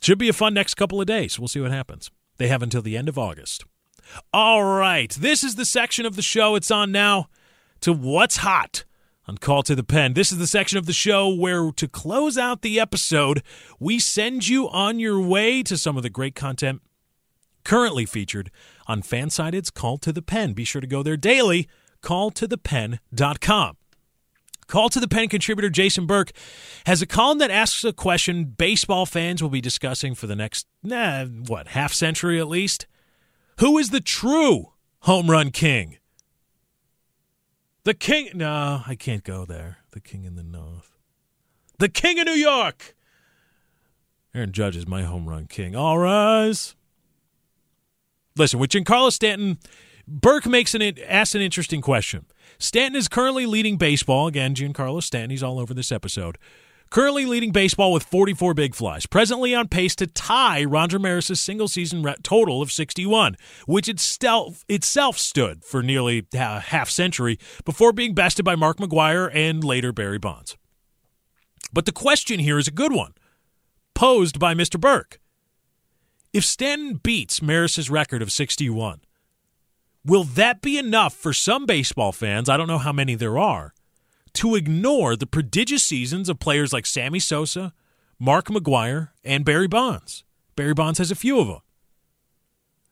Should 0.01 0.17
be 0.17 0.29
a 0.29 0.33
fun 0.33 0.53
next 0.53 0.75
couple 0.75 1.01
of 1.01 1.07
days. 1.07 1.37
We'll 1.37 1.49
see 1.49 1.59
what 1.59 1.71
happens. 1.71 2.09
They 2.37 2.47
have 2.47 2.61
until 2.61 2.81
the 2.81 2.95
end 2.95 3.09
of 3.09 3.17
August. 3.17 3.65
All 4.33 4.63
right, 4.63 5.11
this 5.11 5.43
is 5.43 5.55
the 5.55 5.65
section 5.65 6.05
of 6.05 6.15
the 6.15 6.21
show. 6.21 6.55
It's 6.55 6.71
on 6.71 6.91
now 6.91 7.27
to 7.81 7.91
what's 7.91 8.37
hot 8.37 8.85
on 9.29 9.37
Call 9.37 9.61
to 9.61 9.75
the 9.75 9.83
Pen. 9.83 10.13
This 10.13 10.31
is 10.31 10.39
the 10.39 10.47
section 10.47 10.79
of 10.79 10.87
the 10.87 10.93
show 10.93 11.29
where, 11.29 11.71
to 11.73 11.87
close 11.87 12.35
out 12.35 12.63
the 12.63 12.79
episode, 12.79 13.43
we 13.79 13.99
send 13.99 14.47
you 14.47 14.67
on 14.69 14.97
your 14.99 15.21
way 15.21 15.61
to 15.61 15.77
some 15.77 15.95
of 15.97 16.01
the 16.01 16.09
great 16.09 16.33
content 16.33 16.81
currently 17.63 18.07
featured 18.07 18.49
on 18.87 19.03
Fansided's 19.03 19.69
Call 19.69 19.99
to 19.99 20.11
the 20.11 20.23
Pen. 20.23 20.53
Be 20.53 20.63
sure 20.63 20.81
to 20.81 20.87
go 20.87 21.03
there 21.03 21.15
daily, 21.15 21.69
calltothepen.com. 22.01 23.77
Call 24.65 24.89
to 24.89 24.99
the 24.99 25.07
Pen 25.07 25.29
contributor 25.29 25.69
Jason 25.69 26.07
Burke 26.07 26.31
has 26.87 27.03
a 27.03 27.05
column 27.05 27.37
that 27.37 27.51
asks 27.51 27.83
a 27.83 27.93
question 27.93 28.45
baseball 28.45 29.05
fans 29.05 29.43
will 29.43 29.51
be 29.51 29.61
discussing 29.61 30.15
for 30.15 30.25
the 30.25 30.35
next, 30.35 30.65
what, 30.81 31.67
half 31.69 31.93
century 31.93 32.39
at 32.39 32.47
least? 32.47 32.87
Who 33.59 33.77
is 33.77 33.91
the 33.91 34.01
true 34.01 34.73
home 35.01 35.29
run 35.29 35.51
king? 35.51 35.99
The 37.83 37.93
king. 37.93 38.29
No, 38.35 38.83
I 38.85 38.95
can't 38.95 39.23
go 39.23 39.45
there. 39.45 39.79
The 39.91 39.99
king 39.99 40.25
in 40.25 40.35
the 40.35 40.43
north. 40.43 40.97
The 41.77 41.89
king 41.89 42.19
of 42.19 42.25
New 42.25 42.33
York. 42.33 42.95
Aaron 44.33 44.51
Judge 44.51 44.75
is 44.75 44.87
my 44.87 45.03
home 45.03 45.27
run 45.27 45.47
king. 45.47 45.75
All 45.75 45.97
rise. 45.97 46.75
Listen, 48.35 48.59
with 48.59 48.69
Giancarlo 48.69 49.11
Stanton, 49.11 49.57
Burke 50.07 50.45
makes 50.45 50.75
an 50.75 50.81
asks 51.07 51.35
an 51.35 51.41
interesting 51.41 51.81
question. 51.81 52.25
Stanton 52.57 52.97
is 52.97 53.07
currently 53.07 53.45
leading 53.45 53.77
baseball. 53.77 54.27
Again, 54.27 54.55
Giancarlo 54.55 55.01
Stanton. 55.01 55.29
He's 55.29 55.43
all 55.43 55.59
over 55.59 55.73
this 55.73 55.91
episode 55.91 56.37
currently 56.89 57.25
leading 57.25 57.51
baseball 57.51 57.93
with 57.93 58.03
44 58.03 58.53
big 58.53 58.75
flies, 58.75 59.05
presently 59.05 59.53
on 59.53 59.67
pace 59.67 59.95
to 59.97 60.07
tie 60.07 60.63
Roger 60.63 60.99
Maris' 60.99 61.39
single 61.39 61.67
season 61.67 62.05
total 62.23 62.61
of 62.61 62.71
61, 62.71 63.35
which 63.65 63.87
itself, 63.87 64.65
itself 64.67 65.17
stood 65.17 65.63
for 65.63 65.83
nearly 65.83 66.25
a 66.33 66.59
half 66.59 66.89
century 66.89 67.39
before 67.65 67.93
being 67.93 68.13
bested 68.13 68.43
by 68.45 68.55
Mark 68.55 68.77
McGwire 68.77 69.29
and 69.33 69.63
later 69.63 69.91
Barry 69.91 70.17
Bonds. 70.17 70.57
But 71.71 71.85
the 71.85 71.91
question 71.91 72.39
here 72.39 72.57
is 72.57 72.67
a 72.67 72.71
good 72.71 72.91
one, 72.91 73.13
posed 73.93 74.39
by 74.39 74.53
Mr. 74.53 74.79
Burke. 74.79 75.19
If 76.33 76.45
Stanton 76.45 76.95
beats 76.95 77.41
Maris' 77.41 77.89
record 77.89 78.21
of 78.21 78.31
61, 78.31 79.01
will 80.05 80.23
that 80.23 80.61
be 80.61 80.77
enough 80.77 81.13
for 81.13 81.33
some 81.33 81.65
baseball 81.65 82.11
fans? 82.11 82.49
I 82.49 82.57
don't 82.57 82.67
know 82.67 82.77
how 82.77 82.93
many 82.93 83.15
there 83.15 83.37
are 83.37 83.73
to 84.33 84.55
ignore 84.55 85.15
the 85.15 85.27
prodigious 85.27 85.83
seasons 85.83 86.29
of 86.29 86.39
players 86.39 86.73
like 86.73 86.85
Sammy 86.85 87.19
Sosa, 87.19 87.73
Mark 88.19 88.47
McGwire, 88.47 89.09
and 89.23 89.45
Barry 89.45 89.67
Bonds. 89.67 90.23
Barry 90.55 90.73
Bonds 90.73 90.99
has 90.99 91.11
a 91.11 91.15
few 91.15 91.39
of 91.39 91.47
them. 91.47 91.61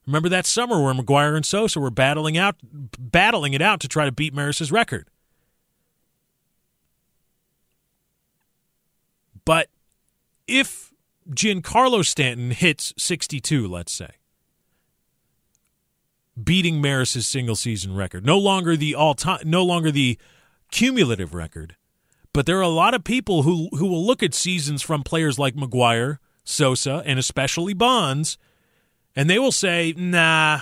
Remember 0.05 0.29
that 0.29 0.45
summer 0.45 0.81
where 0.81 0.93
McGwire 0.93 1.35
and 1.35 1.45
Sosa 1.45 1.81
were 1.81 1.91
battling 1.91 2.37
out, 2.37 2.55
battling 2.63 3.53
it 3.53 3.61
out 3.61 3.81
to 3.81 3.89
try 3.89 4.05
to 4.05 4.11
beat 4.11 4.33
Maris's 4.33 4.71
record. 4.71 5.09
But 9.43 9.67
if 10.47 10.93
Giancarlo 11.29 12.05
Stanton 12.05 12.51
hits 12.51 12.93
62, 12.97 13.67
let's 13.67 13.91
say, 13.91 14.11
beating 16.41 16.81
Maris's 16.81 17.27
single 17.27 17.55
season 17.55 17.93
record, 17.93 18.25
no 18.25 18.37
longer 18.37 18.77
the 18.77 18.95
all 18.95 19.13
time, 19.13 19.41
no 19.43 19.63
longer 19.63 19.91
the 19.91 20.17
cumulative 20.71 21.33
record, 21.33 21.75
But 22.33 22.45
there 22.45 22.57
are 22.59 22.61
a 22.61 22.67
lot 22.67 22.93
of 22.93 23.03
people 23.03 23.43
who 23.43 23.69
who 23.71 23.87
will 23.87 24.05
look 24.05 24.21
at 24.21 24.33
seasons 24.33 24.83
from 24.83 25.01
players 25.03 25.39
like 25.39 25.55
McGwire, 25.55 26.19
Sosa, 26.43 27.01
and 27.05 27.17
especially 27.17 27.73
Bonds, 27.73 28.37
and 29.15 29.27
they 29.27 29.39
will 29.39 29.51
say, 29.51 29.93
"Nah, 29.97 30.61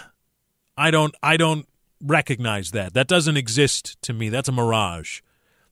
I 0.77 0.91
don't 0.91 1.13
I 1.21 1.35
don't 1.35 1.67
recognize 1.99 2.71
that. 2.71 2.93
That 2.93 3.07
doesn't 3.07 3.35
exist 3.35 4.01
to 4.03 4.13
me. 4.13 4.29
That's 4.29 4.47
a 4.47 4.53
mirage. 4.53 5.19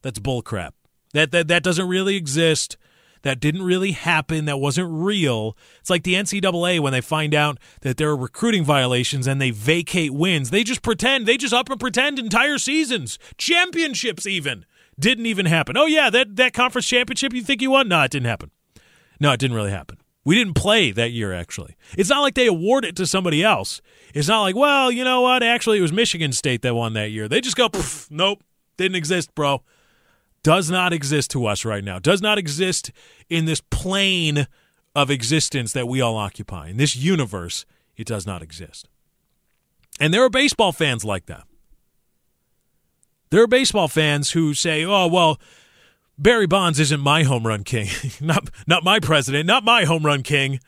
That's 0.01 0.19
bullcrap. 0.19 0.71
That 1.13 1.31
that 1.31 1.47
that 1.47 1.63
doesn't 1.63 1.88
really 1.88 2.17
exist." 2.17 2.77
That 3.24 3.39
didn't 3.39 3.63
really 3.63 3.91
happen, 3.91 4.45
that 4.45 4.59
wasn't 4.59 4.89
real. 4.91 5.57
It's 5.80 5.89
like 5.89 6.03
the 6.03 6.13
NCAA 6.13 6.80
when 6.80 6.93
they 6.93 7.01
find 7.01 7.34
out 7.34 7.57
that 7.82 7.97
there 7.97 8.09
are 8.09 8.17
recruiting 8.17 8.63
violations 8.63 9.28
and 9.28 9.41
they 9.41 9.49
vacate 9.49 10.11
wins. 10.11 10.51
They 10.51 10.63
just 10.63 10.82
pretend, 10.82 11.26
they 11.26 11.38
just 11.38 11.53
up 11.53 11.69
and 11.69 11.80
pretend 11.80 12.19
entire 12.19 12.57
seasons, 12.57 13.17
championships 13.38 14.28
even. 14.28 14.65
Didn't 14.99 15.26
even 15.26 15.47
happen. 15.47 15.76
Oh, 15.76 15.88
yeah, 15.88 16.09
that, 16.11 16.36
that 16.36 16.53
conference 16.53 16.88
championship 16.88 17.34
you 17.34 17.41
think 17.41 17.61
you 17.61 17.71
won? 17.71 17.88
No, 17.88 18.03
it 18.03 18.11
didn't 18.11 18.28
happen. 18.28 18.51
No, 19.19 19.32
it 19.32 19.39
didn't 19.39 19.55
really 19.55 19.71
happen. 19.71 19.97
We 20.26 20.36
didn't 20.36 20.53
play 20.53 20.91
that 20.91 21.11
year, 21.11 21.34
actually. 21.34 21.76
It's 21.97 22.09
not 22.09 22.21
like 22.21 22.36
they 22.36 22.47
award 22.47 22.86
it 22.86 22.95
to 22.97 23.07
somebody 23.07 23.43
else. 23.43 23.82
It's 24.13 24.28
not 24.28 24.41
like, 24.41 24.55
well, 24.55 24.91
you 24.91 25.03
know 25.03 25.21
what? 25.21 25.43
Actually, 25.43 25.80
it 25.80 25.82
was 25.82 25.91
Michigan 25.91 26.32
State 26.32 26.61
that 26.61 26.76
won 26.76 26.93
that 26.93 27.11
year. 27.11 27.28
They 27.28 27.41
just 27.41 27.57
go, 27.57 27.69
nope, 28.09 28.43
didn't 28.78 28.95
exist, 28.95 29.34
bro 29.34 29.63
does 30.43 30.69
not 30.69 30.93
exist 30.93 31.31
to 31.31 31.45
us 31.45 31.65
right 31.65 31.83
now, 31.83 31.99
does 31.99 32.21
not 32.21 32.37
exist 32.37 32.91
in 33.29 33.45
this 33.45 33.61
plane 33.61 34.47
of 34.95 35.09
existence 35.09 35.73
that 35.73 35.87
we 35.87 36.01
all 36.01 36.17
occupy. 36.17 36.67
In 36.67 36.77
this 36.77 36.95
universe, 36.95 37.65
it 37.95 38.05
does 38.05 38.27
not 38.27 38.41
exist. 38.41 38.87
And 39.99 40.13
there 40.13 40.23
are 40.23 40.29
baseball 40.29 40.71
fans 40.71 41.05
like 41.05 41.25
that. 41.27 41.43
There 43.29 43.41
are 43.41 43.47
baseball 43.47 43.87
fans 43.87 44.31
who 44.31 44.53
say, 44.53 44.85
oh, 44.85 45.07
well, 45.07 45.39
Barry 46.17 46.45
Bonds 46.45 46.79
isn't 46.79 46.99
my 46.99 47.23
home 47.23 47.47
run 47.47 47.63
king, 47.63 47.87
not, 48.21 48.49
not 48.67 48.83
my 48.83 48.99
president, 48.99 49.47
not 49.47 49.63
my 49.63 49.85
home 49.85 50.05
run 50.05 50.21
king. 50.21 50.59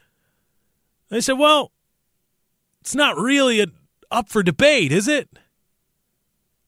They 1.09 1.21
said, 1.21 1.37
well, 1.37 1.71
it's 2.81 2.95
not 2.95 3.17
really 3.17 3.61
a, 3.61 3.67
up 4.09 4.29
for 4.29 4.41
debate, 4.41 4.91
is 4.91 5.07
it? 5.07 5.29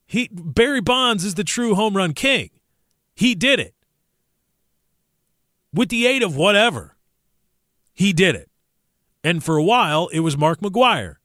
He 0.06 0.28
Barry 0.32 0.80
Bonds 0.80 1.24
is 1.24 1.34
the 1.34 1.44
true 1.44 1.74
home 1.74 1.96
run 1.96 2.14
king. 2.14 2.50
He 3.18 3.34
did 3.34 3.58
it. 3.58 3.74
With 5.74 5.88
the 5.88 6.06
aid 6.06 6.22
of 6.22 6.36
whatever, 6.36 6.94
he 7.92 8.12
did 8.12 8.36
it. 8.36 8.48
And 9.24 9.42
for 9.42 9.56
a 9.56 9.62
while, 9.64 10.06
it 10.12 10.20
was 10.20 10.36
Mark 10.36 10.60
McGwire. 10.60 11.16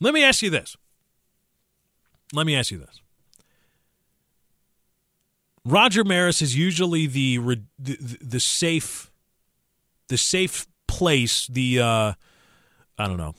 Let 0.00 0.14
me 0.14 0.24
ask 0.24 0.40
you 0.40 0.48
this. 0.48 0.74
Let 2.32 2.46
me 2.46 2.56
ask 2.56 2.70
you 2.70 2.78
this. 2.78 3.02
Roger 5.66 6.02
Maris 6.02 6.40
is 6.40 6.56
usually 6.56 7.06
the 7.06 7.36
the, 7.78 8.18
the 8.22 8.40
safe 8.40 9.12
the 10.08 10.16
safe 10.16 10.66
place, 10.88 11.46
the 11.46 11.78
uh, 11.78 12.12
I 12.96 13.06
don't 13.06 13.18
know, 13.18 13.34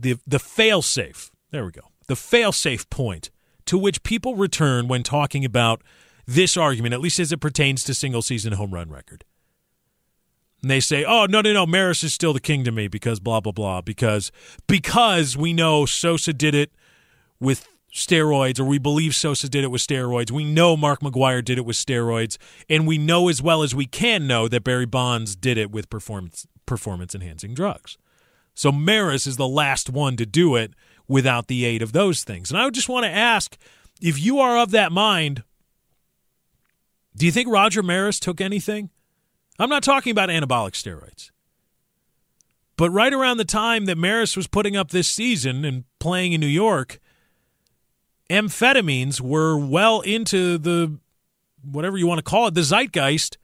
the 0.00 0.18
the 0.26 0.38
fail 0.38 0.80
safe. 0.80 1.30
There 1.50 1.66
we 1.66 1.72
go. 1.72 1.82
The 2.06 2.16
fail 2.16 2.52
safe 2.52 2.88
point 2.88 3.28
to 3.66 3.76
which 3.76 4.02
people 4.02 4.34
return 4.34 4.88
when 4.88 5.02
talking 5.02 5.44
about 5.44 5.82
this 6.28 6.58
argument, 6.58 6.92
at 6.92 7.00
least 7.00 7.18
as 7.18 7.32
it 7.32 7.40
pertains 7.40 7.82
to 7.84 7.94
single 7.94 8.20
season 8.20 8.52
home 8.52 8.72
run 8.72 8.90
record. 8.90 9.24
And 10.60 10.70
they 10.70 10.78
say, 10.78 11.04
"Oh 11.04 11.26
no, 11.26 11.40
no, 11.40 11.54
no, 11.54 11.66
Maris 11.66 12.04
is 12.04 12.12
still 12.12 12.34
the 12.34 12.40
king 12.40 12.64
to 12.64 12.70
me 12.70 12.86
because 12.86 13.18
blah 13.18 13.40
blah 13.40 13.52
blah 13.52 13.80
because 13.80 14.30
because 14.66 15.36
we 15.36 15.54
know 15.54 15.86
Sosa 15.86 16.34
did 16.34 16.54
it 16.54 16.70
with 17.40 17.66
steroids, 17.94 18.60
or 18.60 18.64
we 18.64 18.78
believe 18.78 19.14
Sosa 19.14 19.48
did 19.48 19.64
it 19.64 19.70
with 19.70 19.80
steroids. 19.80 20.30
We 20.30 20.44
know 20.44 20.76
Mark 20.76 21.00
McGwire 21.00 21.42
did 21.42 21.56
it 21.56 21.64
with 21.64 21.76
steroids, 21.76 22.36
and 22.68 22.86
we 22.86 22.98
know 22.98 23.28
as 23.28 23.40
well 23.40 23.62
as 23.62 23.74
we 23.74 23.86
can 23.86 24.26
know 24.26 24.48
that 24.48 24.64
Barry 24.64 24.86
Bonds 24.86 25.34
did 25.34 25.56
it 25.56 25.70
with 25.70 25.88
performance 25.88 26.46
performance 26.66 27.14
enhancing 27.14 27.54
drugs. 27.54 27.96
So 28.54 28.70
Maris 28.70 29.26
is 29.26 29.38
the 29.38 29.48
last 29.48 29.88
one 29.88 30.16
to 30.16 30.26
do 30.26 30.56
it 30.56 30.74
without 31.06 31.46
the 31.46 31.64
aid 31.64 31.80
of 31.80 31.92
those 31.92 32.22
things. 32.22 32.50
And 32.50 32.60
I 32.60 32.66
would 32.66 32.74
just 32.74 32.88
want 32.88 33.04
to 33.04 33.10
ask 33.10 33.56
if 34.02 34.20
you 34.20 34.40
are 34.40 34.58
of 34.58 34.72
that 34.72 34.92
mind, 34.92 35.42
do 37.18 37.26
you 37.26 37.32
think 37.32 37.48
Roger 37.48 37.82
Maris 37.82 38.20
took 38.20 38.40
anything? 38.40 38.90
I'm 39.58 39.68
not 39.68 39.82
talking 39.82 40.12
about 40.12 40.28
anabolic 40.28 40.72
steroids. 40.72 41.30
But 42.76 42.90
right 42.90 43.12
around 43.12 43.38
the 43.38 43.44
time 43.44 43.86
that 43.86 43.98
Maris 43.98 44.36
was 44.36 44.46
putting 44.46 44.76
up 44.76 44.92
this 44.92 45.08
season 45.08 45.64
and 45.64 45.82
playing 45.98 46.32
in 46.32 46.40
New 46.40 46.46
York, 46.46 47.00
amphetamines 48.30 49.20
were 49.20 49.58
well 49.58 50.00
into 50.02 50.58
the 50.58 50.96
whatever 51.60 51.98
you 51.98 52.06
want 52.06 52.20
to 52.20 52.22
call 52.22 52.46
it, 52.46 52.54
the 52.54 52.62
zeitgeist. 52.62 53.36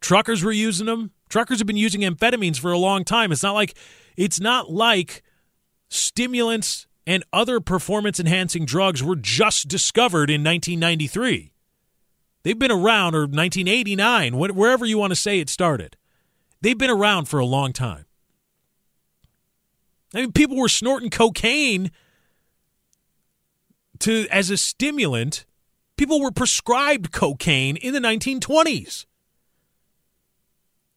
Truckers 0.00 0.42
were 0.42 0.50
using 0.50 0.86
them. 0.86 1.10
Truckers 1.28 1.58
have 1.58 1.66
been 1.66 1.76
using 1.76 2.00
amphetamines 2.00 2.58
for 2.58 2.72
a 2.72 2.78
long 2.78 3.04
time. 3.04 3.30
It's 3.30 3.42
not 3.42 3.54
like 3.54 3.76
it's 4.16 4.40
not 4.40 4.70
like 4.70 5.22
stimulants 5.90 6.86
and 7.06 7.24
other 7.30 7.60
performance 7.60 8.18
enhancing 8.18 8.64
drugs 8.64 9.02
were 9.02 9.16
just 9.16 9.68
discovered 9.68 10.30
in 10.30 10.42
1993. 10.42 11.52
They've 12.42 12.58
been 12.58 12.70
around, 12.70 13.14
or 13.14 13.22
1989, 13.22 14.36
wherever 14.36 14.86
you 14.86 14.98
want 14.98 15.10
to 15.10 15.16
say 15.16 15.40
it 15.40 15.50
started. 15.50 15.96
They've 16.62 16.78
been 16.78 16.90
around 16.90 17.26
for 17.26 17.38
a 17.38 17.44
long 17.44 17.72
time. 17.72 18.06
I 20.14 20.22
mean, 20.22 20.32
people 20.32 20.56
were 20.56 20.68
snorting 20.68 21.10
cocaine 21.10 21.90
to 24.00 24.26
as 24.30 24.50
a 24.50 24.56
stimulant. 24.56 25.44
People 25.96 26.20
were 26.20 26.30
prescribed 26.30 27.12
cocaine 27.12 27.76
in 27.76 27.92
the 27.92 28.00
1920s. 28.00 29.06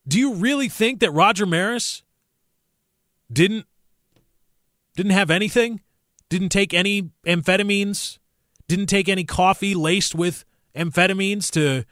Do 0.08 0.20
you 0.20 0.34
really 0.34 0.70
think 0.70 1.00
that 1.00 1.12
Roger 1.12 1.46
Maris 1.46 2.04
didn't 3.32 3.66
didn't 4.96 5.12
have 5.12 5.30
anything? 5.30 5.82
Didn't 6.30 6.50
take 6.50 6.74
any 6.74 7.10
amphetamines? 7.26 8.18
Didn't 8.68 8.88
take 8.88 9.08
any 9.08 9.24
coffee 9.24 9.76
laced 9.76 10.16
with 10.16 10.46
amphetamines 10.76 11.50
to 11.52 11.86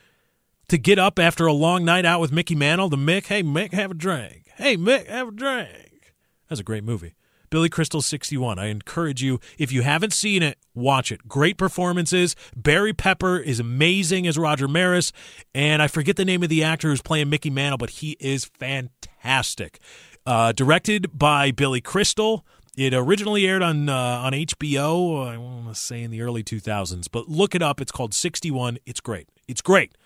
to 0.69 0.77
get 0.77 0.97
up 0.97 1.19
after 1.19 1.45
a 1.45 1.53
long 1.53 1.83
night 1.83 2.05
out 2.05 2.21
with 2.21 2.31
Mickey 2.31 2.55
Mantle 2.55 2.89
to 2.89 2.97
Mick, 2.97 3.25
hey 3.25 3.43
Mick, 3.43 3.73
have 3.73 3.91
a 3.91 3.93
drink. 3.93 4.47
Hey 4.55 4.77
Mick, 4.77 5.07
have 5.07 5.29
a 5.29 5.31
drink. 5.31 6.13
That's 6.47 6.61
a 6.61 6.63
great 6.63 6.83
movie. 6.83 7.15
Billy 7.51 7.67
Crystal 7.67 8.01
61. 8.01 8.57
I 8.57 8.67
encourage 8.67 9.21
you, 9.21 9.41
if 9.57 9.73
you 9.73 9.81
haven't 9.81 10.13
seen 10.13 10.41
it, 10.41 10.57
watch 10.73 11.11
it. 11.11 11.27
Great 11.27 11.57
performances. 11.57 12.33
Barry 12.55 12.93
Pepper 12.93 13.37
is 13.37 13.59
amazing 13.59 14.25
as 14.25 14.37
Roger 14.37 14.69
Maris. 14.69 15.11
And 15.53 15.81
I 15.81 15.87
forget 15.87 16.15
the 16.15 16.23
name 16.23 16.43
of 16.43 16.49
the 16.49 16.63
actor 16.63 16.87
who's 16.87 17.01
playing 17.01 17.29
Mickey 17.29 17.49
Mantle, 17.49 17.77
but 17.77 17.89
he 17.89 18.15
is 18.21 18.45
fantastic. 18.45 19.79
Uh, 20.25 20.53
directed 20.53 21.17
by 21.17 21.51
Billy 21.51 21.81
Crystal. 21.81 22.45
It 22.77 22.93
originally 22.93 23.45
aired 23.45 23.61
on 23.61 23.89
uh, 23.89 23.93
on 23.95 24.31
HBO. 24.31 25.27
I 25.27 25.37
want 25.37 25.67
to 25.67 25.75
say 25.75 26.03
in 26.03 26.11
the 26.11 26.21
early 26.21 26.43
2000s, 26.43 27.07
but 27.11 27.27
look 27.27 27.53
it 27.53 27.61
up. 27.61 27.81
It's 27.81 27.91
called 27.91 28.13
61. 28.13 28.77
It's 28.85 29.01
great. 29.01 29.27
It's 29.47 29.61
great. 29.61 29.97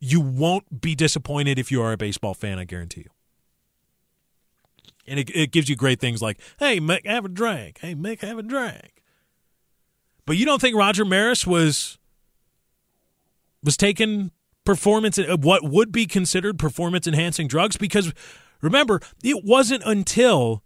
You 0.00 0.20
won't 0.20 0.82
be 0.82 0.94
disappointed 0.94 1.58
if 1.58 1.72
you 1.72 1.80
are 1.80 1.92
a 1.92 1.96
baseball 1.96 2.34
fan. 2.34 2.58
I 2.58 2.64
guarantee 2.64 3.02
you. 3.02 3.10
And 5.06 5.18
it, 5.18 5.30
it 5.34 5.50
gives 5.50 5.68
you 5.68 5.76
great 5.76 5.98
things 5.98 6.20
like, 6.20 6.40
"Hey, 6.58 6.78
Mick, 6.78 7.06
have 7.06 7.24
a 7.24 7.28
drink. 7.28 7.78
Hey, 7.80 7.94
Mick, 7.94 8.20
have 8.20 8.38
a 8.38 8.42
drink." 8.42 9.02
But 10.26 10.36
you 10.36 10.44
don't 10.44 10.60
think 10.60 10.76
Roger 10.76 11.04
Maris 11.06 11.46
was 11.46 11.98
was 13.62 13.76
taking 13.78 14.30
performance 14.64 15.18
uh, 15.18 15.36
what 15.40 15.62
would 15.64 15.92
be 15.92 16.06
considered 16.06 16.58
performance 16.58 17.06
enhancing 17.06 17.46
drugs 17.46 17.76
because 17.76 18.12
remember 18.60 19.00
it 19.22 19.44
wasn't 19.44 19.82
until 19.84 20.63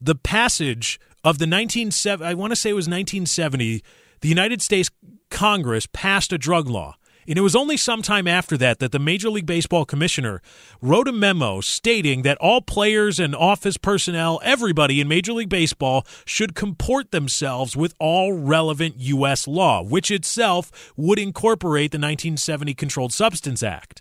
the 0.00 0.14
passage 0.14 0.98
of 1.24 1.38
the 1.38 1.46
1970 1.46 2.24
I 2.24 2.34
want 2.34 2.52
to 2.52 2.56
say 2.56 2.70
it 2.70 2.74
was 2.74 2.86
1970 2.86 3.82
the 4.20 4.28
United 4.28 4.62
States 4.62 4.90
Congress 5.30 5.86
passed 5.92 6.32
a 6.32 6.38
drug 6.38 6.68
law 6.68 6.96
and 7.28 7.36
it 7.36 7.42
was 7.42 7.54
only 7.54 7.76
sometime 7.76 8.26
after 8.26 8.56
that 8.56 8.78
that 8.78 8.90
the 8.90 8.98
Major 8.98 9.28
League 9.28 9.44
Baseball 9.44 9.84
commissioner 9.84 10.40
wrote 10.80 11.06
a 11.06 11.12
memo 11.12 11.60
stating 11.60 12.22
that 12.22 12.38
all 12.38 12.62
players 12.62 13.20
and 13.20 13.36
office 13.36 13.76
personnel, 13.76 14.40
everybody 14.42 14.98
in 14.98 15.08
Major 15.08 15.34
League 15.34 15.50
Baseball, 15.50 16.06
should 16.24 16.54
comport 16.54 17.10
themselves 17.10 17.76
with 17.76 17.94
all 18.00 18.32
relevant 18.32 18.94
U.S. 18.96 19.46
law, 19.46 19.82
which 19.82 20.10
itself 20.10 20.92
would 20.96 21.18
incorporate 21.18 21.90
the 21.90 21.98
1970 21.98 22.72
Controlled 22.72 23.12
Substance 23.12 23.62
Act 23.62 24.00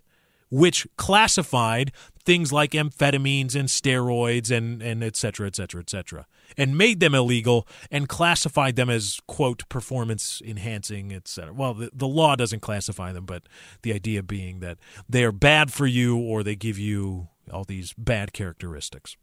which 0.49 0.87
classified 0.97 1.91
things 2.23 2.51
like 2.51 2.71
amphetamines 2.71 3.55
and 3.55 3.69
steroids 3.69 4.51
and, 4.51 4.81
and 4.81 5.03
et 5.03 5.15
cetera, 5.15 5.47
et 5.47 5.55
cetera, 5.55 5.79
et 5.79 5.89
cetera, 5.89 6.25
and 6.57 6.77
made 6.77 6.99
them 6.99 7.15
illegal 7.15 7.67
and 7.89 8.09
classified 8.09 8.75
them 8.75 8.89
as, 8.89 9.19
quote, 9.27 9.67
performance 9.69 10.41
enhancing, 10.45 11.13
et 11.13 11.27
cetera. 11.27 11.53
Well, 11.53 11.73
the, 11.73 11.89
the 11.93 12.07
law 12.07 12.35
doesn't 12.35 12.61
classify 12.61 13.13
them, 13.13 13.25
but 13.25 13.43
the 13.81 13.93
idea 13.93 14.23
being 14.23 14.59
that 14.59 14.77
they 15.07 15.23
are 15.23 15.31
bad 15.31 15.71
for 15.71 15.87
you 15.87 16.17
or 16.17 16.43
they 16.43 16.55
give 16.55 16.77
you 16.77 17.29
all 17.51 17.63
these 17.63 17.93
bad 17.97 18.33
characteristics. 18.33 19.15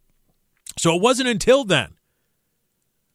So 0.79 0.95
it 0.95 1.03
wasn't 1.03 1.29
until 1.29 1.65
then. 1.65 1.95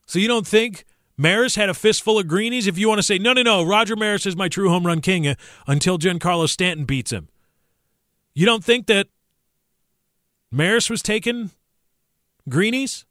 So 0.06 0.20
you 0.20 0.28
don't 0.28 0.48
think 0.48 0.86
Maris 1.18 1.56
had 1.56 1.70
a 1.70 1.74
fistful 1.74 2.20
of 2.20 2.28
greenies. 2.28 2.68
If 2.68 2.78
you 2.78 2.88
want 2.88 3.00
to 3.00 3.04
say, 3.04 3.18
no, 3.18 3.34
no, 3.34 3.42
no, 3.42 3.64
Roger 3.64 3.96
Maris 3.96 4.26
is 4.26 4.36
my 4.36 4.50
true 4.50 4.70
home 4.70 4.86
run 4.86 5.02
king 5.02 5.28
uh, 5.28 5.36
until 5.68 5.98
Giancarlo 5.98 6.48
Stanton 6.48 6.86
beats 6.86 7.12
him. 7.12 7.28
You 8.34 8.46
don't 8.46 8.64
think 8.64 8.88
that 8.88 9.08
Maris 10.52 10.90
was 10.90 11.02
taking 11.02 11.52
greenies? 12.48 13.06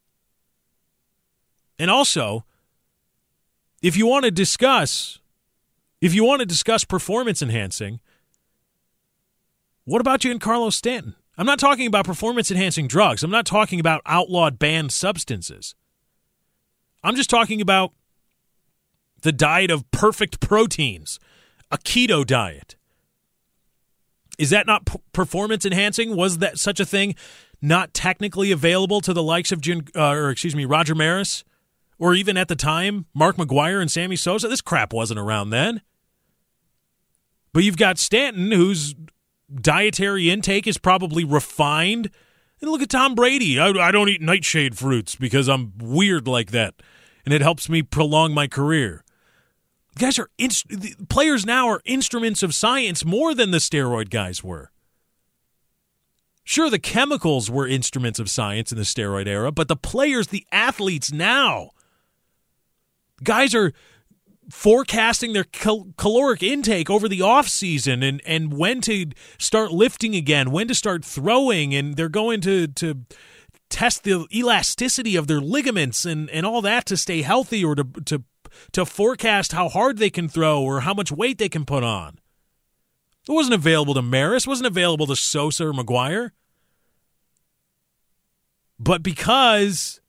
And 1.78 1.90
also, 1.90 2.44
if 3.82 3.96
you 3.96 4.06
want 4.06 4.24
to 4.24 4.30
discuss, 4.30 5.20
if 6.00 6.14
you 6.14 6.24
want 6.24 6.40
to 6.40 6.46
discuss 6.46 6.84
performance 6.84 7.42
enhancing, 7.42 8.00
what 9.84 10.00
about 10.00 10.20
Giancarlo 10.20 10.72
Stanton? 10.72 11.14
I'm 11.36 11.46
not 11.46 11.60
talking 11.60 11.86
about 11.86 12.04
performance 12.04 12.50
enhancing 12.50 12.88
drugs. 12.88 13.22
I'm 13.22 13.30
not 13.30 13.46
talking 13.46 13.78
about 13.78 14.02
outlawed 14.04 14.58
banned 14.58 14.92
substances. 14.92 15.76
I'm 17.04 17.14
just 17.14 17.30
talking 17.30 17.60
about 17.60 17.92
the 19.22 19.32
diet 19.32 19.70
of 19.70 19.88
perfect 19.92 20.40
proteins, 20.40 21.20
a 21.70 21.78
keto 21.78 22.26
diet. 22.26 22.76
Is 24.38 24.50
that 24.50 24.66
not 24.66 24.86
p- 24.86 25.00
performance 25.12 25.66
enhancing? 25.66 26.16
Was 26.16 26.38
that 26.38 26.58
such 26.58 26.80
a 26.80 26.84
thing 26.86 27.14
not 27.60 27.92
technically 27.92 28.52
available 28.52 29.00
to 29.00 29.12
the 29.12 29.22
likes 29.22 29.50
of 29.50 29.60
Jim, 29.60 29.84
uh, 29.96 30.10
or 30.10 30.30
excuse 30.30 30.54
me, 30.54 30.64
Roger 30.64 30.94
Maris, 30.94 31.44
or 31.98 32.14
even 32.14 32.36
at 32.36 32.48
the 32.48 32.56
time 32.56 33.06
Mark 33.12 33.36
McGwire 33.36 33.80
and 33.80 33.90
Sammy 33.90 34.16
Sosa? 34.16 34.48
This 34.48 34.60
crap 34.60 34.92
wasn't 34.92 35.18
around 35.18 35.50
then. 35.50 35.82
But 37.52 37.64
you've 37.64 37.76
got 37.76 37.98
Stanton, 37.98 38.52
whose 38.52 38.94
dietary 39.52 40.30
intake 40.30 40.66
is 40.66 40.78
probably 40.78 41.24
refined. 41.24 42.10
And 42.60 42.70
look 42.70 42.82
at 42.82 42.90
Tom 42.90 43.14
Brady. 43.14 43.58
I, 43.58 43.70
I 43.70 43.90
don't 43.90 44.08
eat 44.08 44.20
nightshade 44.20 44.76
fruits 44.76 45.16
because 45.16 45.48
I'm 45.48 45.72
weird 45.78 46.28
like 46.28 46.50
that, 46.52 46.74
and 47.24 47.34
it 47.34 47.40
helps 47.40 47.68
me 47.68 47.82
prolong 47.82 48.34
my 48.34 48.46
career. 48.46 49.04
Guys 49.98 50.18
are 50.18 50.30
inst- 50.38 51.08
players 51.08 51.44
now 51.44 51.68
are 51.68 51.82
instruments 51.84 52.42
of 52.42 52.54
science 52.54 53.04
more 53.04 53.34
than 53.34 53.50
the 53.50 53.58
steroid 53.58 54.10
guys 54.10 54.42
were. 54.42 54.70
Sure, 56.44 56.70
the 56.70 56.78
chemicals 56.78 57.50
were 57.50 57.66
instruments 57.66 58.18
of 58.18 58.30
science 58.30 58.72
in 58.72 58.78
the 58.78 58.84
steroid 58.84 59.26
era, 59.26 59.52
but 59.52 59.68
the 59.68 59.76
players, 59.76 60.28
the 60.28 60.46
athletes 60.50 61.12
now, 61.12 61.72
guys 63.22 63.54
are 63.54 63.74
forecasting 64.50 65.34
their 65.34 65.44
cal- 65.44 65.88
caloric 65.98 66.42
intake 66.42 66.88
over 66.88 67.06
the 67.06 67.20
off 67.20 67.48
season 67.48 68.02
and 68.02 68.22
and 68.24 68.54
when 68.54 68.80
to 68.80 69.10
start 69.38 69.72
lifting 69.72 70.14
again, 70.14 70.50
when 70.50 70.68
to 70.68 70.74
start 70.74 71.04
throwing, 71.04 71.74
and 71.74 71.96
they're 71.96 72.08
going 72.08 72.40
to 72.40 72.66
to 72.66 73.04
test 73.68 74.04
the 74.04 74.26
elasticity 74.34 75.16
of 75.16 75.26
their 75.26 75.40
ligaments 75.40 76.06
and 76.06 76.30
and 76.30 76.46
all 76.46 76.62
that 76.62 76.86
to 76.86 76.96
stay 76.96 77.20
healthy 77.20 77.62
or 77.62 77.74
to 77.74 77.84
to 78.06 78.24
to 78.72 78.84
forecast 78.84 79.52
how 79.52 79.68
hard 79.68 79.98
they 79.98 80.10
can 80.10 80.28
throw 80.28 80.62
or 80.62 80.80
how 80.80 80.94
much 80.94 81.12
weight 81.12 81.38
they 81.38 81.48
can 81.48 81.64
put 81.64 81.84
on. 81.84 82.18
It 83.28 83.32
wasn't 83.32 83.54
available 83.54 83.94
to 83.94 84.02
Maris, 84.02 84.46
wasn't 84.46 84.66
available 84.66 85.06
to 85.06 85.16
Sosa 85.16 85.66
or 85.66 85.72
McGwire. 85.72 86.30
But 88.78 89.02
because 89.02 90.00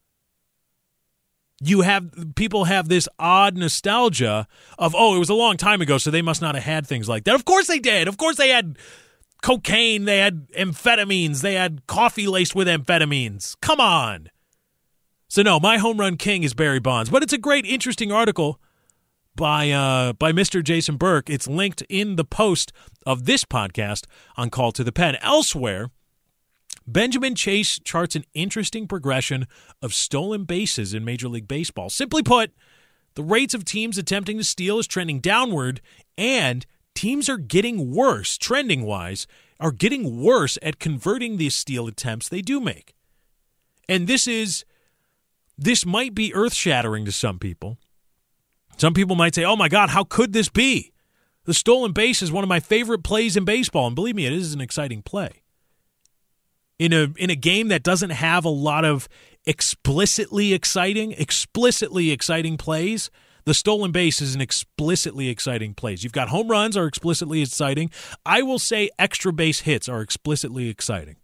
you 1.62 1.82
have 1.82 2.36
people 2.36 2.66
have 2.66 2.88
this 2.88 3.08
odd 3.18 3.58
nostalgia 3.58 4.48
of 4.78 4.96
oh 4.98 5.16
it 5.16 5.20
was 5.20 5.30
a 5.30 5.34
long 5.34 5.58
time 5.58 5.82
ago 5.82 5.98
so 5.98 6.10
they 6.10 6.22
must 6.22 6.42
not 6.42 6.56
have 6.56 6.64
had 6.64 6.88
things 6.88 7.10
like 7.10 7.26
that 7.26 7.36
of 7.36 7.46
course 7.46 7.68
they 7.68 7.80
did 7.80 8.08
of 8.08 8.18
course 8.18 8.38
they 8.38 8.50
had 8.50 8.78
cocaine 9.42 10.06
they 10.06 10.20
had 10.20 10.50
amphetamines 10.54 11.42
they 11.42 11.56
had 11.56 11.86
coffee 11.88 12.28
laced 12.28 12.56
with 12.56 12.68
amphetamines 12.68 13.58
come 13.62 13.82
on 13.82 14.30
so 15.30 15.42
no 15.42 15.60
my 15.60 15.78
home 15.78 15.98
run 15.98 16.18
king 16.18 16.44
is 16.44 16.54
barry 16.54 16.80
bonds 16.80 17.10
but 17.10 17.24
it's 17.24 17.32
a 17.32 17.38
great 17.38 17.66
interesting 17.66 18.12
article 18.12 18.60
by 19.40 19.72
uh, 19.72 20.12
by 20.14 20.34
Mr. 20.34 20.62
Jason 20.62 20.98
Burke. 20.98 21.30
It's 21.30 21.48
linked 21.48 21.82
in 21.88 22.18
the 22.18 22.26
post 22.26 22.74
of 23.06 23.26
this 23.26 23.46
podcast 23.46 24.06
on 24.36 24.50
Call 24.50 24.74
to 24.74 24.84
the 24.84 24.92
Pen. 24.92 25.16
Elsewhere, 25.22 25.92
Benjamin 26.86 27.36
Chase 27.36 27.80
charts 27.80 28.18
an 28.18 28.26
interesting 28.34 28.86
progression 28.86 29.48
of 29.82 29.94
stolen 29.94 30.44
bases 30.44 30.94
in 30.94 31.06
Major 31.06 31.30
League 31.30 31.48
Baseball. 31.48 31.90
Simply 31.90 32.22
put, 32.22 32.52
the 33.16 33.24
rates 33.24 33.54
of 33.54 33.64
teams 33.64 33.98
attempting 33.98 34.38
to 34.38 34.44
steal 34.44 34.78
is 34.78 34.88
trending 34.88 35.22
downward, 35.22 35.80
and 36.18 36.66
teams 36.94 37.30
are 37.30 37.38
getting 37.38 37.96
worse, 37.96 38.38
trending 38.38 38.84
wise, 38.84 39.26
are 39.58 39.72
getting 39.72 40.22
worse 40.22 40.58
at 40.62 40.80
converting 40.80 41.38
these 41.38 41.56
steal 41.56 41.88
attempts 41.88 42.28
they 42.28 42.42
do 42.42 42.60
make. 42.60 42.94
And 43.88 44.06
this 44.06 44.28
is 44.28 44.66
this 45.60 45.86
might 45.86 46.16
be 46.16 46.34
earth 46.34 46.54
shattering 46.54 47.06
to 47.06 47.12
some 47.12 47.38
people. 47.38 47.78
Some 48.78 48.94
people 48.94 49.16
might 49.16 49.36
say, 49.36 49.44
oh 49.44 49.58
my 49.58 49.68
God, 49.68 49.90
how 49.90 50.06
could 50.06 50.32
this 50.32 50.48
be? 50.48 50.94
The 51.44 51.54
stolen 51.54 51.92
base 51.92 52.22
is 52.22 52.32
one 52.32 52.44
of 52.44 52.48
my 52.48 52.60
favorite 52.60 53.04
plays 53.04 53.36
in 53.36 53.44
baseball. 53.44 53.88
And 53.88 53.96
believe 53.96 54.16
me, 54.16 54.26
it 54.26 54.34
is 54.34 54.54
an 54.54 54.62
exciting 54.62 55.02
play 55.02 55.44
in 56.78 56.94
a 56.94 57.12
in 57.18 57.30
a 57.30 57.36
game 57.36 57.68
that 57.68 57.84
doesn't 57.84 58.12
have 58.12 58.46
a 58.46 58.50
lot 58.50 58.86
of 58.86 59.10
explicitly 59.46 60.54
exciting, 60.54 61.12
explicitly 61.12 62.12
exciting 62.12 62.58
plays. 62.58 63.12
The 63.46 63.54
stolen 63.54 63.92
base 63.92 64.22
is 64.22 64.36
an 64.36 64.42
explicitly 64.42 65.28
exciting 65.28 65.74
plays. 65.74 66.04
You've 66.04 66.14
got 66.14 66.30
home 66.30 66.50
runs 66.50 66.78
are 66.78 66.86
explicitly 66.86 67.42
exciting. 67.42 67.90
I 68.26 68.44
will 68.44 68.60
say 68.60 68.90
extra 69.00 69.34
base 69.34 69.62
hits 69.62 69.90
are 69.90 70.02
explicitly 70.02 70.70
exciting. 70.70 71.18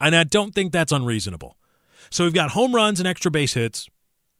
And 0.00 0.14
I 0.14 0.24
don't 0.24 0.54
think 0.54 0.72
that's 0.72 0.92
unreasonable. 0.92 1.56
So 2.10 2.24
we've 2.24 2.34
got 2.34 2.50
home 2.50 2.74
runs 2.74 3.00
and 3.00 3.06
extra 3.08 3.30
base 3.30 3.54
hits, 3.54 3.88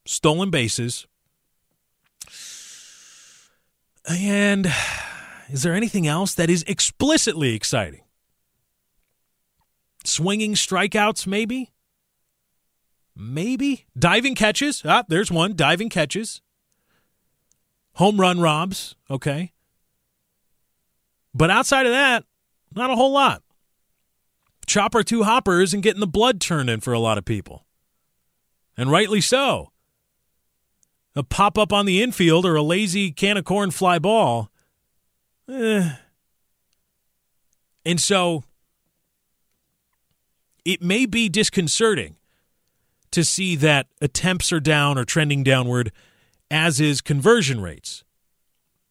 stolen 0.04 0.50
bases. 0.50 1.06
And 4.08 4.70
is 5.48 5.62
there 5.62 5.74
anything 5.74 6.06
else 6.06 6.34
that 6.34 6.50
is 6.50 6.62
explicitly 6.66 7.54
exciting? 7.54 8.02
Swinging 10.04 10.54
strikeouts, 10.54 11.26
maybe? 11.26 11.72
Maybe. 13.16 13.86
Diving 13.98 14.34
catches. 14.34 14.82
Ah, 14.84 15.04
there's 15.08 15.30
one. 15.30 15.56
Diving 15.56 15.88
catches. 15.88 16.42
Home 17.94 18.20
run 18.20 18.40
robs. 18.40 18.96
Okay. 19.08 19.52
But 21.32 21.50
outside 21.50 21.86
of 21.86 21.92
that, 21.92 22.24
not 22.74 22.90
a 22.90 22.96
whole 22.96 23.12
lot. 23.12 23.43
Chopper 24.66 25.02
two 25.02 25.22
hopper 25.22 25.60
isn't 25.60 25.82
getting 25.82 26.00
the 26.00 26.06
blood 26.06 26.40
turning 26.40 26.80
for 26.80 26.92
a 26.92 26.98
lot 26.98 27.18
of 27.18 27.24
people. 27.24 27.66
And 28.76 28.90
rightly 28.90 29.20
so. 29.20 29.70
A 31.16 31.22
pop 31.22 31.56
up 31.56 31.72
on 31.72 31.86
the 31.86 32.02
infield 32.02 32.44
or 32.44 32.56
a 32.56 32.62
lazy 32.62 33.12
can 33.12 33.36
of 33.36 33.44
corn 33.44 33.70
fly 33.70 33.98
ball. 33.98 34.50
Eh. 35.48 35.90
And 37.86 38.00
so 38.00 38.44
it 40.64 40.82
may 40.82 41.06
be 41.06 41.28
disconcerting 41.28 42.16
to 43.10 43.22
see 43.22 43.54
that 43.56 43.86
attempts 44.00 44.52
are 44.52 44.60
down 44.60 44.98
or 44.98 45.04
trending 45.04 45.44
downward, 45.44 45.92
as 46.50 46.80
is 46.80 47.00
conversion 47.00 47.60
rates 47.60 48.02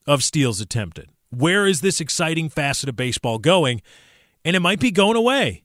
of 0.07 0.23
steals 0.23 0.61
attempted. 0.61 1.09
Where 1.29 1.65
is 1.65 1.81
this 1.81 1.99
exciting 1.99 2.49
facet 2.49 2.87
of 2.87 2.95
baseball 2.95 3.39
going? 3.39 3.81
And 4.45 4.55
it 4.55 4.59
might 4.59 4.79
be 4.79 4.91
going 4.91 5.15
away. 5.15 5.63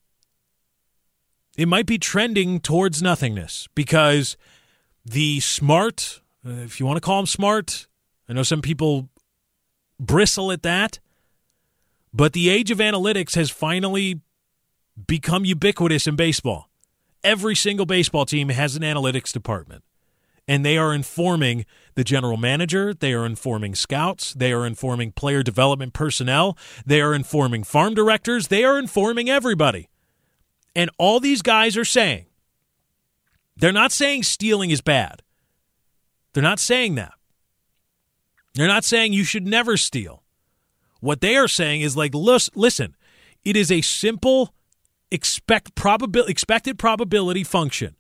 It 1.57 1.67
might 1.67 1.87
be 1.87 1.99
trending 1.99 2.61
towards 2.61 3.03
nothingness 3.03 3.69
because 3.75 4.37
the 5.05 5.41
smart, 5.41 6.21
uh, 6.47 6.51
if 6.51 6.79
you 6.79 6.87
want 6.87 6.97
to 6.97 7.01
call 7.01 7.17
them 7.17 7.27
smart, 7.27 7.89
I 8.29 8.33
know 8.33 8.45
some 8.45 8.63
people 8.63 9.09
bristle 9.99 10.53
at 10.53 10.63
that, 10.63 11.01
but 12.15 12.33
the 12.33 12.49
age 12.49 12.71
of 12.71 12.79
analytics 12.79 13.35
has 13.35 13.51
finally 13.51 14.21
become 15.07 15.45
ubiquitous 15.45 16.07
in 16.07 16.17
baseball. 16.17 16.71
Every 17.25 17.57
single 17.57 17.87
baseball 17.87 18.25
team 18.25 18.49
has 18.51 18.77
an 18.77 18.83
analytics 18.83 19.33
department, 19.33 19.83
and 20.49 20.65
they 20.65 20.79
are 20.79 20.95
informing 20.95 21.67
the 21.95 22.03
general 22.03 22.39
manager, 22.39 22.95
they 22.95 23.13
are 23.13 23.27
informing 23.27 23.75
scouts, 23.75 24.33
they 24.33 24.53
are 24.53 24.67
informing 24.67 25.13
player 25.13 25.43
development 25.43 25.93
personnel, 25.93 26.57
they 26.87 27.01
are 27.03 27.15
informing 27.15 27.63
farm 27.63 27.95
directors, 27.95 28.49
they 28.49 28.65
are 28.65 28.79
informing 28.79 29.29
everybody. 29.29 29.91
And 30.75 30.91
all 30.97 31.21
these 31.21 31.43
guys 31.43 31.77
are 31.77 31.85
saying, 31.85 32.27
they're 33.57 33.73
not 33.73 33.93
saying 33.93 34.23
stealing 34.23 34.71
is 34.71 34.81
bad. 34.81 35.23
They're 36.33 36.43
not 36.43 36.61
saying 36.61 36.95
that. 36.95 37.13
They're 38.55 38.69
not 38.69 38.85
saying 38.85 39.13
you 39.13 39.25
should 39.25 39.47
never 39.47 39.77
steal. 39.77 40.23
What 41.01 41.21
they 41.21 41.37
are 41.37 41.49
saying 41.49 41.83
is 41.83 41.97
like, 41.97 42.15
listen, 42.15 42.97
it 43.45 43.57
is 43.57 43.71
a 43.71 43.81
simple 43.83 44.55
expect 45.11 45.73
expected 45.85 46.79
probability 46.79 47.45
function. 47.45 47.97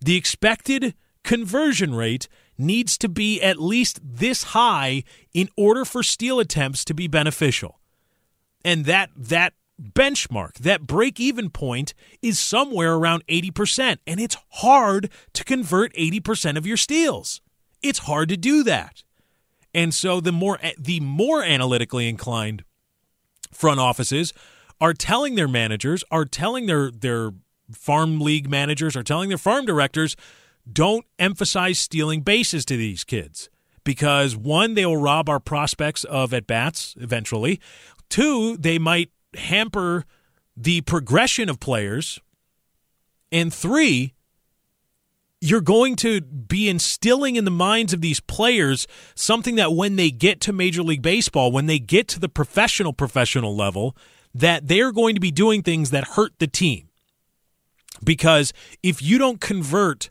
The 0.00 0.16
expected 0.16 0.94
conversion 1.26 1.94
rate 1.94 2.28
needs 2.56 2.96
to 2.96 3.08
be 3.08 3.42
at 3.42 3.60
least 3.60 4.00
this 4.02 4.44
high 4.44 5.02
in 5.34 5.50
order 5.56 5.84
for 5.84 6.02
steal 6.02 6.40
attempts 6.40 6.84
to 6.86 6.94
be 6.94 7.08
beneficial. 7.08 7.80
And 8.64 8.86
that 8.86 9.10
that 9.14 9.52
benchmark, 9.80 10.54
that 10.54 10.86
break-even 10.86 11.50
point 11.50 11.92
is 12.22 12.38
somewhere 12.38 12.94
around 12.94 13.26
80%, 13.26 13.98
and 14.06 14.18
it's 14.18 14.36
hard 14.50 15.10
to 15.34 15.44
convert 15.44 15.92
80% 15.94 16.56
of 16.56 16.66
your 16.66 16.78
steals. 16.78 17.42
It's 17.82 17.98
hard 18.00 18.30
to 18.30 18.38
do 18.38 18.62
that. 18.62 19.02
And 19.74 19.92
so 19.92 20.20
the 20.20 20.32
more 20.32 20.58
the 20.78 21.00
more 21.00 21.42
analytically 21.42 22.08
inclined 22.08 22.64
front 23.52 23.80
offices 23.80 24.32
are 24.80 24.94
telling 24.94 25.34
their 25.34 25.48
managers, 25.48 26.04
are 26.10 26.24
telling 26.24 26.66
their 26.66 26.90
their 26.90 27.32
farm 27.72 28.20
league 28.20 28.48
managers, 28.48 28.96
are 28.96 29.02
telling 29.02 29.28
their 29.28 29.38
farm 29.38 29.66
directors, 29.66 30.16
don't 30.70 31.04
emphasize 31.18 31.78
stealing 31.78 32.22
bases 32.22 32.64
to 32.66 32.76
these 32.76 33.04
kids 33.04 33.48
because 33.84 34.36
one, 34.36 34.74
they 34.74 34.84
will 34.84 34.96
rob 34.96 35.28
our 35.28 35.40
prospects 35.40 36.04
of 36.04 36.34
at 36.34 36.46
bats 36.46 36.94
eventually. 36.98 37.60
Two, 38.08 38.56
they 38.56 38.78
might 38.78 39.10
hamper 39.34 40.04
the 40.56 40.80
progression 40.82 41.48
of 41.48 41.60
players. 41.60 42.18
And 43.30 43.52
three, 43.54 44.14
you're 45.40 45.60
going 45.60 45.96
to 45.96 46.20
be 46.20 46.68
instilling 46.68 47.36
in 47.36 47.44
the 47.44 47.50
minds 47.50 47.92
of 47.92 48.00
these 48.00 48.20
players 48.20 48.86
something 49.14 49.54
that 49.56 49.72
when 49.72 49.96
they 49.96 50.10
get 50.10 50.40
to 50.42 50.52
Major 50.52 50.82
League 50.82 51.02
Baseball, 51.02 51.52
when 51.52 51.66
they 51.66 51.78
get 51.78 52.08
to 52.08 52.20
the 52.20 52.28
professional 52.28 52.92
professional 52.92 53.54
level, 53.54 53.96
that 54.34 54.66
they're 54.66 54.92
going 54.92 55.14
to 55.14 55.20
be 55.20 55.30
doing 55.30 55.62
things 55.62 55.90
that 55.90 56.08
hurt 56.08 56.32
the 56.38 56.46
team. 56.46 56.88
Because 58.02 58.52
if 58.82 59.00
you 59.00 59.18
don't 59.18 59.40
convert 59.40 60.10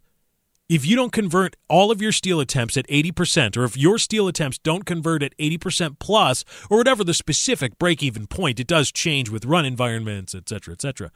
if 0.68 0.86
you 0.86 0.96
don't 0.96 1.12
convert 1.12 1.56
all 1.70 1.92
of 1.92 2.02
your 2.02 2.12
steal 2.12 2.40
attempts 2.40 2.76
at 2.76 2.88
80%, 2.88 3.56
or 3.56 3.64
if 3.66 3.78
your 3.78 3.98
steal 4.00 4.28
attempts 4.28 4.58
don't 4.58 4.86
convert 4.86 5.22
at 5.22 5.38
80% 5.38 6.00
plus, 6.00 6.44
or 6.70 6.78
whatever 6.78 7.04
the 7.04 7.14
specific 7.14 7.78
break 7.78 8.02
even 8.02 8.26
point, 8.26 8.60
it 8.60 8.68
does 8.68 8.92
change 8.92 9.30
with 9.30 9.46
run 9.46 9.66
environments, 9.66 10.34
et 10.34 10.50
cetera, 10.50 10.74
et 10.74 10.82
cetera. 10.82 11.12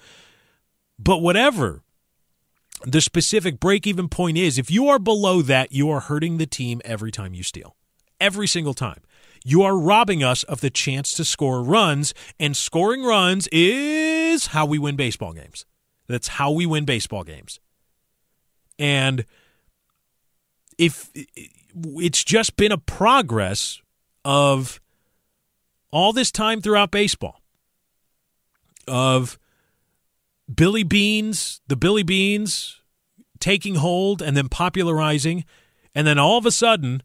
But 0.99 1.21
whatever 1.21 1.81
the 2.85 3.01
specific 3.01 3.59
break 3.59 3.87
even 3.87 4.07
point 4.07 4.37
is, 4.37 4.57
if 4.57 4.69
you 4.69 4.87
are 4.87 4.99
below 4.99 5.41
that, 5.41 5.71
you 5.71 5.89
are 5.89 5.99
hurting 5.99 6.37
the 6.37 6.45
team 6.45 6.81
every 6.85 7.11
time 7.11 7.33
you 7.33 7.43
steal. 7.43 7.75
Every 8.21 8.47
single 8.47 8.73
time. 8.73 9.01
You 9.43 9.63
are 9.63 9.77
robbing 9.77 10.23
us 10.23 10.43
of 10.43 10.61
the 10.61 10.69
chance 10.69 11.13
to 11.13 11.25
score 11.25 11.63
runs, 11.63 12.13
and 12.39 12.55
scoring 12.55 13.03
runs 13.03 13.47
is 13.51 14.47
how 14.47 14.65
we 14.65 14.77
win 14.77 14.95
baseball 14.97 15.33
games. 15.33 15.65
That's 16.07 16.27
how 16.27 16.51
we 16.51 16.65
win 16.65 16.85
baseball 16.85 17.23
games. 17.23 17.59
And 18.79 19.25
if 20.77 21.11
it's 21.75 22.23
just 22.23 22.55
been 22.55 22.71
a 22.71 22.77
progress 22.77 23.81
of 24.25 24.79
all 25.91 26.13
this 26.13 26.31
time 26.31 26.61
throughout 26.61 26.89
baseball 26.89 27.41
of 28.87 29.37
Billy 30.53 30.83
Beanes, 30.83 31.59
the 31.67 31.75
Billy 31.75 32.03
Beanes 32.03 32.77
taking 33.39 33.75
hold 33.75 34.21
and 34.21 34.35
then 34.35 34.49
popularizing, 34.49 35.45
and 35.93 36.07
then 36.07 36.17
all 36.17 36.37
of 36.37 36.45
a 36.45 36.51
sudden, 36.51 37.03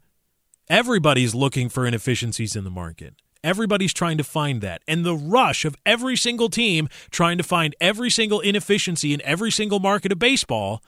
everybody's 0.68 1.34
looking 1.34 1.68
for 1.68 1.86
inefficiencies 1.86 2.56
in 2.56 2.64
the 2.64 2.70
market. 2.70 3.14
Everybody's 3.42 3.92
trying 3.92 4.16
to 4.16 4.24
find 4.24 4.62
that. 4.62 4.82
And 4.88 5.04
the 5.04 5.14
rush 5.14 5.64
of 5.66 5.76
every 5.84 6.16
single 6.16 6.48
team 6.48 6.88
trying 7.10 7.36
to 7.36 7.44
find 7.44 7.76
every 7.80 8.08
single 8.08 8.40
inefficiency 8.40 9.12
in 9.12 9.20
every 9.22 9.50
single 9.50 9.80
market 9.80 10.12
of 10.12 10.18
baseball, 10.18 10.82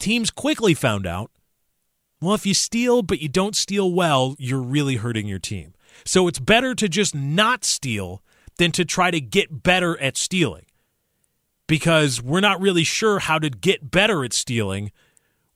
teams 0.00 0.30
quickly 0.30 0.74
found 0.74 1.06
out 1.06 1.30
well, 2.20 2.34
if 2.34 2.44
you 2.44 2.52
steal, 2.52 3.02
but 3.02 3.20
you 3.20 3.28
don't 3.28 3.56
steal 3.56 3.92
well, 3.92 4.36
you're 4.38 4.60
really 4.60 4.96
hurting 4.96 5.26
your 5.26 5.38
team. 5.38 5.72
So 6.04 6.28
it's 6.28 6.38
better 6.38 6.74
to 6.74 6.88
just 6.88 7.14
not 7.14 7.64
steal 7.64 8.22
than 8.58 8.72
to 8.72 8.84
try 8.84 9.10
to 9.10 9.20
get 9.20 9.62
better 9.62 9.98
at 10.00 10.18
stealing 10.18 10.66
because 11.66 12.20
we're 12.20 12.40
not 12.40 12.60
really 12.60 12.84
sure 12.84 13.20
how 13.20 13.38
to 13.38 13.48
get 13.48 13.90
better 13.90 14.22
at 14.22 14.34
stealing. 14.34 14.92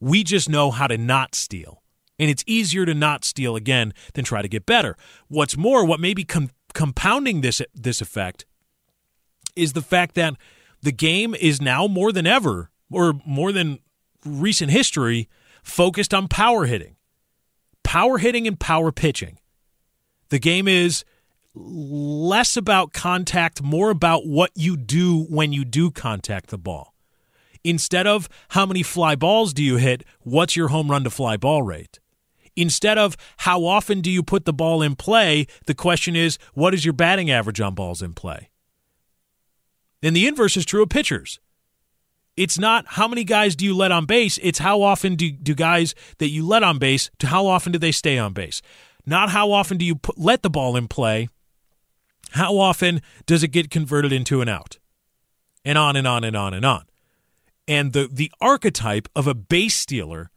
We 0.01 0.25
just 0.25 0.49
know 0.49 0.71
how 0.71 0.87
to 0.87 0.97
not 0.97 1.35
steal. 1.35 1.83
And 2.19 2.31
it's 2.31 2.45
easier 2.47 2.87
to 2.87 2.95
not 2.95 3.25
steal 3.25 3.57
again 3.57 3.93
than 4.15 4.25
try 4.25 4.41
to 4.41 4.49
get 4.49 4.65
better. 4.65 4.97
What's 5.29 5.57
more, 5.57 5.85
what 5.85 6.01
may 6.01 6.15
be 6.15 6.25
com- 6.25 6.51
compounding 6.73 7.41
this 7.41 7.61
this 7.75 8.01
effect 8.01 8.47
is 9.55 9.73
the 9.73 9.83
fact 9.83 10.15
that 10.15 10.35
the 10.81 10.93
game 10.93 11.35
is 11.35 11.61
now 11.61 11.87
more 11.87 12.13
than 12.13 12.27
ever 12.27 12.71
or 12.91 13.15
more 13.27 13.53
than 13.53 13.81
recent 14.25 14.71
history 14.71 15.29
focused 15.63 16.15
on 16.15 16.29
power 16.29 16.67
hitting. 16.67 16.97
Power 17.83 18.19
hitting 18.19 18.47
and 18.47 18.59
power 18.59 18.93
pitching. 18.93 19.39
The 20.31 20.39
game 20.39 20.67
is 20.67 21.05
less 21.55 22.57
about 22.57 22.93
contact, 22.93 23.63
more 23.63 23.91
about 23.91 24.27
what 24.27 24.51
you 24.55 24.77
do 24.77 25.25
when 25.25 25.53
you 25.53 25.65
do 25.65 25.91
contact 25.91 26.49
the 26.49 26.59
ball. 26.59 26.95
Instead 27.63 28.07
of 28.07 28.29
how 28.49 28.67
many 28.67 28.83
fly 28.83 29.15
balls 29.15 29.55
do 29.55 29.63
you 29.63 29.77
hit, 29.77 30.05
what's 30.21 30.57
your 30.57 30.69
home 30.69 30.91
run 30.91 31.05
to 31.05 31.11
fly 31.11 31.37
ball 31.37 31.63
rate? 31.63 32.01
Instead 32.57 32.99
of 32.99 33.17
how 33.39 33.65
often 33.65 34.01
do 34.01 34.11
you 34.11 34.23
put 34.23 34.45
the 34.45 34.53
ball 34.53 34.83
in 34.83 34.95
play, 34.95 35.47
the 35.67 35.75
question 35.75 36.15
is 36.15 36.39
what 36.53 36.75
is 36.75 36.85
your 36.85 36.93
batting 36.93 37.31
average 37.31 37.61
on 37.61 37.75
balls 37.75 38.03
in 38.03 38.13
play? 38.13 38.51
And 40.03 40.15
the 40.15 40.27
inverse 40.27 40.57
is 40.57 40.67
true 40.67 40.83
of 40.83 40.91
pitchers. 40.91 41.41
It's 42.37 42.59
not 42.59 42.85
how 42.89 43.07
many 43.07 43.25
guys 43.25 43.55
do 43.55 43.65
you 43.65 43.77
let 43.77 43.93
on 43.93 44.07
base, 44.07 44.39
it's 44.43 44.59
how 44.59 44.83
often 44.83 45.15
do, 45.15 45.31
do 45.31 45.55
guys 45.55 45.95
that 46.19 46.31
you 46.31 46.47
let 46.47 46.63
on 46.63 46.79
base 46.79 47.11
to 47.21 47.29
how 47.29 47.47
often 47.47 47.73
do 47.73 47.79
they 47.79 47.93
stay 47.93 48.19
on 48.19 48.33
base. 48.33 48.61
Not 49.07 49.31
how 49.31 49.53
often 49.53 49.77
do 49.77 49.85
you 49.85 49.95
put, 49.95 50.19
let 50.19 50.43
the 50.43 50.51
ball 50.51 50.77
in 50.77 50.89
play, 50.89 51.29
how 52.31 52.59
often 52.59 53.03
does 53.27 53.45
it 53.45 53.49
get 53.49 53.71
converted 53.71 54.13
into 54.13 54.41
an 54.41 54.49
out? 54.49 54.79
And 55.65 55.79
on 55.79 55.95
and 55.95 56.07
on 56.07 56.25
and 56.25 56.37
on 56.37 56.53
and 56.53 56.65
on. 56.65 56.85
And 57.69 57.93
the, 57.93 58.09
the 58.11 58.33
archetype 58.41 59.09
of 59.15 59.27
a 59.27 59.35
base 59.35 59.77
stealer 59.77 60.31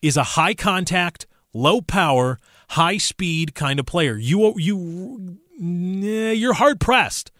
is 0.00 0.16
a 0.16 0.22
high 0.22 0.54
contact, 0.54 1.26
low 1.52 1.80
power, 1.80 2.38
high 2.70 2.96
speed 2.96 3.54
kind 3.54 3.78
of 3.78 3.86
player. 3.86 4.16
You 4.16 4.54
you 4.56 5.38
eh, 5.60 6.32
you're 6.32 6.54
hard 6.54 6.80
pressed 6.80 7.30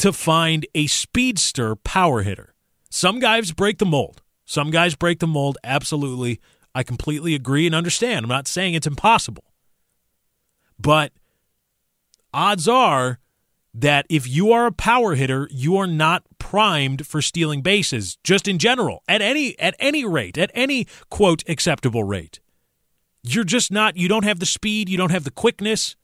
to 0.00 0.14
find 0.14 0.66
a 0.74 0.86
speedster 0.86 1.76
power 1.76 2.22
hitter. 2.22 2.54
Some 2.88 3.18
guys 3.18 3.52
break 3.52 3.76
the 3.76 3.84
mold. 3.84 4.22
Some 4.46 4.70
guys 4.70 4.94
break 4.94 5.18
the 5.18 5.26
mold 5.26 5.58
absolutely. 5.62 6.40
I 6.74 6.84
completely 6.84 7.34
agree 7.34 7.66
and 7.66 7.74
understand. 7.74 8.24
I'm 8.24 8.30
not 8.30 8.48
saying 8.48 8.72
it's 8.72 8.86
impossible. 8.86 9.44
But 10.78 11.12
odds 12.32 12.66
are 12.66 13.18
that 13.74 14.06
if 14.08 14.26
you 14.26 14.50
are 14.52 14.66
a 14.66 14.72
power 14.72 15.16
hitter, 15.16 15.46
you 15.50 15.76
are 15.76 15.86
not 15.86 16.24
primed 16.38 17.06
for 17.06 17.20
stealing 17.20 17.60
bases 17.60 18.16
just 18.24 18.48
in 18.48 18.58
general 18.58 19.02
at 19.06 19.20
any 19.20 19.58
at 19.58 19.76
any 19.78 20.06
rate, 20.06 20.38
at 20.38 20.50
any 20.54 20.86
quote 21.10 21.46
acceptable 21.46 22.04
rate. 22.04 22.40
You're 23.22 23.44
just 23.44 23.70
not 23.70 23.98
you 23.98 24.08
don't 24.08 24.24
have 24.24 24.38
the 24.38 24.46
speed, 24.46 24.88
you 24.88 24.96
don't 24.96 25.10
have 25.10 25.24
the 25.24 25.30
quickness. 25.30 25.94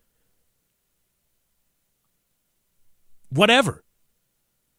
Whatever. 3.30 3.82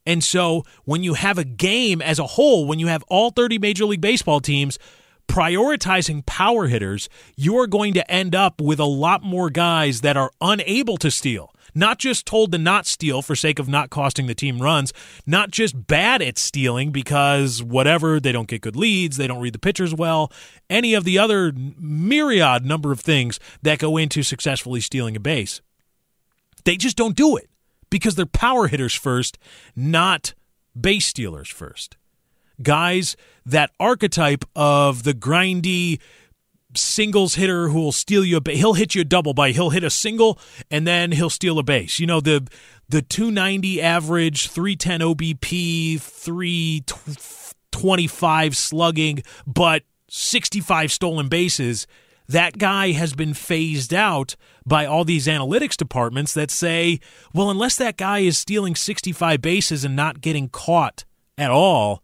And 0.07 0.23
so 0.23 0.63
when 0.85 1.03
you 1.03 1.15
have 1.15 1.37
a 1.37 1.43
game 1.43 2.01
as 2.01 2.17
a 2.17 2.25
whole, 2.25 2.65
when 2.65 2.79
you 2.79 2.87
have 2.87 3.03
all 3.09 3.29
30 3.29 3.59
Major 3.59 3.83
League 3.83 3.99
Baseball 3.99 4.39
teams 4.39 4.79
prioritizing 5.27 6.25
power 6.25 6.67
hitters, 6.67 7.09
you 7.35 7.57
are 7.57 7.67
going 7.67 7.93
to 7.93 8.09
end 8.09 8.33
up 8.33 8.61
with 8.61 8.79
a 8.79 8.85
lot 8.85 9.21
more 9.21 9.49
guys 9.49 9.99
that 10.01 10.15
are 10.15 10.31
unable 10.39 10.95
to 10.95 11.11
steal. 11.11 11.53
Not 11.75 11.99
just 11.99 12.25
told 12.25 12.53
to 12.53 12.57
not 12.57 12.85
steal 12.85 13.21
for 13.21 13.35
sake 13.35 13.59
of 13.59 13.67
not 13.67 13.89
costing 13.89 14.27
the 14.27 14.33
team 14.33 14.59
runs, 14.59 14.93
not 15.25 15.51
just 15.51 15.87
bad 15.87 16.21
at 16.21 16.37
stealing 16.37 16.91
because 16.91 17.61
whatever, 17.61 18.21
they 18.21 18.31
don't 18.31 18.47
get 18.47 18.61
good 18.61 18.77
leads, 18.77 19.17
they 19.17 19.27
don't 19.27 19.41
read 19.41 19.53
the 19.53 19.59
pitchers 19.59 19.93
well, 19.93 20.31
any 20.69 20.93
of 20.93 21.03
the 21.03 21.19
other 21.19 21.51
myriad 21.53 22.65
number 22.65 22.93
of 22.93 23.01
things 23.01 23.41
that 23.61 23.79
go 23.79 23.97
into 23.97 24.23
successfully 24.23 24.79
stealing 24.79 25.17
a 25.17 25.19
base. 25.19 25.59
They 26.63 26.77
just 26.77 26.95
don't 26.95 27.15
do 27.15 27.35
it 27.35 27.49
because 27.89 28.15
they're 28.15 28.25
power 28.25 28.67
hitters 28.67 28.93
first, 28.93 29.37
not 29.75 30.33
base 30.79 31.05
stealers 31.05 31.49
first. 31.49 31.97
Guys, 32.61 33.17
that 33.45 33.71
archetype 33.79 34.45
of 34.55 35.03
the 35.03 35.13
grindy 35.13 35.99
singles 36.75 37.35
hitter 37.35 37.69
who 37.69 37.79
will 37.79 37.91
steal 37.91 38.25
you 38.25 38.37
a 38.37 38.41
base. 38.41 38.57
He'll 38.57 38.73
hit 38.73 38.95
you 38.95 39.01
a 39.01 39.05
double 39.05 39.33
by 39.33 39.51
he'll 39.51 39.71
hit 39.71 39.83
a 39.83 39.89
single 39.89 40.39
and 40.69 40.87
then 40.87 41.11
he'll 41.11 41.29
steal 41.29 41.59
a 41.59 41.63
base. 41.63 41.99
You 41.99 42.07
know 42.07 42.19
the 42.19 42.47
the 42.89 43.01
290 43.01 43.81
average, 43.81 44.47
310 44.47 45.01
OBP, 45.01 45.99
325 45.99 48.57
slugging, 48.57 49.23
but 49.45 49.83
65 50.09 50.89
stolen 50.91 51.27
bases 51.27 51.85
that 52.27 52.57
guy 52.57 52.91
has 52.91 53.13
been 53.13 53.33
phased 53.33 53.93
out 53.93 54.35
by 54.65 54.85
all 54.85 55.05
these 55.05 55.27
analytics 55.27 55.77
departments 55.77 56.33
that 56.33 56.51
say, 56.51 56.99
well, 57.33 57.49
unless 57.49 57.75
that 57.77 57.97
guy 57.97 58.19
is 58.19 58.37
stealing 58.37 58.75
65 58.75 59.41
bases 59.41 59.85
and 59.85 59.95
not 59.95 60.21
getting 60.21 60.49
caught 60.49 61.05
at 61.37 61.51
all, 61.51 62.03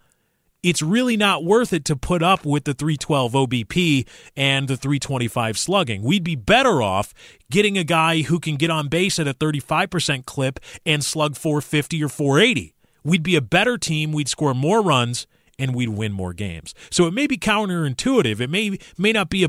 it's 0.64 0.82
really 0.82 1.18
not 1.18 1.44
worth 1.44 1.74
it 1.74 1.84
to 1.86 1.96
put 1.96 2.24
up 2.24 2.46
with 2.46 2.64
the 2.64 2.74
312 2.74 3.34
OBP 3.34 4.08
and 4.38 4.70
the 4.70 4.78
325 4.78 5.58
slugging. 5.58 6.02
We'd 6.02 6.24
be 6.24 6.36
better 6.36 6.82
off 6.82 7.14
getting 7.52 7.78
a 7.78 7.84
guy 7.84 8.22
who 8.22 8.40
can 8.40 8.56
get 8.56 8.70
on 8.70 8.88
base 8.88 9.20
at 9.20 9.28
a 9.28 9.34
35% 9.34 10.26
clip 10.26 10.62
and 10.86 11.04
slug 11.04 11.36
450 11.36 12.02
or 12.02 12.08
480. 12.08 12.74
We'd 13.04 13.24
be 13.24 13.36
a 13.36 13.42
better 13.42 13.78
team. 13.78 14.14
We'd 14.14 14.30
score 14.30 14.54
more 14.54 14.82
runs 14.82 15.28
and 15.60 15.76
we'd 15.76 15.90
win 15.90 16.14
more 16.14 16.34
games. 16.34 16.74
So 16.90 17.06
it 17.08 17.14
may 17.14 17.28
be 17.28 17.38
counterintuitive. 17.38 18.40
It 18.40 18.50
may 18.50 18.78
may 18.98 19.12
not 19.12 19.30
be 19.30 19.46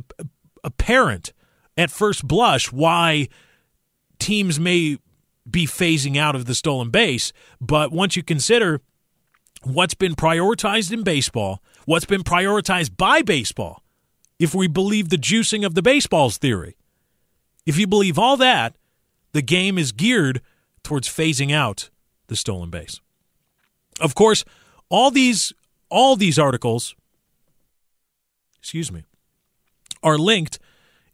apparent 0.64 1.32
at 1.76 1.90
first 1.90 2.26
blush 2.26 2.72
why 2.72 3.28
teams 4.18 4.58
may 4.58 4.98
be 5.48 5.66
phasing 5.66 6.16
out 6.16 6.34
of 6.34 6.46
the 6.46 6.54
stolen 6.54 6.90
base, 6.90 7.32
but 7.60 7.92
once 7.92 8.16
you 8.16 8.22
consider 8.22 8.80
what's 9.62 9.94
been 9.94 10.14
prioritized 10.14 10.92
in 10.92 11.02
baseball, 11.02 11.62
what's 11.84 12.06
been 12.06 12.22
prioritized 12.22 12.96
by 12.96 13.22
baseball, 13.22 13.82
if 14.38 14.54
we 14.54 14.66
believe 14.66 15.10
the 15.10 15.16
juicing 15.16 15.64
of 15.64 15.74
the 15.74 15.82
baseballs 15.82 16.38
theory, 16.38 16.76
if 17.66 17.78
you 17.78 17.86
believe 17.86 18.18
all 18.18 18.36
that, 18.36 18.76
the 19.32 19.42
game 19.42 19.78
is 19.78 19.92
geared 19.92 20.40
towards 20.82 21.08
phasing 21.08 21.52
out 21.52 21.90
the 22.28 22.36
stolen 22.36 22.70
base. 22.70 23.00
Of 24.00 24.14
course, 24.14 24.44
all 24.88 25.10
these 25.10 25.52
all 25.90 26.16
these 26.16 26.38
articles 26.38 26.96
excuse 28.58 28.90
me 28.90 29.04
are 30.04 30.18
linked 30.18 30.60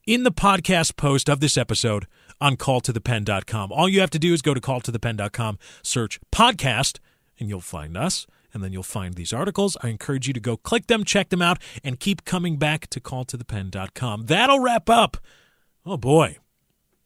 in 0.07 0.25
the 0.25 0.33
podcast 0.33 0.97
post 0.97 1.31
of 1.31 1.41
this 1.41 1.57
episode 1.57 2.07
on 2.41 2.57
calltothepen.com. 2.57 3.73
All 3.73 3.89
you 3.89 4.01
have 4.01 4.11
to 4.11 4.19
do 4.19 4.35
is 4.35 4.43
go 4.43 4.53
to 4.53 4.61
calltothepen.com, 4.61 5.59
search 5.83 6.21
podcast, 6.33 6.99
and 7.39 7.49
you'll 7.49 7.61
find 7.61 7.97
us. 7.97 8.27
And 8.53 8.65
then 8.65 8.73
you'll 8.73 8.83
find 8.83 9.15
these 9.15 9.33
articles. 9.33 9.77
I 9.81 9.89
encourage 9.89 10.27
you 10.27 10.35
to 10.35 10.41
go 10.41 10.57
click 10.57 10.89
them, 10.89 11.05
check 11.05 11.29
them 11.29 11.41
out, 11.41 11.63
and 11.85 12.01
keep 12.01 12.25
coming 12.25 12.57
back 12.57 12.89
to 12.89 13.01
calltothepen.com. 13.01 14.27
That'll 14.27 14.59
wrap 14.59 14.91
up. 14.91 15.19
Oh 15.87 15.97
boy. 15.97 16.39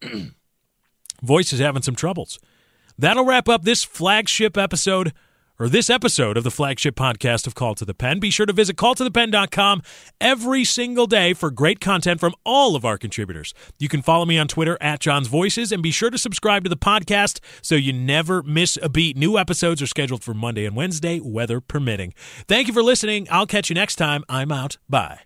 Voice 1.22 1.53
is 1.53 1.61
having 1.61 1.82
some 1.82 1.95
troubles. 1.95 2.39
That'll 2.99 3.26
wrap 3.26 3.47
up 3.47 3.64
this 3.64 3.85
flagship 3.85 4.57
episode 4.57 5.12
or 5.59 5.69
this 5.69 5.89
episode 5.91 6.37
of 6.37 6.45
the 6.45 6.51
flagship 6.51 6.97
podcast 6.97 7.47
of 7.47 7.55
Call 7.55 7.75
to 7.75 7.85
the 7.85 7.95
Pen. 7.95 8.19
Be 8.21 8.31
sure 8.31 8.47
to 8.47 8.53
visit 8.53 8.77
calltothepen.com 8.77 9.83
every 10.21 10.65
single 10.65 11.07
day 11.07 11.33
for 11.35 11.51
great 11.51 11.81
content 11.81 12.21
from 12.21 12.35
all 12.45 12.77
of 12.77 12.85
our 12.85 12.99
contributors. 12.99 13.55
You 13.79 13.89
can 13.89 14.03
follow 14.03 14.25
me 14.25 14.39
on 14.39 14.49
Twitter 14.49 14.77
at 14.81 15.01
John's 15.01 15.29
Voices 15.29 15.73
and 15.73 15.83
be 15.83 15.91
sure 15.91 16.11
to 16.11 16.19
subscribe 16.19 16.65
to 16.65 16.71
the 16.71 16.77
podcast 16.77 17.41
so 17.63 17.75
you 17.75 17.93
never 17.93 18.43
miss 18.43 18.79
a 18.83 18.89
beat. 18.89 19.17
New 19.17 19.39
episodes 19.39 19.81
are 19.83 19.87
scheduled 19.87 20.25
for 20.25 20.35
Monday 20.35 20.65
and 20.65 20.77
Wednesday, 20.77 21.21
weather 21.21 21.61
permitting. 21.61 22.15
Thank 22.49 22.69
you 22.69 22.75
for 22.75 22.83
listening. 22.83 23.27
I'll 23.31 23.47
catch 23.47 23.69
you 23.69 23.75
next 23.75 23.97
time. 23.97 24.25
I'm 24.29 24.53
out. 24.53 24.79
Bye. 24.89 25.21